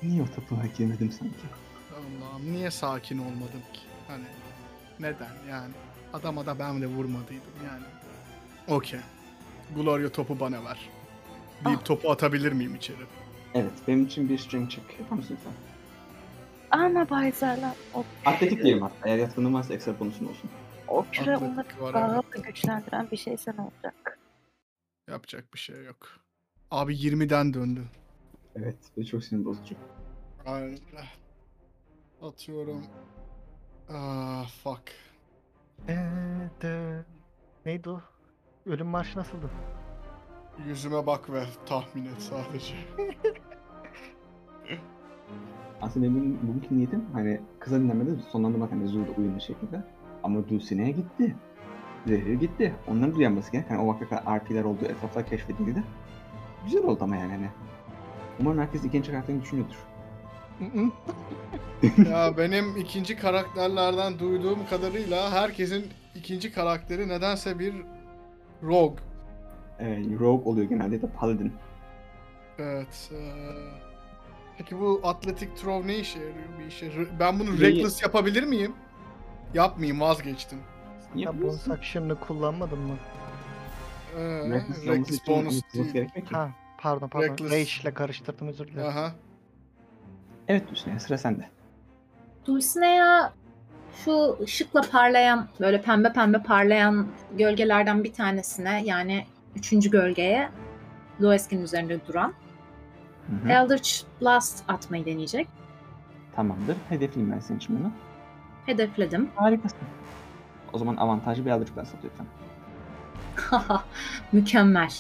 Niye 0.10 0.22
o 0.24 0.26
tapınağa 0.26 0.66
girmedim 0.78 1.12
sanki? 1.12 1.36
Allah'ım 1.94 2.52
niye 2.54 2.72
sakin 2.72 3.18
olmadım 3.18 3.62
ki? 3.74 3.82
Hani 4.08 4.26
neden 5.00 5.32
yani? 5.50 5.74
Adama 6.14 6.46
da 6.46 6.60
ben 6.60 6.82
de 6.82 6.88
vurmadıydım 6.88 7.54
yani. 7.66 7.84
Okey. 8.68 9.00
Gloria 9.76 10.10
topu 10.12 10.40
bana 10.40 10.64
ver. 10.64 10.90
Deyip 11.66 11.86
topu 11.86 12.12
atabilir 12.12 12.52
miyim 12.52 12.76
içeri? 12.76 12.98
Evet, 13.54 13.72
benim 13.88 14.06
için 14.06 14.30
bir 14.30 14.38
strength 14.38 14.70
check 14.76 15.00
yapar 15.00 15.16
mısın 15.16 15.38
lütfen? 15.38 15.54
Ama 16.72 17.10
Bay 17.10 17.32
Zerlan 17.32 17.74
o, 17.94 18.04
Atletik 18.26 18.64
diyelim 18.64 18.82
hatta. 18.82 19.10
Eğer 19.10 19.18
yatkınlığın 19.18 19.54
varsa 19.54 19.74
ekstra 19.74 20.00
bonusun 20.00 20.26
olsun. 20.26 20.50
o 20.88 21.06
küre 21.12 21.38
onları 21.38 21.98
da 22.36 22.38
güçlendiren 22.44 23.08
bir 23.12 23.18
şeyse 23.18 23.54
ne 23.58 23.62
olacak? 23.62 24.20
Yapacak 25.10 25.54
bir 25.54 25.60
şey 25.60 25.84
yok. 25.84 26.25
Abi 26.76 26.96
20'den 26.96 27.54
döndü. 27.54 27.84
Evet, 28.56 28.78
ve 28.98 29.04
çok 29.04 29.24
sinir 29.24 29.46
bozucu. 29.46 29.76
Aynen. 30.46 30.78
Atıyorum. 32.22 32.84
Ah 33.90 34.48
fuck. 34.48 34.92
Ee, 35.88 35.96
de... 36.62 37.04
Neydi 37.66 37.90
o? 37.90 38.02
Ölüm 38.66 38.88
marşı 38.88 39.20
nasıldı? 39.20 39.50
Yüzüme 40.68 41.06
bak 41.06 41.30
ve 41.30 41.44
tahmin 41.66 42.06
et 42.06 42.22
sadece. 42.22 42.76
Aslında 45.82 46.06
benim 46.06 46.48
bugünkü 46.48 46.78
niyetim 46.78 47.06
hani 47.14 47.42
kıza 47.60 47.80
dinlemede 47.80 48.16
sonlandırmak 48.32 48.72
hani 48.72 48.88
Zu'da 48.88 49.12
uyumlu 49.18 49.42
şekilde. 49.42 49.84
Ama 50.24 50.50
Dulcine'ye 50.50 50.92
gitti. 50.92 51.36
Zehir 52.08 52.34
gitti. 52.34 52.76
Onların 52.88 53.16
duyanması 53.16 53.52
gerek. 53.52 53.70
Hani 53.70 53.80
o 53.80 53.88
vakte 53.88 54.08
kadar 54.08 54.40
RP'ler 54.40 54.64
olduğu 54.64 54.86
etraflar 54.86 55.26
keşfedildi. 55.26 55.84
Güzel 56.66 56.84
oldu 56.84 57.04
ama 57.04 57.16
yani 57.16 57.32
hani. 57.32 57.50
Umarım 58.40 58.60
herkes 58.60 58.84
ikinci 58.86 59.12
karakterini 59.12 59.42
düşünüyordur. 59.42 59.76
ya 62.10 62.38
benim 62.38 62.78
ikinci 62.78 63.18
karakterlerden 63.18 64.20
duyduğum 64.20 64.60
kadarıyla 64.70 65.32
herkesin 65.32 65.86
ikinci 66.16 66.52
karakteri 66.52 67.08
nedense 67.08 67.60
bir 67.60 67.74
rogue. 68.64 68.98
Ee, 69.80 70.00
Rogue 70.20 70.52
oluyor 70.52 70.70
genelde 70.70 70.96
ya 70.96 71.02
da 71.02 71.08
Paladin. 71.20 71.54
Evet. 72.60 73.10
eee, 73.12 73.18
Peki 74.58 74.80
bu 74.80 75.02
atletik 75.04 75.58
throw 75.58 75.88
ne 75.88 75.96
işe 75.98 76.20
yarıyor 76.20 76.60
bir 76.60 76.66
işe? 76.66 76.92
Ben 77.20 77.40
bunu 77.40 77.50
Neyi- 77.50 77.62
reckless 77.62 78.02
yapabilir 78.04 78.44
miyim? 78.44 78.74
Yapmayayım 79.54 80.02
vazgeçtim. 80.02 80.60
Ya 81.16 81.42
bonus 81.42 81.70
action'ını 81.70 82.20
kullanmadın 82.20 82.80
mı? 82.80 82.96
Ee, 84.16 84.50
Reckless 84.50 84.88
reckless 84.88 85.22
için 85.22 85.36
bonus 85.36 85.62
değil. 85.74 85.94
gerekmiyor 85.94 86.28
ki. 86.28 86.36
Ha 86.36 86.50
pardon 86.78 87.08
pardon. 87.08 87.28
Reckless. 87.28 87.52
Rage 87.52 87.82
ile 87.84 87.94
karıştırdım 87.94 88.48
özür 88.48 88.68
dilerim. 88.68 88.88
Aha. 88.90 89.12
Evet 90.48 90.70
Dulcine 90.70 91.00
sıra 91.00 91.18
sende. 91.18 91.50
Dulcinea 92.46 93.34
şu 94.06 94.38
ışıkla 94.42 94.82
parlayan 94.82 95.48
böyle 95.60 95.82
pembe 95.82 96.14
pembe 96.14 96.44
parlayan 96.44 97.08
gölgelerden 97.38 98.04
bir 98.04 98.14
tanesine 98.14 98.84
yani 98.86 99.26
üçüncü 99.56 99.92
gölgeye 99.92 100.50
Loeskin 101.22 101.62
üzerinde 101.62 102.08
duran 102.08 102.34
Hı 103.30 103.36
hı. 103.48 103.52
Eldritch 103.52 103.92
Blast 104.22 104.64
atmayı 104.68 105.06
deneyecek. 105.06 105.48
Tamamdır. 106.36 106.76
Hedefleyeyim 106.90 107.36
ben 107.36 107.40
senin 107.40 107.58
için 107.60 107.80
bunu. 107.80 107.92
Hedefledim. 108.66 109.30
Harikasın. 109.36 109.78
O 110.74 110.78
zaman 110.78 110.96
avantajlı 110.96 111.46
bir 111.46 111.52
aldık 111.52 111.70
ben 111.78 111.84
sana 111.84 112.00
lütfen. 112.04 112.26
Mükemmel. 114.32 114.92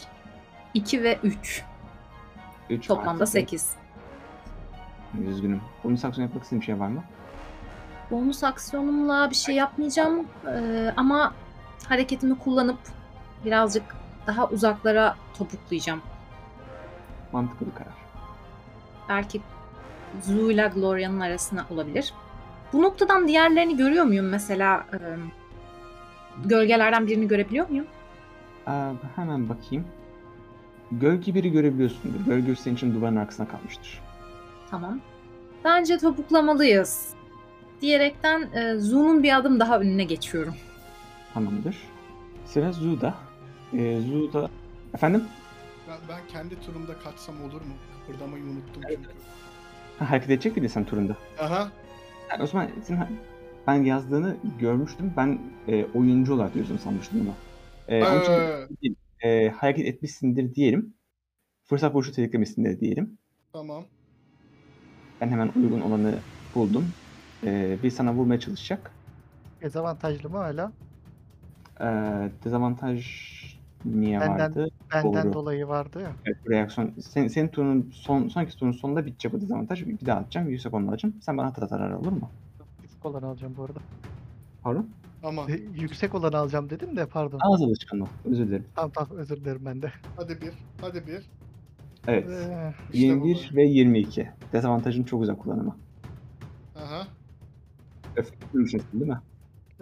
2 0.73 1.03
ve 1.03 1.19
3. 1.23 1.63
Üç 2.69 2.87
Toplamda 2.87 3.11
artı 3.23 3.31
8. 3.31 3.75
beş. 5.15 5.27
Üzgünüm. 5.27 5.61
Bunun 5.83 5.95
saksiyonu 5.95 6.27
yapmak 6.29 6.43
istediğin 6.43 6.61
bir 6.61 6.65
şey 6.65 6.79
var 6.79 6.87
mı? 6.87 7.03
Bonus 8.11 8.43
aksiyonumla 8.43 9.29
bir 9.29 9.35
şey 9.35 9.55
yapmayacağım 9.55 10.27
Ee, 10.47 10.93
ama 10.97 11.33
hareketimi 11.89 12.37
kullanıp 12.39 12.77
birazcık 13.45 13.83
daha 14.27 14.47
uzaklara 14.47 15.15
topuklayacağım. 15.37 16.01
Mantıklı 17.31 17.65
bir 17.65 17.71
karar. 17.75 17.93
Belki 19.09 19.41
Zu 20.23 20.51
ile 20.51 20.71
Gloria'nın 20.75 21.19
arasına 21.19 21.65
olabilir. 21.69 22.13
Bu 22.73 22.81
noktadan 22.81 23.27
diğerlerini 23.27 23.77
görüyor 23.77 24.05
muyum 24.05 24.29
mesela? 24.29 24.85
e, 24.93 24.97
gölgelerden 26.45 27.07
birini 27.07 27.27
görebiliyor 27.27 27.69
muyum? 27.69 27.87
Aa, 28.67 28.91
hemen 29.15 29.49
bakayım. 29.49 29.85
Gölge 30.91 31.33
biri 31.35 31.51
görebiliyorsundur. 31.51 32.25
Gölge 32.25 32.55
senin 32.55 32.75
için 32.75 32.95
duvarın 32.95 33.15
arkasına 33.15 33.47
kalmıştır. 33.47 34.01
Tamam. 34.71 34.99
Bence 35.63 35.97
topuklamalıyız. 35.97 37.13
Diyerekten 37.81 38.41
e, 38.41 38.75
Zu'nun 38.79 39.23
bir 39.23 39.37
adım 39.37 39.59
daha 39.59 39.79
önüne 39.79 40.03
geçiyorum. 40.03 40.55
Tamamdır. 41.33 41.77
Sıra 42.45 42.71
Zu'da. 42.71 43.13
Ee, 43.73 43.99
Zu'da... 44.01 44.49
Efendim? 44.93 45.23
Ben, 45.87 45.97
ben 46.09 46.19
kendi 46.27 46.61
turumda 46.61 46.93
kaçsam 46.99 47.35
olur 47.43 47.61
mu? 47.61 47.73
Kıpırdamayı 48.07 48.43
unuttum 48.43 48.81
çünkü. 48.89 49.09
Ha, 49.99 50.09
hareket 50.09 50.29
edecek 50.29 50.55
miydin 50.55 50.67
sen 50.67 50.85
turunda? 50.85 51.15
Aha. 51.39 51.71
Yani 52.31 52.43
o 52.43 52.47
zaman 52.47 52.67
senin, 52.83 52.99
ben 53.67 53.83
yazdığını 53.83 54.35
görmüştüm. 54.59 55.13
Ben 55.17 55.39
e, 55.67 55.85
oyuncu 55.93 56.33
olarak 56.33 56.53
diyorsun 56.53 56.77
sanmıştım 56.77 57.19
bunu. 57.19 57.33
E, 57.87 58.03
onun 58.03 58.21
için 58.21 58.33
Ee, 59.23 59.29
e, 59.29 59.49
hareket 59.49 59.87
etmişsindir 59.87 60.55
diyelim. 60.55 60.93
Fırsat 61.65 61.95
vuruşu 61.95 62.11
tetiklemişsindir 62.11 62.79
diyelim. 62.79 63.17
tamam. 63.53 63.83
Ben 65.21 65.27
hemen 65.29 65.51
uygun 65.55 65.81
olanı 65.81 66.19
buldum. 66.55 66.85
E, 67.43 67.77
bir 67.83 67.89
sana 67.91 68.13
vurmaya 68.13 68.39
çalışacak. 68.39 68.91
Dezavantajlı 69.61 70.29
mı 70.29 70.37
hala? 70.37 70.71
E, 71.79 71.85
dezavantaj 72.45 73.05
niye 73.85 74.19
Benden- 74.19 74.39
vardı? 74.39 74.67
Benden 74.93 75.23
Doğru. 75.25 75.33
dolayı 75.33 75.67
vardı 75.67 76.01
ya. 76.01 76.11
Evet, 76.25 76.37
bu 76.45 76.49
reaksiyon. 76.49 76.93
Sen, 77.01 77.27
senin 77.27 77.47
turunun 77.47 77.91
son, 77.93 78.27
sonraki 78.27 78.57
turun 78.57 78.71
sonunda 78.71 79.05
bitecek 79.05 79.33
o 79.33 79.41
dezavantaj. 79.41 79.85
Bir 79.87 80.05
daha 80.05 80.19
atacağım. 80.19 80.49
Yüksek 80.49 80.73
onu 80.73 80.89
alacağım. 80.89 81.15
Sen 81.21 81.37
bana 81.37 81.47
hatırlat 81.47 81.71
arar 81.71 81.91
olur 81.91 82.11
mu? 82.11 82.29
Düşük 82.83 83.05
olanı 83.05 83.25
alacağım 83.27 83.53
bu 83.57 83.63
arada. 83.63 83.79
Pardon? 84.63 84.87
Ama 85.25 85.51
E, 85.51 85.53
Yüksek 85.81 86.15
olanı 86.15 86.37
alacağım 86.37 86.69
dedim 86.69 86.95
de 86.97 87.05
pardon. 87.05 87.39
Ağız 87.43 87.61
alışkanlığı. 87.61 88.07
Özür 88.25 88.47
dilerim. 88.47 88.65
Tamam 88.75 88.91
tamam 88.95 89.17
özür 89.17 89.37
dilerim 89.37 89.61
ben 89.65 89.81
de. 89.81 89.91
hadi 90.17 90.41
bir. 90.41 90.51
Hadi 90.81 91.07
bir. 91.07 91.29
Evet. 92.07 92.29
Ee, 92.29 92.73
İşte 92.93 93.05
21 93.07 93.49
bu. 93.53 93.55
ve 93.55 93.63
22. 93.63 94.29
Dezavantajın 94.53 95.03
çok 95.03 95.21
uzak 95.21 95.39
kullanımı. 95.39 95.75
Aha. 96.75 97.07
Öfke 98.15 98.35
düşünsün 98.53 98.87
değil 98.93 99.11
mi? 99.11 99.19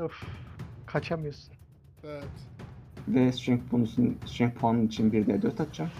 of, 0.03 0.23
kaçamıyorsun. 0.85 1.53
Evet. 2.03 2.23
Ve 3.07 3.31
strength 3.31 3.71
bonusun 3.71 4.17
strength 4.25 4.59
puanın 4.59 4.87
için 4.87 5.11
bir 5.11 5.27
de 5.27 5.41
4 5.41 5.61
atacağım. 5.61 5.91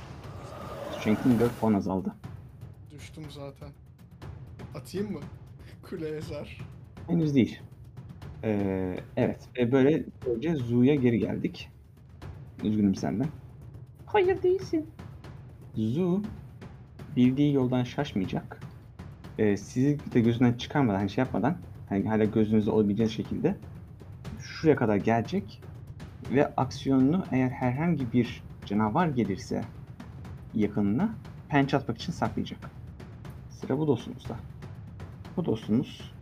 Strength'in 0.99 1.39
4 1.39 1.59
puan 1.59 1.73
azaldı. 1.73 2.13
Düştüm 2.91 3.23
zaten. 3.29 3.69
Atayım 4.75 5.11
mı? 5.11 5.19
Kuleye 5.89 6.21
zar. 6.21 6.57
Henüz 7.07 7.35
değil. 7.35 7.59
Ee, 8.43 8.95
evet. 9.17 9.49
Ve 9.57 9.71
böyle 9.71 10.03
böylece 10.25 10.55
Zu'ya 10.55 10.95
geri 10.95 11.19
geldik. 11.19 11.69
Üzgünüm 12.63 12.95
senden. 12.95 13.27
Hayır 14.05 14.43
değilsin. 14.43 14.89
Zu 15.75 16.21
bildiği 17.15 17.53
yoldan 17.53 17.83
şaşmayacak. 17.83 18.59
Ee, 19.37 19.57
sizi 19.57 19.99
de 20.13 20.21
gözünden 20.21 20.53
çıkarmadan, 20.53 20.97
hani 20.97 21.09
şey 21.09 21.23
yapmadan, 21.23 21.57
hani 21.89 22.09
hala 22.09 22.23
gözünüzde 22.23 22.71
olabileceğiniz 22.71 23.15
şekilde 23.15 23.55
şuraya 24.39 24.75
kadar 24.75 24.95
gelecek 24.95 25.61
ve 26.31 26.55
aksiyonunu 26.55 27.25
eğer 27.31 27.49
herhangi 27.49 28.13
bir 28.13 28.43
canavar 28.65 29.07
gelirse 29.07 29.63
yakınına 30.53 31.15
pençe 31.49 31.77
atmak 31.77 31.97
için 31.97 32.13
saklayacak. 32.13 32.71
Sıra 33.49 33.77
bu 33.77 33.87
dostumuzda. 33.87 34.35
Bu 35.37 35.45
dostumuz 35.45 36.13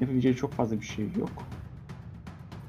yapabileceği 0.00 0.36
çok 0.36 0.52
fazla 0.52 0.80
bir 0.80 0.86
şey 0.86 1.04
yok. 1.18 1.30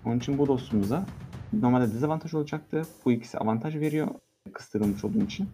Onun 0.06 0.18
için 0.18 0.38
bu 0.38 0.48
dostumuza 0.48 1.06
normalde 1.54 1.94
dezavantaj 1.94 2.34
olacaktı. 2.34 2.82
Bu 3.06 3.12
ikisi 3.12 3.38
avantaj 3.38 3.76
veriyor 3.76 4.08
kıstırılmış 4.54 5.04
olduğun 5.04 5.26
için. 5.26 5.50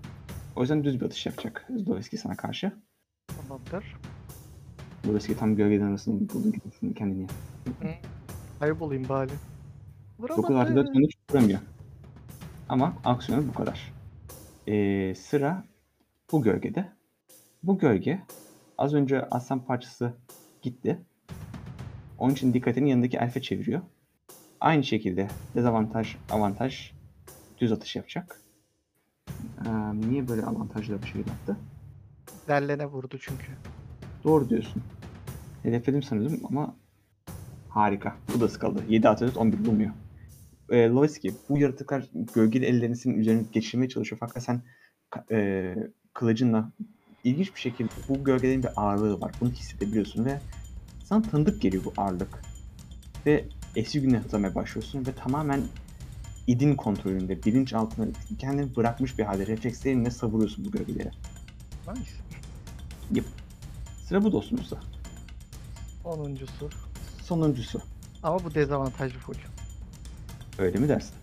O 0.56 0.62
yüzden 0.62 0.84
düz 0.84 1.02
bir 1.02 1.06
atış 1.06 1.26
yapacak 1.26 1.68
Zdoveski 1.78 2.18
sana 2.18 2.36
karşı. 2.36 2.72
Tamamdır. 3.28 3.95
Zdoveski 5.06 5.38
tam 5.38 5.56
gölgeden 5.56 5.86
arasında 5.86 6.34
buldun 6.34 6.52
kendini 6.52 6.93
kendini. 6.93 7.28
Kaybolayım 8.60 9.10
bari. 9.10 9.32
9 10.20 10.56
artı 10.56 10.76
4 10.76 10.93
sonuç 10.93 11.14
vuramıyor. 11.32 11.60
Ama 12.70 12.93
aksiyonu 13.06 13.48
bu 13.48 13.54
kadar. 13.54 13.93
Ee, 14.68 15.16
sıra 15.16 15.64
bu 16.32 16.41
gölgede. 16.41 16.91
Bu 17.64 17.78
gölge 17.78 18.22
az 18.78 18.93
önce 18.93 19.26
aslan 19.32 19.66
parçası 19.66 20.14
gitti. 20.62 21.02
Onun 22.18 22.34
için 22.34 22.54
dikkatini 22.54 22.89
yanındaki 22.89 23.18
elfe 23.18 23.41
çeviriyor. 23.41 23.82
Aynı 24.62 24.84
şekilde 24.84 25.28
dezavantaj, 25.55 26.16
avantaj 26.30 26.91
düz 27.58 27.72
atış 27.72 27.95
yapacak. 27.95 28.41
Ee, 29.66 29.70
niye 29.93 30.28
böyle 30.28 30.45
avantajlı 30.45 31.01
bir 31.01 31.08
şey 31.08 31.22
yaptı? 31.22 31.58
Derlene 32.47 32.86
vurdu 32.86 33.18
çünkü. 33.22 33.51
Doğru 34.24 34.49
diyorsun. 34.49 34.84
Hedefledim 35.64 36.03
sanıyordum 36.03 36.39
ama 36.49 36.76
harika. 37.70 38.16
Bu 38.36 38.41
da 38.41 38.49
sıkıldı. 38.49 38.84
7 38.89 39.10
artı 39.10 39.28
4 39.28 39.38
11 39.38 39.66
bulmuyor. 39.66 39.91
Ee, 40.70 40.88
Loveski 40.89 41.34
bu 41.49 41.58
yaratıklar 41.58 42.05
gölgeli 42.34 42.66
ellerini 42.66 42.95
senin 42.95 43.18
üzerine 43.18 43.43
geçirmeye 43.51 43.89
çalışıyor 43.89 44.20
fakat 44.20 44.43
sen 44.43 44.62
e, 45.32 45.76
kılıcınla 46.14 46.72
ilginç 47.24 47.55
bir 47.55 47.60
şekilde 47.60 47.89
bu 48.10 48.24
gölgelerin 48.24 48.64
bir 48.64 48.70
ağırlığı 48.76 49.22
var. 49.22 49.32
Bunu 49.41 49.51
hissedebiliyorsun 49.51 50.26
ve 50.26 50.39
sana 51.03 51.22
tanıdık 51.22 51.62
geliyor 51.62 51.86
bu 51.86 51.93
ağırlık. 51.97 52.41
Ve 53.26 53.45
eski 53.78 54.01
güne 54.01 54.17
hatırlamaya 54.17 54.55
başlıyorsun 54.55 55.05
ve 55.05 55.13
tamamen 55.15 55.61
idin 56.47 56.75
kontrolünde, 56.75 57.43
bilinç 57.43 57.73
altına 57.73 58.07
kendini 58.39 58.75
bırakmış 58.75 59.19
bir 59.19 59.23
halde 59.23 59.47
reflekslerinle 59.47 60.11
savuruyorsun 60.11 60.65
bu 60.65 60.71
gölgeleri. 60.71 61.11
Nice. 63.11 63.25
Sıra 64.05 64.23
bu 64.23 64.32
dostumuzda. 64.32 64.80
Sonuncusu. 66.03 66.69
Sonuncusu. 67.23 67.82
Ama 68.23 68.43
bu 68.43 68.53
dezavantajlı 68.53 69.19
full. 69.19 69.36
Öyle 70.57 70.80
mi 70.80 70.89
dersin? 70.89 71.15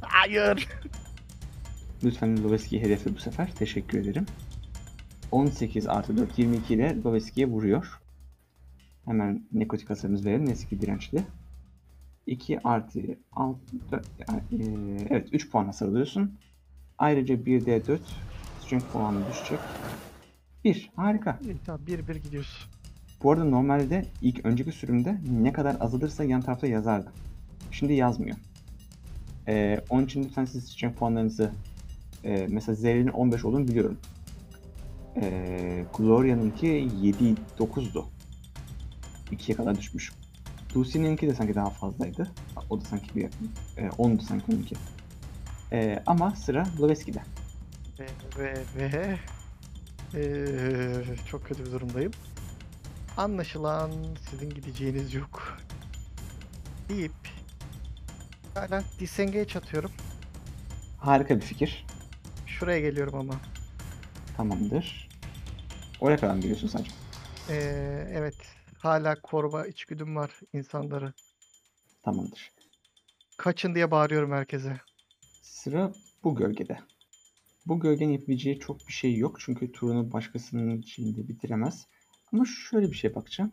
Hayır. 0.00 0.68
Lütfen 2.04 2.44
Loveski'yi 2.44 2.82
hedefle 2.82 3.14
bu 3.14 3.18
sefer. 3.18 3.54
Teşekkür 3.54 3.98
ederim. 3.98 4.26
18 5.32 5.86
artı 5.86 6.16
4 6.16 6.38
22 6.38 6.74
ile 6.74 7.02
Loveski'ye 7.04 7.46
vuruyor. 7.46 8.00
Hemen 9.04 9.46
nekotik 9.52 9.90
hasarımız 9.90 10.26
verelim. 10.26 10.46
Neyse 10.46 10.68
ki 10.68 10.80
dirençli. 10.80 11.24
2 12.26 12.60
artı 12.68 13.00
6 13.32 13.60
4, 13.92 14.06
yani, 14.28 14.42
eee, 14.50 15.06
evet 15.10 15.28
3 15.32 15.50
puan 15.50 15.64
hasar 15.64 15.86
alıyorsun. 15.88 16.38
Ayrıca 16.98 17.34
1d4 17.34 17.98
strength 18.60 18.86
puanı 18.92 19.18
düşecek. 19.30 19.58
1. 20.64 20.90
Harika. 20.96 21.38
İyi, 21.44 21.56
Tamam 21.66 21.80
bir 21.86 22.08
bir 22.08 22.16
gidiyoruz. 22.16 22.68
Bu 23.22 23.32
arada 23.32 23.44
normalde 23.44 24.06
ilk 24.22 24.46
önceki 24.46 24.72
sürümde 24.72 25.18
ne 25.40 25.52
kadar 25.52 25.76
azalırsa 25.80 26.24
yan 26.24 26.40
tarafta 26.40 26.66
yazardı. 26.66 27.12
Şimdi 27.70 27.92
yazmıyor. 27.92 28.36
Ee, 29.48 29.80
onun 29.90 30.04
için 30.04 30.24
lütfen 30.24 30.44
siz 30.44 30.64
strength 30.64 30.98
puanlarınızı 30.98 31.50
e, 32.24 32.46
mesela 32.50 32.74
Zerrin'in 32.74 33.08
15 33.08 33.44
olduğunu 33.44 33.68
biliyorum. 33.68 33.98
Ee, 35.16 35.84
Gloria'nınki 35.98 36.66
7 37.00 37.34
9'du. 37.58 38.04
2'ye 39.32 39.56
kadar 39.56 39.78
düşmüş. 39.78 40.12
Lucy'ninki 40.76 41.28
de 41.28 41.34
sanki 41.34 41.54
daha 41.54 41.70
fazlaydı. 41.70 42.30
O 42.70 42.80
da 42.80 42.84
sanki 42.84 43.14
bir 43.14 43.24
e, 43.76 43.86
10'du 43.88 44.22
sanki 44.22 44.44
onunki. 44.52 44.76
Ee, 45.72 46.02
ama 46.06 46.30
sıra 46.36 46.66
Loveski'de. 46.80 47.22
Ve 47.98 48.06
ve 48.38 48.54
ve 48.76 49.16
Eee, 50.14 51.04
çok 51.30 51.46
kötü 51.46 51.66
bir 51.66 51.72
durumdayım. 51.72 52.12
Anlaşılan 53.16 53.90
sizin 54.30 54.50
gideceğiniz 54.50 55.14
yok. 55.14 55.58
Deyip 56.88 57.12
hala 58.54 58.82
disengage 59.00 59.58
atıyorum. 59.58 59.90
Harika 60.98 61.36
bir 61.36 61.40
fikir. 61.40 61.86
Şuraya 62.46 62.80
geliyorum 62.80 63.14
ama. 63.18 63.34
Tamamdır. 64.36 65.08
Oraya 66.00 66.16
kadar 66.16 66.34
mı 66.34 66.42
biliyorsun 66.42 66.68
sadece? 66.68 66.90
Eee, 67.50 68.08
evet. 68.12 68.36
Hala 68.84 69.20
koruma 69.20 69.66
içgüdüm 69.66 70.16
var 70.16 70.40
insanları. 70.52 71.12
Tamamdır. 72.02 72.52
Kaçın 73.36 73.74
diye 73.74 73.90
bağırıyorum 73.90 74.32
herkese. 74.32 74.80
Sıra 75.42 75.92
bu 76.24 76.34
gölgede. 76.34 76.78
Bu 77.66 77.80
gölgenin 77.80 78.12
yapabileceği 78.12 78.58
çok 78.58 78.88
bir 78.88 78.92
şey 78.92 79.16
yok 79.16 79.36
çünkü 79.40 79.72
turunu 79.72 80.12
başkasının 80.12 80.78
içinde 80.78 81.28
bitiremez. 81.28 81.86
Ama 82.32 82.44
şöyle 82.44 82.90
bir 82.90 82.96
şey 82.96 83.14
bakacağım. 83.14 83.52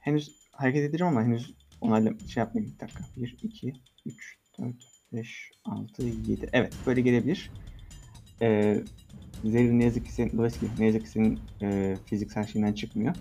Henüz 0.00 0.36
hareket 0.52 0.90
edeceğim 0.90 1.16
ama 1.16 1.26
henüz 1.26 1.54
onayla 1.80 2.12
şey 2.28 2.40
yapmayayım. 2.40 2.74
Bir 2.74 2.80
dakika. 2.80 3.04
1, 3.16 3.36
2, 3.42 3.72
3, 4.06 4.38
4, 4.58 4.74
5, 5.12 5.50
6, 5.64 6.02
7. 6.02 6.48
Evet 6.52 6.74
böyle 6.86 7.00
gelebilir. 7.00 7.50
Ee, 8.42 8.82
Zerrin 9.44 9.78
ne 9.78 9.84
yazık 9.84 10.06
ki 10.06 10.12
senin, 10.12 10.38
Loveski, 10.38 10.66
ne 10.78 10.86
yazık 10.86 11.02
ki 11.02 11.08
senin 11.08 11.40
e, 11.62 11.96
fiziksel 12.06 12.46
şeyinden 12.46 12.72
çıkmıyor. 12.72 13.14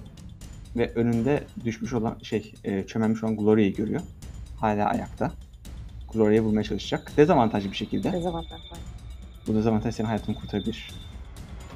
Ve 0.75 0.93
önünde 0.95 1.43
düşmüş 1.65 1.93
olan 1.93 2.17
şey, 2.23 2.53
e, 2.63 2.87
çömelmiş 2.87 3.23
olan 3.23 3.37
Gloria'yı 3.37 3.73
görüyor. 3.75 4.01
Hala 4.59 4.89
ayakta. 4.89 5.31
Gloria'yı 6.13 6.43
bulmaya 6.43 6.63
çalışacak. 6.63 7.11
Dezavantajlı 7.17 7.71
bir 7.71 7.75
şekilde. 7.75 8.11
Dezavantaj 8.13 8.71
var. 8.71 8.79
Bu 9.47 9.55
dezavantaj 9.55 9.95
senin 9.95 10.07
hayatını 10.07 10.35
kurtarabilir. 10.35 10.91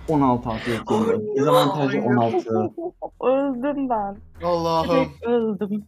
16 0.10 0.50
artı 0.50 0.72
ekleniyor. 0.72 1.22
Dezavantajı 1.38 2.02
16. 2.02 2.50
Öldüm 3.22 3.89
ben. 3.89 4.18
Allah'ım. 4.44 4.89
Direkt 4.89 5.24
öldüm. 5.24 5.84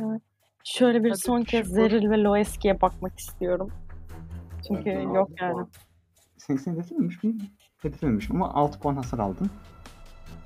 Evet. 0.00 0.22
Şöyle 0.64 1.04
bir 1.04 1.10
Hadi 1.10 1.18
son 1.18 1.42
kez 1.42 1.66
şükür. 1.66 1.74
Zeril 1.74 2.10
ve 2.10 2.22
Loeski'ye 2.22 2.80
bakmak 2.80 3.18
istiyorum. 3.18 3.70
Çünkü 4.68 4.90
Evet, 4.90 5.04
yok 5.04 5.16
altı 5.30 5.44
yani. 5.44 5.52
puan. 5.52 5.68
Sen, 6.36 6.56
sen 6.56 6.72
hedeflememiş 6.72 7.22
miyim? 7.22 7.42
Hedeflememiş 7.78 8.30
ama 8.30 8.54
6 8.54 8.80
puan 8.80 8.96
hasar 8.96 9.18
aldın. 9.18 9.50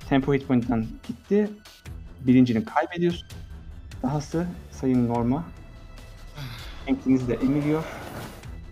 Tempo 0.08 0.34
hit 0.34 0.48
point'ten 0.48 0.86
gitti. 1.08 1.50
Birincini 2.20 2.64
kaybediyorsun. 2.64 3.28
Dahası 4.02 4.46
sayın 4.70 5.08
Norma. 5.08 5.44
Enkinizi 6.86 7.28
de 7.28 7.34
emiliyor. 7.34 7.84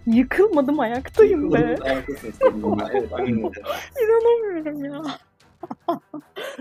Yıkılmadım 0.06 0.80
ayaktayım 0.80 1.52
be. 1.52 1.76
evet, 1.84 2.12
aynen 3.12 3.36
öyle. 3.36 3.62
İnanamıyorum 4.02 4.84
ya. 4.84 5.02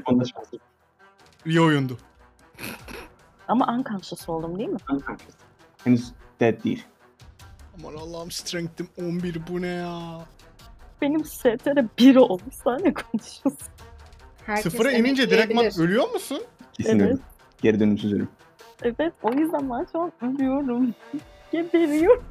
Onda 0.06 0.26
şanslı. 0.26 0.58
İyi 1.46 1.62
oyundu. 1.62 1.98
Ama 3.48 3.74
unconscious 3.74 4.30
oldum 4.30 4.60
değil 4.60 4.70
mi? 4.70 4.78
Unconscious. 4.92 5.36
Henüz 5.84 6.12
dead 6.40 6.64
değil. 6.64 6.84
Aman 7.80 7.96
Allah'ım 7.98 8.32
strength'im 8.32 8.88
11 8.98 9.42
bu 9.50 9.62
ne 9.62 9.68
ya? 9.68 10.20
Benim 11.02 11.26
STR 11.26 11.86
1 12.00 12.16
oldu. 12.16 12.44
Sen 12.64 12.74
ne 12.84 12.94
konuşuyorsun? 12.94 13.68
Herkes 14.50 14.72
Sıfıra 14.72 14.92
inince 14.92 15.30
direktman 15.30 15.64
emekleyebilir. 15.64 15.84
ölüyor 15.90 16.10
musun? 16.14 16.42
Kesin 16.74 17.00
Evet. 17.00 17.02
ölüm. 17.10 17.20
Geri 17.62 17.80
dönümsüz 17.80 18.14
ölüm. 18.14 18.30
Evet 18.84 19.14
o 19.24 19.32
yüzden 19.34 19.70
ben 19.70 19.88
şu 19.92 20.00
an 20.02 20.12
ölüyorum. 20.22 20.94
Geberiyorum. 21.52 22.24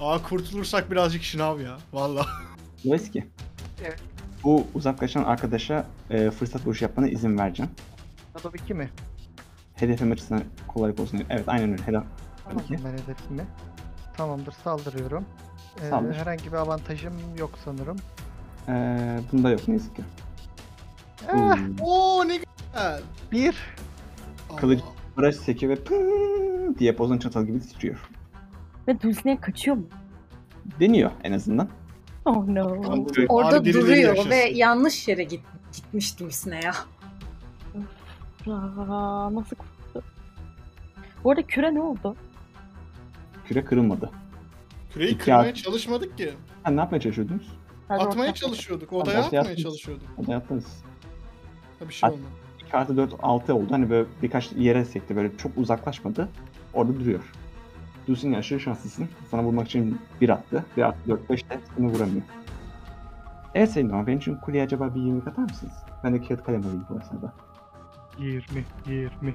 Aa 0.00 0.22
kurtulursak 0.22 0.90
birazcık 0.90 1.22
şınav 1.22 1.60
ya. 1.60 1.76
Valla. 1.92 2.26
Loeski. 2.86 3.26
Evet. 3.84 4.02
Bu 4.44 4.66
uzaklaşan 4.74 5.24
arkadaşa 5.24 5.86
e, 6.10 6.30
fırsat 6.30 6.66
vuruşu 6.66 6.84
yapmana 6.84 7.08
izin 7.08 7.38
vereceğim. 7.38 7.70
Shadow 8.36 8.64
2 8.64 8.74
mi? 8.74 8.88
Hedefim 9.74 10.12
açısından 10.12 10.42
kolaylık 10.68 11.00
olsun. 11.00 11.18
diye. 11.18 11.26
Evet 11.30 11.44
aynen 11.46 11.70
öyle. 11.72 11.82
Hedef. 11.82 12.02
Tamam 12.44 12.62
İki. 12.64 12.84
ben 12.84 12.92
hedefimi. 12.92 13.44
Tamamdır 14.16 14.52
saldırıyorum. 14.52 15.24
Ee, 15.82 15.88
Saldır. 15.90 16.14
herhangi 16.14 16.46
bir 16.52 16.56
avantajım 16.56 17.12
yok 17.38 17.50
sanırım. 17.64 17.96
Ee, 18.68 19.18
bunda 19.32 19.50
yok 19.50 19.68
ne 19.68 19.74
yazık 19.74 19.96
ki. 19.96 20.02
Ah, 21.28 21.56
Hmm. 21.56 21.76
Oo 21.80 22.28
ne 22.28 22.36
güzel. 22.36 23.00
bir. 23.32 23.56
Kılıç- 24.56 24.80
Allah. 24.82 24.92
Baraj 25.16 25.34
sekiyor 25.36 25.72
ve 25.72 25.84
pııı 25.84 26.78
diye 26.78 26.98
bozun 26.98 27.18
çatal 27.18 27.46
gibi 27.46 27.60
titriyor. 27.60 28.08
Ve 28.88 29.00
Dulcinea 29.00 29.40
kaçıyor 29.40 29.76
mu? 29.76 29.86
deniyor 30.80 31.10
en 31.24 31.32
azından. 31.32 31.68
Oh 32.24 32.48
no. 32.48 32.82
Orada 33.28 33.64
birileri 33.64 33.82
duruyor 33.82 33.96
yaşasın. 34.08 34.30
ve 34.30 34.36
yanlış 34.36 35.08
yere 35.08 35.24
git, 35.24 35.40
gitmiş 35.76 36.20
Dulcine 36.20 36.60
ya. 36.64 36.72
Aa, 38.52 39.34
nasıl 39.34 39.56
kurtuldu? 39.56 40.04
Bu 41.24 41.30
arada 41.30 41.42
küre 41.42 41.74
ne 41.74 41.80
oldu? 41.80 42.16
Küre 43.44 43.64
kırılmadı. 43.64 44.10
Küreyi 44.92 45.10
İki 45.10 45.18
kırmaya 45.24 45.50
at- 45.50 45.56
çalışmadık 45.56 46.18
ki. 46.18 46.32
Ha, 46.62 46.70
ne 46.70 46.80
yapmaya 46.80 47.00
çalışıyordunuz? 47.00 47.58
Atmaya 47.88 48.34
çalışıyorduk. 48.34 48.92
Odaya 48.92 49.02
ortaya 49.18 49.26
atmaya 49.26 49.40
attınız. 49.40 49.62
çalışıyorduk. 49.62 50.06
Hadi 50.16 50.30
yaptınız. 50.30 50.64
Ha, 51.78 51.88
bir 51.88 51.94
şey 51.94 52.06
At- 52.08 52.14
olmadı. 52.14 52.30
2 52.66 52.76
artı 52.76 52.96
4 52.96 53.14
6 53.22 53.54
oldu. 53.54 53.66
Hani 53.70 53.90
böyle 53.90 54.08
birkaç 54.22 54.52
yere 54.52 54.84
sekti. 54.84 55.16
Böyle 55.16 55.36
çok 55.36 55.52
uzaklaşmadı. 55.56 56.28
Orada 56.74 57.00
duruyor. 57.00 57.32
Dulcine 58.08 58.36
aşırı 58.36 58.60
şanslısın. 58.60 59.08
Sana 59.30 59.42
vurmak 59.42 59.66
için 59.66 59.98
1 60.20 60.28
attı. 60.28 60.64
1 60.76 60.82
artı 60.82 60.98
4 61.08 61.30
5 61.30 61.50
de 61.50 61.60
seni 61.76 61.86
vuramıyor. 61.86 62.22
Evet 63.54 63.70
Sayın 63.70 63.90
Doğan, 63.90 64.06
benim 64.06 64.18
için 64.18 64.34
kuleye 64.36 64.64
acaba 64.64 64.94
bir 64.94 65.00
20 65.00 65.20
atar 65.20 65.42
mısınız? 65.42 65.72
Ben 66.04 66.14
de 66.14 66.22
kağıt 66.22 66.44
kalem 66.44 66.60
alayım 66.60 66.86
bu 66.90 67.00
esnada. 67.00 67.32
20, 68.18 68.42
20. 68.86 69.34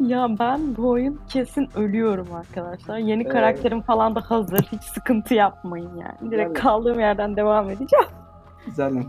Ya 0.00 0.28
ben 0.38 0.76
bu 0.76 0.88
oyun 0.88 1.20
kesin 1.28 1.68
ölüyorum 1.76 2.32
arkadaşlar. 2.34 2.98
Yeni 2.98 3.22
Evet. 3.22 3.32
karakterim 3.32 3.80
falan 3.82 4.14
da 4.14 4.20
hazır. 4.20 4.58
Hiç 4.72 4.82
sıkıntı 4.82 5.34
yapmayın 5.34 5.90
yani. 5.96 6.30
Direkt 6.30 6.50
Evet. 6.50 6.58
kaldığım 6.62 7.00
yerden 7.00 7.36
devam 7.36 7.70
edeceğim. 7.70 8.06
Güzel 8.66 8.94
lan. 8.94 9.04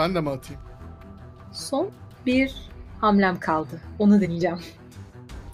Ben 0.00 0.14
de 0.14 0.20
mi 0.20 0.30
atayım? 0.30 0.62
Son 1.52 1.90
bir 2.26 2.70
hamlem 3.00 3.40
kaldı. 3.40 3.80
Onu 3.98 4.20
deneyeceğim. 4.20 4.58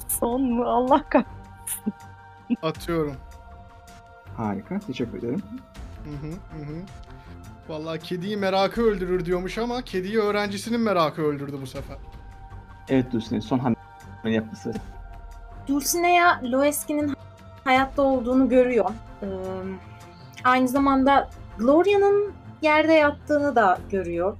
Son 0.08 0.42
mu? 0.42 0.64
Allah 0.64 1.04
kahretsin. 1.08 1.92
Atıyorum. 2.62 3.16
Harika. 4.36 4.78
Teşekkür 4.78 5.18
ederim. 5.18 5.42
Hı 6.04 6.26
hı 6.26 6.32
hı. 6.32 6.72
hı. 6.72 6.82
Vallahi 7.68 8.00
kediyi 8.00 8.36
merakı 8.36 8.82
öldürür 8.82 9.24
diyormuş 9.24 9.58
ama 9.58 9.82
kediyi 9.82 10.18
öğrencisinin 10.18 10.80
merakı 10.80 11.22
öldürdü 11.22 11.58
bu 11.62 11.66
sefer. 11.66 11.96
Evet 12.88 13.12
Dulcine 13.12 13.40
son 13.40 13.58
hamle 13.58 13.76
yapması. 14.24 14.72
Dulcinea 15.68 16.40
Loeski'nin 16.42 17.14
hayatta 17.64 18.02
olduğunu 18.02 18.48
görüyor. 18.48 18.90
Ee, 19.22 19.26
aynı 20.44 20.68
zamanda 20.68 21.30
Gloria'nın 21.58 22.32
yerde 22.62 22.92
yattığını 22.92 23.56
da 23.56 23.78
görüyor. 23.90 24.36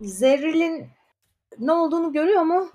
Zerril'in 0.00 0.86
ne 1.58 1.72
olduğunu 1.72 2.12
görüyor 2.12 2.42
mu? 2.42 2.68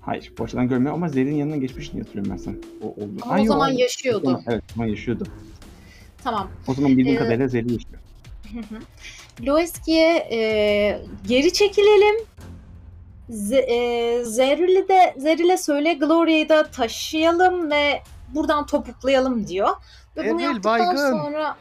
Hayır. 0.00 0.32
Açıdan 0.40 0.68
görmüyor 0.68 0.94
ama 0.94 1.08
Zerrin 1.08 1.34
yanına 1.34 1.56
geçmişini 1.56 2.00
hatırlıyorum 2.00 2.32
ben 2.32 2.36
sen. 2.36 2.56
O, 2.82 2.86
oldu. 2.86 3.10
Ama 3.22 3.34
Ay, 3.34 3.42
o 3.42 3.44
zaman 3.44 3.70
o- 3.74 3.78
yaşıyordu. 3.78 4.40
Evet 4.48 4.62
o 4.70 4.74
zaman 4.74 4.88
yaşıyordu. 4.88 5.24
Tamam. 6.24 6.50
O 6.68 6.74
zaman 6.74 6.96
bildiğim 6.96 7.16
Ee, 7.16 7.18
kadarıyla 7.18 7.48
Zerrin 7.48 7.68
yaşıyor. 7.68 7.98
Loeski'ye 9.46 10.16
e, 10.32 10.38
geri 11.28 11.52
çekilelim. 11.52 12.26
Z- 13.30 13.54
e, 13.60 14.24
Zerril'i 14.24 14.88
de 14.88 15.14
Zerril'e 15.18 15.56
söyle 15.56 15.94
Gloria'yı 15.94 16.48
da 16.48 16.62
taşıyalım 16.70 17.70
ve 17.70 18.02
buradan 18.34 18.66
topuklayalım 18.66 19.46
diyor. 19.46 19.68
Ve 20.16 20.20
bunu 20.30 20.38
Zerril 20.38 20.44
yaptıktan 20.54 20.78
baygın. 20.78 20.96
sonra 21.10 21.56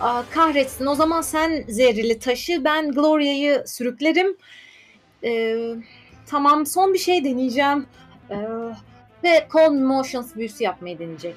Aa, 0.00 0.22
kahretsin 0.30 0.86
o 0.86 0.94
zaman 0.94 1.20
sen 1.20 1.64
Zerril'i 1.68 2.18
taşı 2.18 2.64
ben 2.64 2.92
Gloria'yı 2.92 3.62
sürüklerim. 3.66 4.36
Ee, 5.24 5.56
tamam 6.26 6.66
son 6.66 6.94
bir 6.94 6.98
şey 6.98 7.24
deneyeceğim. 7.24 7.86
Ee, 8.30 8.36
ve 9.24 9.48
Calm 9.54 9.76
Emotions 9.78 10.36
büyüsü 10.36 10.64
yapmayı 10.64 10.98
deneyecek. 10.98 11.34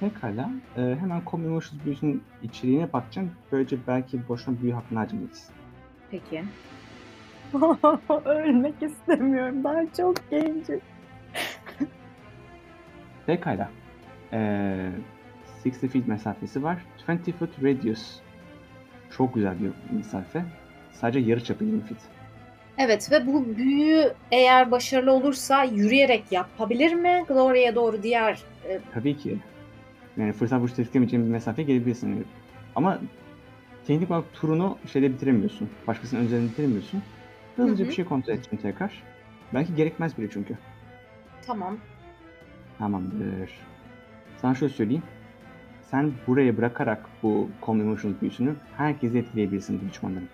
Pekala. 0.00 0.50
Ee, 0.76 0.80
hemen 0.80 1.22
Common 1.30 1.44
Emotions 1.44 1.84
büyüsünün 1.84 2.22
içeriğine 2.42 2.92
bakacağım. 2.92 3.30
Böylece 3.52 3.76
belki 3.86 4.28
boşuna 4.28 4.62
büyü 4.62 4.72
hakkını 4.72 4.98
harcamayız. 4.98 5.48
Peki. 6.10 6.44
Ölmek 8.24 8.74
istemiyorum. 8.82 9.64
Daha 9.64 9.82
çok 9.96 10.30
gencim. 10.30 10.80
Pekala. 13.26 13.70
Ee, 14.32 14.90
60 15.66 15.90
feet 15.92 16.08
mesafesi 16.08 16.62
var. 16.62 16.78
20 17.08 17.32
foot 17.32 17.62
radius. 17.62 18.16
Çok 19.16 19.34
güzel 19.34 19.54
bir 19.60 19.96
mesafe. 19.96 20.44
Sadece 20.92 21.18
yarı 21.18 21.44
çapı 21.44 21.64
20 21.64 21.80
feet. 21.80 21.98
Evet 22.78 23.12
ve 23.12 23.26
bu 23.26 23.56
büyü 23.56 24.12
eğer 24.32 24.70
başarılı 24.70 25.12
olursa 25.12 25.64
yürüyerek 25.64 26.24
yapabilir 26.30 26.94
mi? 26.94 27.24
Gloria'ya 27.28 27.74
doğru 27.74 28.02
diğer 28.02 28.42
e, 28.68 28.80
Tabii 28.94 29.16
ki. 29.16 29.38
Yani 30.16 30.32
fırsat 30.32 30.60
vuruş 30.60 30.72
tetiklemeyeceğin 30.72 31.26
bir 31.26 31.30
mesafeye 31.30 31.66
gelebilirsin. 31.68 32.26
Ama 32.76 32.98
teknik 33.86 34.10
olarak 34.10 34.32
turunu 34.32 34.78
şeyde 34.92 35.10
bitiremiyorsun. 35.12 35.70
Başkasının 35.86 36.24
üzerinde 36.24 36.50
bitiremiyorsun. 36.50 37.02
Hızlıca 37.56 37.80
Hı 37.80 37.84
hı. 37.84 37.88
bir 37.90 37.94
şey 37.94 38.04
kontrol 38.04 38.32
edeceğim 38.32 38.62
tekrar. 38.62 39.02
Belki 39.54 39.74
gerekmez 39.74 40.18
bile 40.18 40.30
çünkü. 40.30 40.58
tamam. 41.46 41.78
Tamamdır. 42.78 43.50
Sana 44.42 44.54
şöyle 44.54 44.72
söyleyeyim. 44.72 45.02
Sen 45.90 46.12
buraya 46.26 46.56
bırakarak 46.56 47.06
bu 47.22 47.48
Calm 47.66 47.80
Emotions 47.80 48.20
büyüsünü 48.20 48.54
herkese 48.76 49.18
etkileyebilirsin 49.18 49.80
bu 49.84 49.90
düşmanların. 49.90 50.28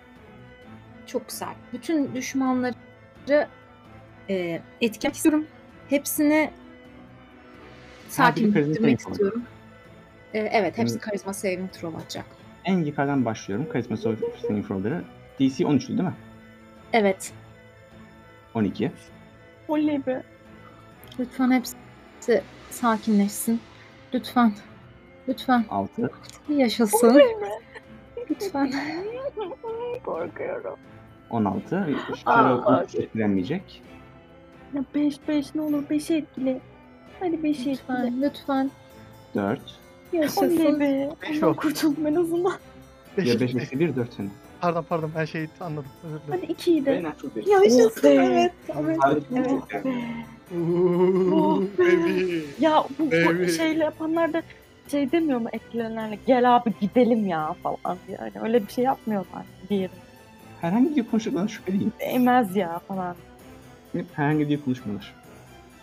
Çok 1.05 1.29
güzel. 1.29 1.53
Bütün 1.73 2.15
düşmanları 2.15 3.47
e, 4.29 4.61
etkilemek 4.81 5.15
istiyorum. 5.15 5.45
Hepsini 5.89 6.51
sakinleştirmek 8.07 8.75
saving 8.77 8.99
throw. 8.99 9.11
istiyorum. 9.11 9.43
E, 10.33 10.39
evet, 10.39 10.77
hepsi 10.77 10.99
karizma 10.99 11.33
saving 11.33 11.71
throw 11.71 11.97
atacak. 11.97 12.25
En 12.65 12.77
yukarıdan 12.77 13.25
başlıyorum. 13.25 13.69
Karizma 13.69 13.97
Saving 13.97 14.67
Throw'ları. 14.67 15.03
DC 15.39 15.63
13'tü 15.63 15.87
değil 15.87 16.01
mi? 16.01 16.13
Evet. 16.93 17.33
12. 18.53 18.91
Oley 19.67 20.05
be. 20.05 20.23
Lütfen 21.19 21.51
hepsi 21.51 21.75
sakinleşsin. 22.69 23.59
Lütfen. 24.13 24.53
Lütfen. 25.27 25.65
6. 25.69 26.09
Yaşasın. 26.49 27.09
Oley 27.09 27.25
be. 27.41 27.49
Lütfen. 28.29 28.71
Korkuyorum. 30.05 30.75
16. 31.29 31.77
Allah. 32.25 32.61
Şara 32.65 32.83
3 32.83 32.95
etkilenmeyecek. 32.95 33.81
Ya 34.73 34.83
5 34.95 35.27
5 35.27 35.55
ne 35.55 35.61
olur 35.61 35.83
5'i 35.83 36.17
etkile. 36.17 36.59
Hadi 37.19 37.35
5'i 37.35 37.71
etkile. 37.71 37.77
Lütfen. 37.77 38.21
Lütfen. 38.21 38.71
4. 39.35 39.59
Oley 40.13 40.21
Yaşasın. 40.21 40.79
be. 40.79 41.09
Beş 41.21 41.29
Ondan 41.37 41.49
oldu. 41.49 41.57
kurtuldum 41.57 42.07
en 42.07 42.15
azından. 42.15 42.53
Beş- 43.17 43.33
Ya 43.33 43.39
5 43.39 43.55
eksi 43.55 43.79
1 43.79 43.95
4 43.95 44.13
sene. 44.13 44.27
Pardon 44.61 44.85
pardon 44.89 45.11
her 45.15 45.25
şeyi 45.25 45.49
anladım. 45.59 45.91
Özür 46.03 46.19
dilerim. 46.27 46.41
Hadi 46.43 46.51
2'yi 46.53 46.85
de. 46.85 46.91
Yaşasın. 47.51 48.03
be. 48.03 48.09
Evet. 48.09 48.51
Evet. 48.79 49.23
Evet. 49.35 49.85
Uuu, 50.51 51.35
Oh. 51.35 51.61
baby. 51.79 52.39
Ya 52.59 52.83
bu, 52.99 53.11
bu 53.41 53.47
şeyle 53.49 53.83
yapanlar 53.83 54.33
da 54.33 54.41
şey 54.91 55.11
demiyor 55.11 55.39
mu 55.39 55.49
etkilenenlerle 55.53 56.19
gel 56.27 56.55
abi 56.55 56.73
gidelim 56.81 57.27
ya 57.27 57.55
falan 57.63 57.97
yani 58.09 58.31
öyle 58.41 58.67
bir 58.67 58.71
şey 58.71 58.83
yapmıyorlar 58.83 59.45
diğeri. 59.69 59.91
Herhangi 60.61 60.95
bir 60.95 61.07
konuşmadan 61.07 61.47
şüpheliyim. 61.47 61.93
Değmez 61.99 62.55
ya 62.55 62.79
falan. 62.79 63.15
Herhangi 64.13 64.49
bir 64.49 64.61
konuşmalar. 64.61 65.13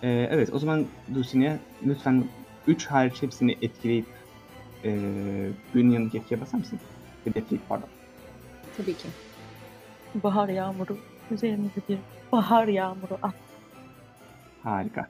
Ee, 0.02 0.28
evet 0.30 0.52
o 0.52 0.58
zaman 0.58 0.86
Dulcine'ye 1.14 1.58
lütfen 1.86 2.24
3 2.66 2.86
hariç 2.86 3.22
hepsini 3.22 3.56
etkileyip 3.62 4.06
ee, 4.84 5.48
büyünün 5.74 5.90
yanındaki 5.90 6.18
etkiye 6.18 6.40
basar 6.40 6.58
mısın? 6.58 6.78
Hedefleyip 7.24 7.68
pardon. 7.68 7.88
Tabii 8.76 8.96
ki. 8.96 9.08
Bahar 10.14 10.48
yağmuru 10.48 10.98
üzerimize 11.30 11.80
bir 11.88 11.98
bahar 12.32 12.68
yağmuru 12.68 13.18
at. 13.22 13.34
Harika. 14.62 15.08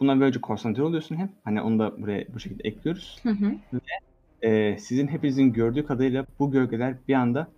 Buna 0.00 0.20
böylece 0.20 0.40
konsantre 0.40 0.82
oluyorsun 0.82 1.16
hem. 1.16 1.32
Hani 1.44 1.62
onu 1.62 1.78
da 1.78 2.02
buraya 2.02 2.24
bu 2.34 2.40
şekilde 2.40 2.68
ekliyoruz. 2.68 3.18
Hı 3.22 3.30
hı. 3.30 3.52
Ee, 4.42 4.78
sizin 4.78 5.08
hepinizin 5.08 5.52
gördüğü 5.52 5.86
kadarıyla 5.86 6.26
bu 6.38 6.50
gölgeler 6.50 6.94
bir 7.08 7.14
anda 7.14 7.48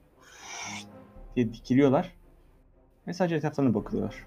diye 1.36 1.52
dikiliyorlar. 1.52 2.12
Ve 3.06 3.12
sadece 3.12 3.36
etraflarına 3.36 3.74
bakılıyorlar. 3.74 4.26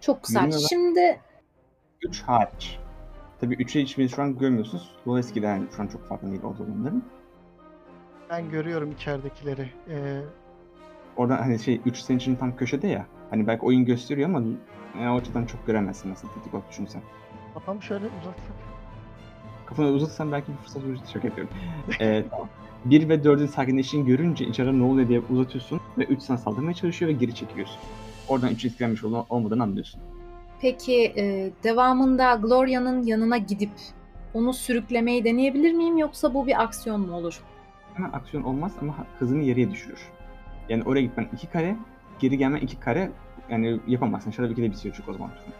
Çok 0.00 0.24
güzel. 0.24 0.42
Bilmiyorum. 0.42 0.66
Şimdi 0.68 1.20
3 2.02 2.22
hariç. 2.22 2.78
Tabii 3.40 3.54
3'e 3.54 3.82
hiçbirini 3.82 4.10
şu 4.10 4.22
an 4.22 4.38
görmüyorsunuz. 4.38 4.90
Dolayısıyla 5.06 5.48
yani 5.48 5.66
şu 5.76 5.82
an 5.82 5.86
çok 5.86 6.08
farklı 6.08 6.30
değil 6.30 6.42
orada 6.42 6.62
olanların. 6.62 7.04
Ben 8.30 8.50
görüyorum 8.50 8.92
içeridekileri. 8.92 9.70
Ee, 9.88 10.20
Oradan 11.16 11.36
hani 11.36 11.58
şey 11.58 11.80
3 11.86 11.98
senin 11.98 12.18
için 12.18 12.36
tam 12.36 12.56
köşede 12.56 12.86
ya. 12.86 13.06
Hani 13.30 13.46
belki 13.46 13.62
oyun 13.62 13.84
gösteriyor 13.84 14.28
ama 14.28 14.42
yani 15.00 15.10
o 15.10 15.16
açıdan 15.16 15.46
çok 15.46 15.66
göremezsin 15.66 16.10
nasıl 16.10 16.28
tetik 16.28 16.54
olarak 16.54 16.70
düşünsen. 16.70 17.02
Kafamı 17.54 17.82
şöyle 17.82 18.04
uzatsak. 18.06 18.44
Kafanı 19.66 19.86
uzatırsan 19.88 20.32
belki 20.32 20.52
bir 20.52 20.56
fırsat 20.56 20.84
verir. 20.84 21.00
Şaka 21.12 21.28
yapıyorum. 21.28 21.54
Ee, 22.00 22.24
1 22.84 23.08
ve 23.08 23.14
4'ün 23.14 23.46
sakinleştiğini 23.46 24.06
görünce 24.06 24.44
içeride 24.46 24.78
ne 24.78 24.82
oluyor 24.82 25.08
diye 25.08 25.20
uzatıyorsun 25.30 25.80
ve 25.98 26.04
3 26.04 26.22
sana 26.22 26.38
saldırmaya 26.38 26.74
çalışıyor 26.74 27.08
ve 27.08 27.12
geri 27.14 27.34
çekiliyorsun. 27.34 27.76
Oradan 28.28 28.50
3 28.50 28.64
etkilenmiş 28.64 29.04
ol- 29.04 29.24
olmadığını 29.28 29.62
anlıyorsun. 29.62 30.00
peki 30.60 31.12
e, 31.16 31.50
devamında 31.64 32.34
Gloria'nın 32.34 33.02
yanına 33.02 33.36
gidip 33.36 33.70
onu 34.34 34.52
sürüklemeyi 34.52 35.24
deneyebilir 35.24 35.72
miyim 35.72 35.98
yoksa 35.98 36.34
bu 36.34 36.46
bir 36.46 36.62
aksiyon 36.62 37.00
mu 37.00 37.16
olur? 37.16 37.40
Hemen 37.94 38.10
aksiyon 38.12 38.42
olmaz 38.42 38.72
ama 38.80 38.94
hızını 39.18 39.42
yarıya 39.42 39.70
düşürür. 39.70 40.00
Yani 40.68 40.82
oraya 40.82 41.02
gitmen 41.02 41.28
iki 41.32 41.46
kare, 41.46 41.76
geri 42.18 42.38
gelmen 42.38 42.60
iki 42.60 42.80
kare 42.80 43.10
yani 43.50 43.80
yapamazsın. 43.86 44.30
Shadow 44.30 44.54
2'de 44.62 44.70
bitiyor 44.72 44.94
çünkü 44.96 45.10
o 45.10 45.14
zaman 45.14 45.30
turun. 45.30 45.52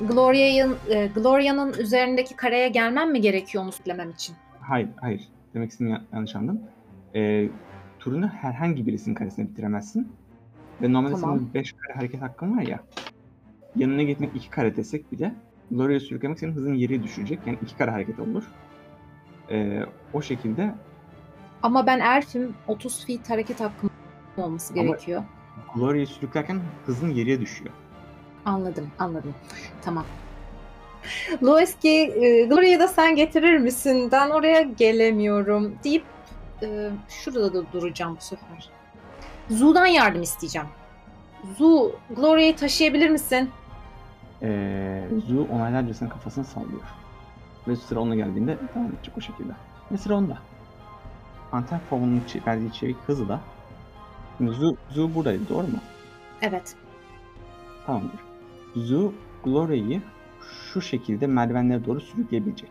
Gloria'nın 0.00 0.76
e, 0.90 1.06
Gloria'nın 1.06 1.72
üzerindeki 1.72 2.36
kareye 2.36 2.68
gelmem 2.68 3.12
mi 3.12 3.20
gerekiyor 3.20 3.64
onu 3.64 3.72
sürüklemem 3.72 4.10
için? 4.10 4.36
Hayır, 4.60 4.88
hayır. 5.00 5.28
Demek 5.54 5.70
istediğimi 5.70 5.92
ya- 5.92 6.04
yanlış 6.12 6.36
anladın. 6.36 6.62
Ee, 7.14 7.48
turunu 7.98 8.28
herhangi 8.28 8.86
birisinin 8.86 9.14
karesine 9.14 9.48
bitiremezsin. 9.48 10.12
Ve 10.82 10.92
normalde 10.92 11.14
Tamam. 11.14 11.38
senin 11.38 11.54
5 11.54 11.72
kare 11.72 11.92
hareket 11.94 12.22
hakkın 12.22 12.56
var 12.58 12.62
ya. 12.62 12.80
Yanına 13.76 14.02
gitmek 14.02 14.36
2 14.36 14.50
kare 14.50 14.76
desek 14.76 15.12
bile 15.12 15.34
Gloria'yı 15.70 16.00
sürüklemek 16.00 16.38
senin 16.38 16.52
hızını 16.52 16.74
yere 16.76 17.02
düşürecek. 17.02 17.38
Yani 17.46 17.58
2 17.62 17.76
kare 17.76 17.90
hareket 17.90 18.20
olur. 18.20 18.44
Ee, 19.50 19.82
o 20.12 20.22
şekilde 20.22 20.74
Ama 21.62 21.86
ben 21.86 22.00
Elf'im 22.00 22.54
30 22.68 23.06
feet 23.06 23.30
hareket 23.30 23.60
hakkım 23.60 23.90
olması 24.36 24.74
Ama- 24.74 24.82
gerekiyor. 24.82 25.22
Gloria'yı 25.74 26.06
sürüklerken 26.06 26.60
hızın 26.86 27.10
yere 27.10 27.40
düşüyor. 27.40 27.70
Anladım, 28.48 28.90
anladım. 28.98 29.34
Tamam. 29.82 30.04
Loeski, 31.42 31.90
e, 31.90 32.44
Gloria'yı 32.44 32.80
da 32.80 32.88
sen 32.88 33.16
getirir 33.16 33.58
misin? 33.58 34.08
Ben 34.12 34.30
oraya 34.30 34.62
gelemiyorum 34.62 35.74
deyip 35.84 36.04
e, 36.62 36.90
şurada 37.08 37.54
da 37.54 37.72
duracağım 37.72 38.16
bu 38.16 38.24
sefer. 38.24 38.70
Zu'dan 39.50 39.86
yardım 39.86 40.22
isteyeceğim. 40.22 40.68
Zu, 41.58 41.92
Gloria'yı 42.16 42.56
taşıyabilir 42.56 43.10
misin? 43.10 43.50
Ee, 44.42 45.04
Zu 45.26 45.46
onaylarcasına 45.52 46.08
kafasını 46.08 46.44
sallıyor. 46.44 46.82
Ve 47.68 47.76
sıra 47.76 48.00
ona 48.00 48.14
geldiğinde 48.14 48.58
devam 48.74 48.86
edecek 48.86 49.14
o 49.18 49.20
şekilde. 49.20 49.52
Ve 49.92 49.98
sıra 49.98 50.14
onda. 50.14 50.38
Anten 51.52 51.80
formunun 51.90 52.22
verdiği 52.46 52.72
çevik 52.72 52.96
hızı 53.06 53.28
da 53.28 53.40
Zu, 54.40 54.76
Zu 54.90 55.14
buradaydı 55.14 55.48
doğru 55.48 55.66
mu? 55.66 55.78
Evet. 56.42 56.76
Tamamdır. 57.86 58.27
Zu 58.74 59.12
Gloria'yı 59.44 60.02
şu 60.72 60.80
şekilde 60.80 61.26
merdivenlere 61.26 61.84
doğru 61.84 62.00
sürükleyebilecek. 62.00 62.70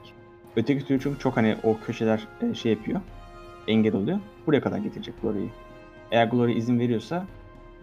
Öteki 0.55 0.85
türlü 0.85 0.99
çünkü 1.01 1.19
çok 1.19 1.37
hani 1.37 1.55
o 1.63 1.77
köşeler 1.85 2.27
e, 2.41 2.53
şey 2.53 2.71
yapıyor. 2.71 3.01
Engel 3.67 3.95
oluyor. 3.95 4.19
Buraya 4.47 4.61
kadar 4.61 4.77
getirecek 4.77 5.21
Gloria'yı. 5.21 5.49
Eğer 6.11 6.27
Gloria 6.27 6.55
izin 6.55 6.79
veriyorsa 6.79 7.25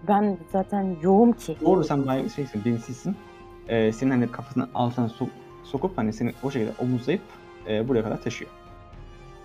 Ben 0.08 0.38
zaten 0.52 0.96
yoğum 1.02 1.32
ki. 1.32 1.56
Doğru 1.64 1.84
sen 1.84 2.06
bayağı 2.06 2.30
şeysin, 2.30 2.64
bilinçsizsin. 2.64 3.16
Ee, 3.68 3.92
senin 3.92 4.10
hani 4.10 4.30
kafasının 4.30 4.68
altına 4.74 5.06
sok- 5.06 5.28
sokup 5.64 5.98
hani 5.98 6.12
seni 6.12 6.32
o 6.42 6.50
şekilde 6.50 6.72
omuzlayıp 6.78 7.22
e, 7.68 7.88
buraya 7.88 8.02
kadar 8.02 8.22
taşıyor. 8.22 8.50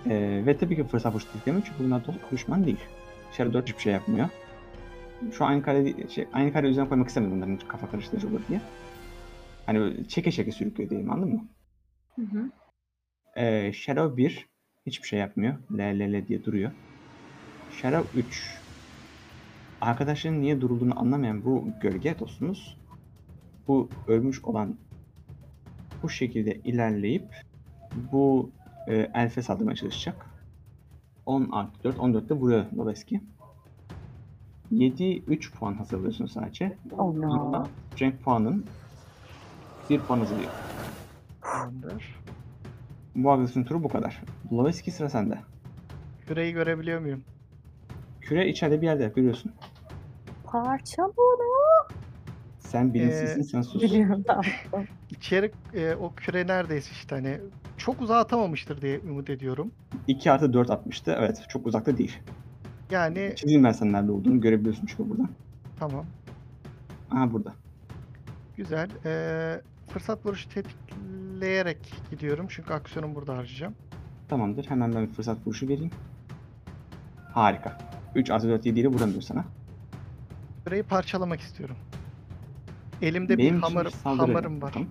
Ee, 0.06 0.44
ve 0.46 0.58
tabii 0.58 0.76
ki 0.76 0.84
fırsat 0.84 1.14
teklemiyor 1.34 1.66
çünkü 1.66 1.84
bunlar 1.84 2.08
dost 2.08 2.18
düşman 2.32 2.66
değil. 2.66 2.80
Shadow 3.32 3.54
4 3.54 3.68
hiçbir 3.70 3.82
şey 3.82 3.94
yapmıyor. 3.94 4.30
Şu 5.32 5.46
aynı 5.46 5.62
kare 5.62 6.08
şey, 6.08 6.28
aynı 6.34 6.54
kare 6.54 6.68
üzerine 6.68 6.90
koymak 6.90 7.08
istemedim 7.08 7.36
bunların 7.36 7.58
kafa 7.68 7.92
karıştırıcı 7.92 8.28
olur 8.28 8.42
diye. 8.48 8.62
Hani 9.66 10.08
çeke 10.08 10.32
çeke 10.32 10.52
sürüklüyor 10.52 10.90
diyeyim 10.90 11.12
anladın 11.12 11.34
mı? 11.34 11.48
Hı 12.16 12.22
hı. 12.22 12.52
Ee, 13.36 13.74
Shadow 13.74 14.18
1 14.18 14.48
hiçbir 14.86 15.08
şey 15.08 15.20
yapmıyor. 15.20 15.56
L 15.78 15.80
L 15.80 16.14
L 16.14 16.28
diye 16.28 16.44
duruyor. 16.46 16.72
Shadow 17.72 18.20
3 18.20 18.62
arkadaşların 19.82 20.42
niye 20.42 20.62
durulduğunu 20.62 21.00
anlamayan 21.00 21.46
bu 21.46 21.68
gölge 21.82 22.20
dostumuz 22.20 22.78
bu 23.68 23.90
ölmüş 24.08 24.46
olan 24.46 24.78
bu 26.04 26.10
şekilde 26.10 26.56
ilerleyip 26.56 27.26
bu 28.12 28.50
e, 28.88 29.12
elfe 29.14 29.42
saldırmaya 29.42 29.76
çalışacak. 29.76 30.26
10 31.26 31.50
artı 31.52 31.84
4, 31.84 32.00
14 32.00 32.30
de 32.30 32.34
vuruyor 32.34 32.66
Loveski. 32.78 33.22
7, 34.72 35.24
3 35.28 35.54
puan 35.54 35.74
hazırlıyorsun 35.74 36.26
sadece. 36.26 36.78
Oh 36.98 37.14
no. 37.16 37.30
Bunda 37.30 37.68
Cenk 37.96 38.24
puanın 38.24 38.66
1 39.90 40.00
puan 40.00 40.22
azalıyor. 40.22 40.52
Tamamdır. 41.42 42.20
Bu 43.16 43.32
agresyon 43.32 43.64
turu 43.64 43.84
bu 43.84 43.90
kadar. 43.90 44.22
Loveski 44.52 44.92
sıra 44.92 45.10
sende. 45.10 45.40
Küreyi 46.28 46.54
görebiliyor 46.54 47.00
muyum? 47.00 47.24
Küre 48.22 48.50
içeride 48.50 48.82
bir 48.82 48.86
yerde 48.86 49.12
görüyorsun. 49.16 49.52
Parça 50.44 51.04
bunu. 51.18 51.50
Sen 52.60 52.94
bilinçsizsin, 52.94 53.42
sen 53.42 53.62
sus. 53.62 53.84
Biliyorum 53.84 54.24
tamam. 54.28 54.44
İçeri 55.10 55.52
e, 55.74 55.96
o 55.96 56.14
küre 56.16 56.48
neredeyse 56.48 56.92
işte 56.92 57.16
hani 57.16 57.40
çok 57.78 58.02
uzağa 58.02 58.18
atamamıştır 58.18 58.82
diye 58.82 59.00
umut 59.00 59.30
ediyorum. 59.30 59.72
2 60.08 60.32
artı 60.32 60.54
4 60.54 60.70
atmıştı. 60.72 61.16
Evet, 61.20 61.46
çok 61.50 61.68
uzakta 61.68 61.98
değil. 61.98 62.20
Yani 62.92 63.34
Çizeyim 63.36 63.64
ben 63.64 63.72
sen 63.72 63.92
nerede 63.94 64.12
olduğunu 64.12 64.42
görebiliyorsun 64.42 64.86
çünkü 64.86 65.10
buradan. 65.10 65.30
tamam. 65.80 66.06
Aha 67.12 67.32
burada. 67.32 67.54
Güzel. 68.58 68.90
Ee, 69.06 69.62
fırsat 69.90 70.26
vuruşu 70.26 70.50
tetikleyerek 70.50 71.94
gidiyorum. 72.12 72.46
Çünkü 72.50 72.74
aksiyonu 72.74 73.16
burada 73.16 73.38
harcayacağım. 73.38 73.74
Tamamdır. 74.28 74.66
Hemen 74.70 74.96
ben 74.96 75.08
bir 75.08 75.14
fırsat 75.14 75.38
vuruşu 75.48 75.68
vereyim. 75.68 75.92
Harika. 77.34 77.78
3 78.16 78.30
artı 78.32 78.50
4 78.50 78.66
7 78.66 78.80
ile 78.80 78.88
vuramıyor 78.88 79.22
sana. 79.22 79.46
Küreyi 80.66 80.84
parçalamak 80.84 81.40
istiyorum. 81.40 81.76
Elimde 83.02 83.38
bir 83.38 83.44
için 83.44 83.60
hammer, 83.60 83.86
saldırı 83.86 84.22
hammer'ım 84.22 84.62
var. 84.62 84.72
Tamam. 84.74 84.88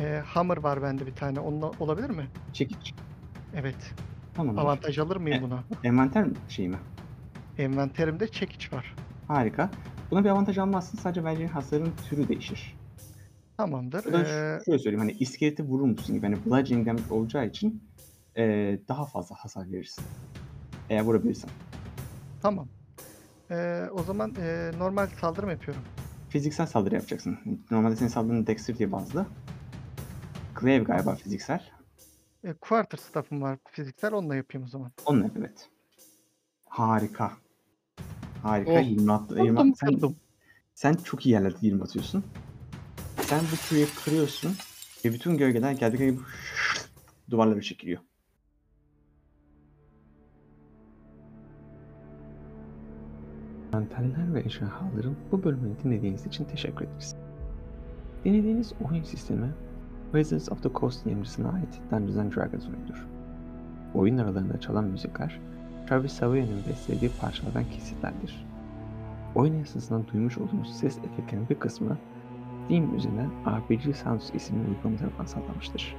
Ee, 0.00 0.22
hammer 0.26 0.56
var 0.56 0.82
bende 0.82 1.06
bir 1.06 1.14
tane. 1.14 1.40
Onunla 1.40 1.70
olabilir 1.80 2.10
mi? 2.10 2.26
Çekiç. 2.52 2.94
Evet. 3.54 3.94
Tamam. 4.34 4.58
Avantaj 4.58 4.98
alır 4.98 5.16
mıyım 5.16 5.38
E- 5.38 5.42
buna? 5.42 5.64
Envanter 5.84 6.26
şey 6.48 6.68
mi? 6.68 6.76
Envanterimde 7.58 8.28
çekiç 8.28 8.72
var. 8.72 8.94
Harika. 9.28 9.70
Buna 10.10 10.24
bir 10.24 10.28
avantaj 10.28 10.58
almazsın. 10.58 10.98
Sadece 10.98 11.24
vereceğin 11.24 11.48
hasarın 11.50 11.92
türü 12.08 12.28
değişir. 12.28 12.76
Tamamdır. 13.56 14.04
Ee, 14.04 14.60
şöyle 14.64 14.78
söyleyeyim. 14.78 14.98
Hani 14.98 15.12
iskeleti 15.12 15.62
vurur 15.62 15.84
musun 15.84 16.14
gibi. 16.14 16.26
Hani 16.26 16.44
bludgeoning 16.46 16.86
damage 16.86 17.14
olacağı 17.14 17.46
için 17.46 17.82
eee, 18.36 18.80
daha 18.88 19.06
fazla 19.06 19.36
hasar 19.38 19.72
verirsin. 19.72 20.04
Eğer 20.90 21.00
vurabilirsen. 21.02 21.50
tamam. 22.42 22.68
Ee, 23.50 23.84
o 23.92 24.02
zaman 24.02 24.34
e, 24.42 24.70
normal 24.78 25.06
saldırı 25.20 25.46
mı 25.46 25.52
yapıyorum? 25.52 25.82
Fiziksel 26.28 26.66
saldırı 26.66 26.94
yapacaksın. 26.94 27.38
Normalde 27.70 27.96
senin 27.96 28.08
saldırın 28.10 28.46
dexterity 28.46 28.84
bazlı. 28.92 29.26
Glaive 30.60 30.84
galiba 30.84 31.14
fiziksel. 31.14 31.62
E, 32.44 32.52
quarter 32.52 32.98
staff'ım 32.98 33.42
var 33.42 33.58
fiziksel. 33.70 34.12
Onunla 34.12 34.36
yapayım 34.36 34.66
o 34.66 34.68
zaman. 34.68 34.92
Onunla 35.06 35.30
evet. 35.38 35.68
Harika. 36.68 37.32
Harika. 38.42 38.72
Oh, 38.72 38.90
20 38.90 39.12
attı. 39.12 39.34
Kırdım 39.34 39.46
20 39.46 39.76
sen, 39.76 39.88
kırdım. 39.88 40.16
sen 40.74 40.94
çok 40.94 41.26
iyi 41.26 41.30
yerlerde 41.30 41.56
20 41.60 41.82
atıyorsun. 41.82 42.24
Sen 43.20 43.40
bu 43.52 43.56
küreyi 43.68 43.86
kırıyorsun 44.04 44.52
ve 45.04 45.12
bütün 45.12 45.36
gölgeler 45.36 45.72
geldiği 45.72 45.96
gibi 45.96 46.18
duvarlara 47.30 47.62
çekiliyor. 47.62 48.00
Manteller 53.72 54.34
ve 54.34 54.40
ejderhaların 54.40 55.16
bu 55.32 55.44
bölümünü 55.44 55.74
dinlediğiniz 55.84 56.26
için 56.26 56.44
teşekkür 56.44 56.84
ederiz. 56.84 57.16
Dinlediğiniz 58.24 58.72
oyun 58.90 59.02
sistemi 59.02 59.54
Wizards 60.14 60.52
of 60.52 60.62
the 60.62 60.68
Coast 60.74 61.06
yayıncısına 61.06 61.52
ait 61.52 61.80
Dungeons 61.90 62.16
and 62.16 62.32
Dragons 62.32 62.68
oyunudur. 62.68 63.06
Oyun 63.94 64.18
aralarında 64.18 64.60
çalan 64.60 64.84
müzikler 64.84 65.40
Travis 65.88 66.12
Savoy'un 66.12 66.64
beslediği 66.68 67.10
parçalardan 67.20 67.64
kesitlerdir. 67.70 68.46
Oyun 69.34 69.54
esnasında 69.54 70.12
duymuş 70.12 70.38
olduğunuz 70.38 70.76
ses 70.76 70.98
efektlerinin 70.98 71.48
bir 71.48 71.58
kısmı 71.58 71.98
Steam 72.64 72.96
üzerinden 72.96 73.30
RPG 73.46 73.96
Sounds 73.96 74.34
isimli 74.34 74.68
uygulama 74.68 74.96
tarafından 74.96 75.26
sağlanmıştır. 75.26 75.96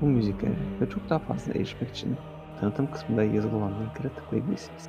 Bu 0.00 0.06
müziklere 0.06 0.56
ve 0.80 0.90
çok 0.90 1.10
daha 1.10 1.18
fazla 1.18 1.52
erişmek 1.52 1.90
için 1.90 2.16
tanıtım 2.60 2.90
kısmında 2.90 3.24
yazılı 3.24 3.56
olan 3.56 3.72
linklere 3.80 4.14
tıklayabilirsiniz. 4.14 4.88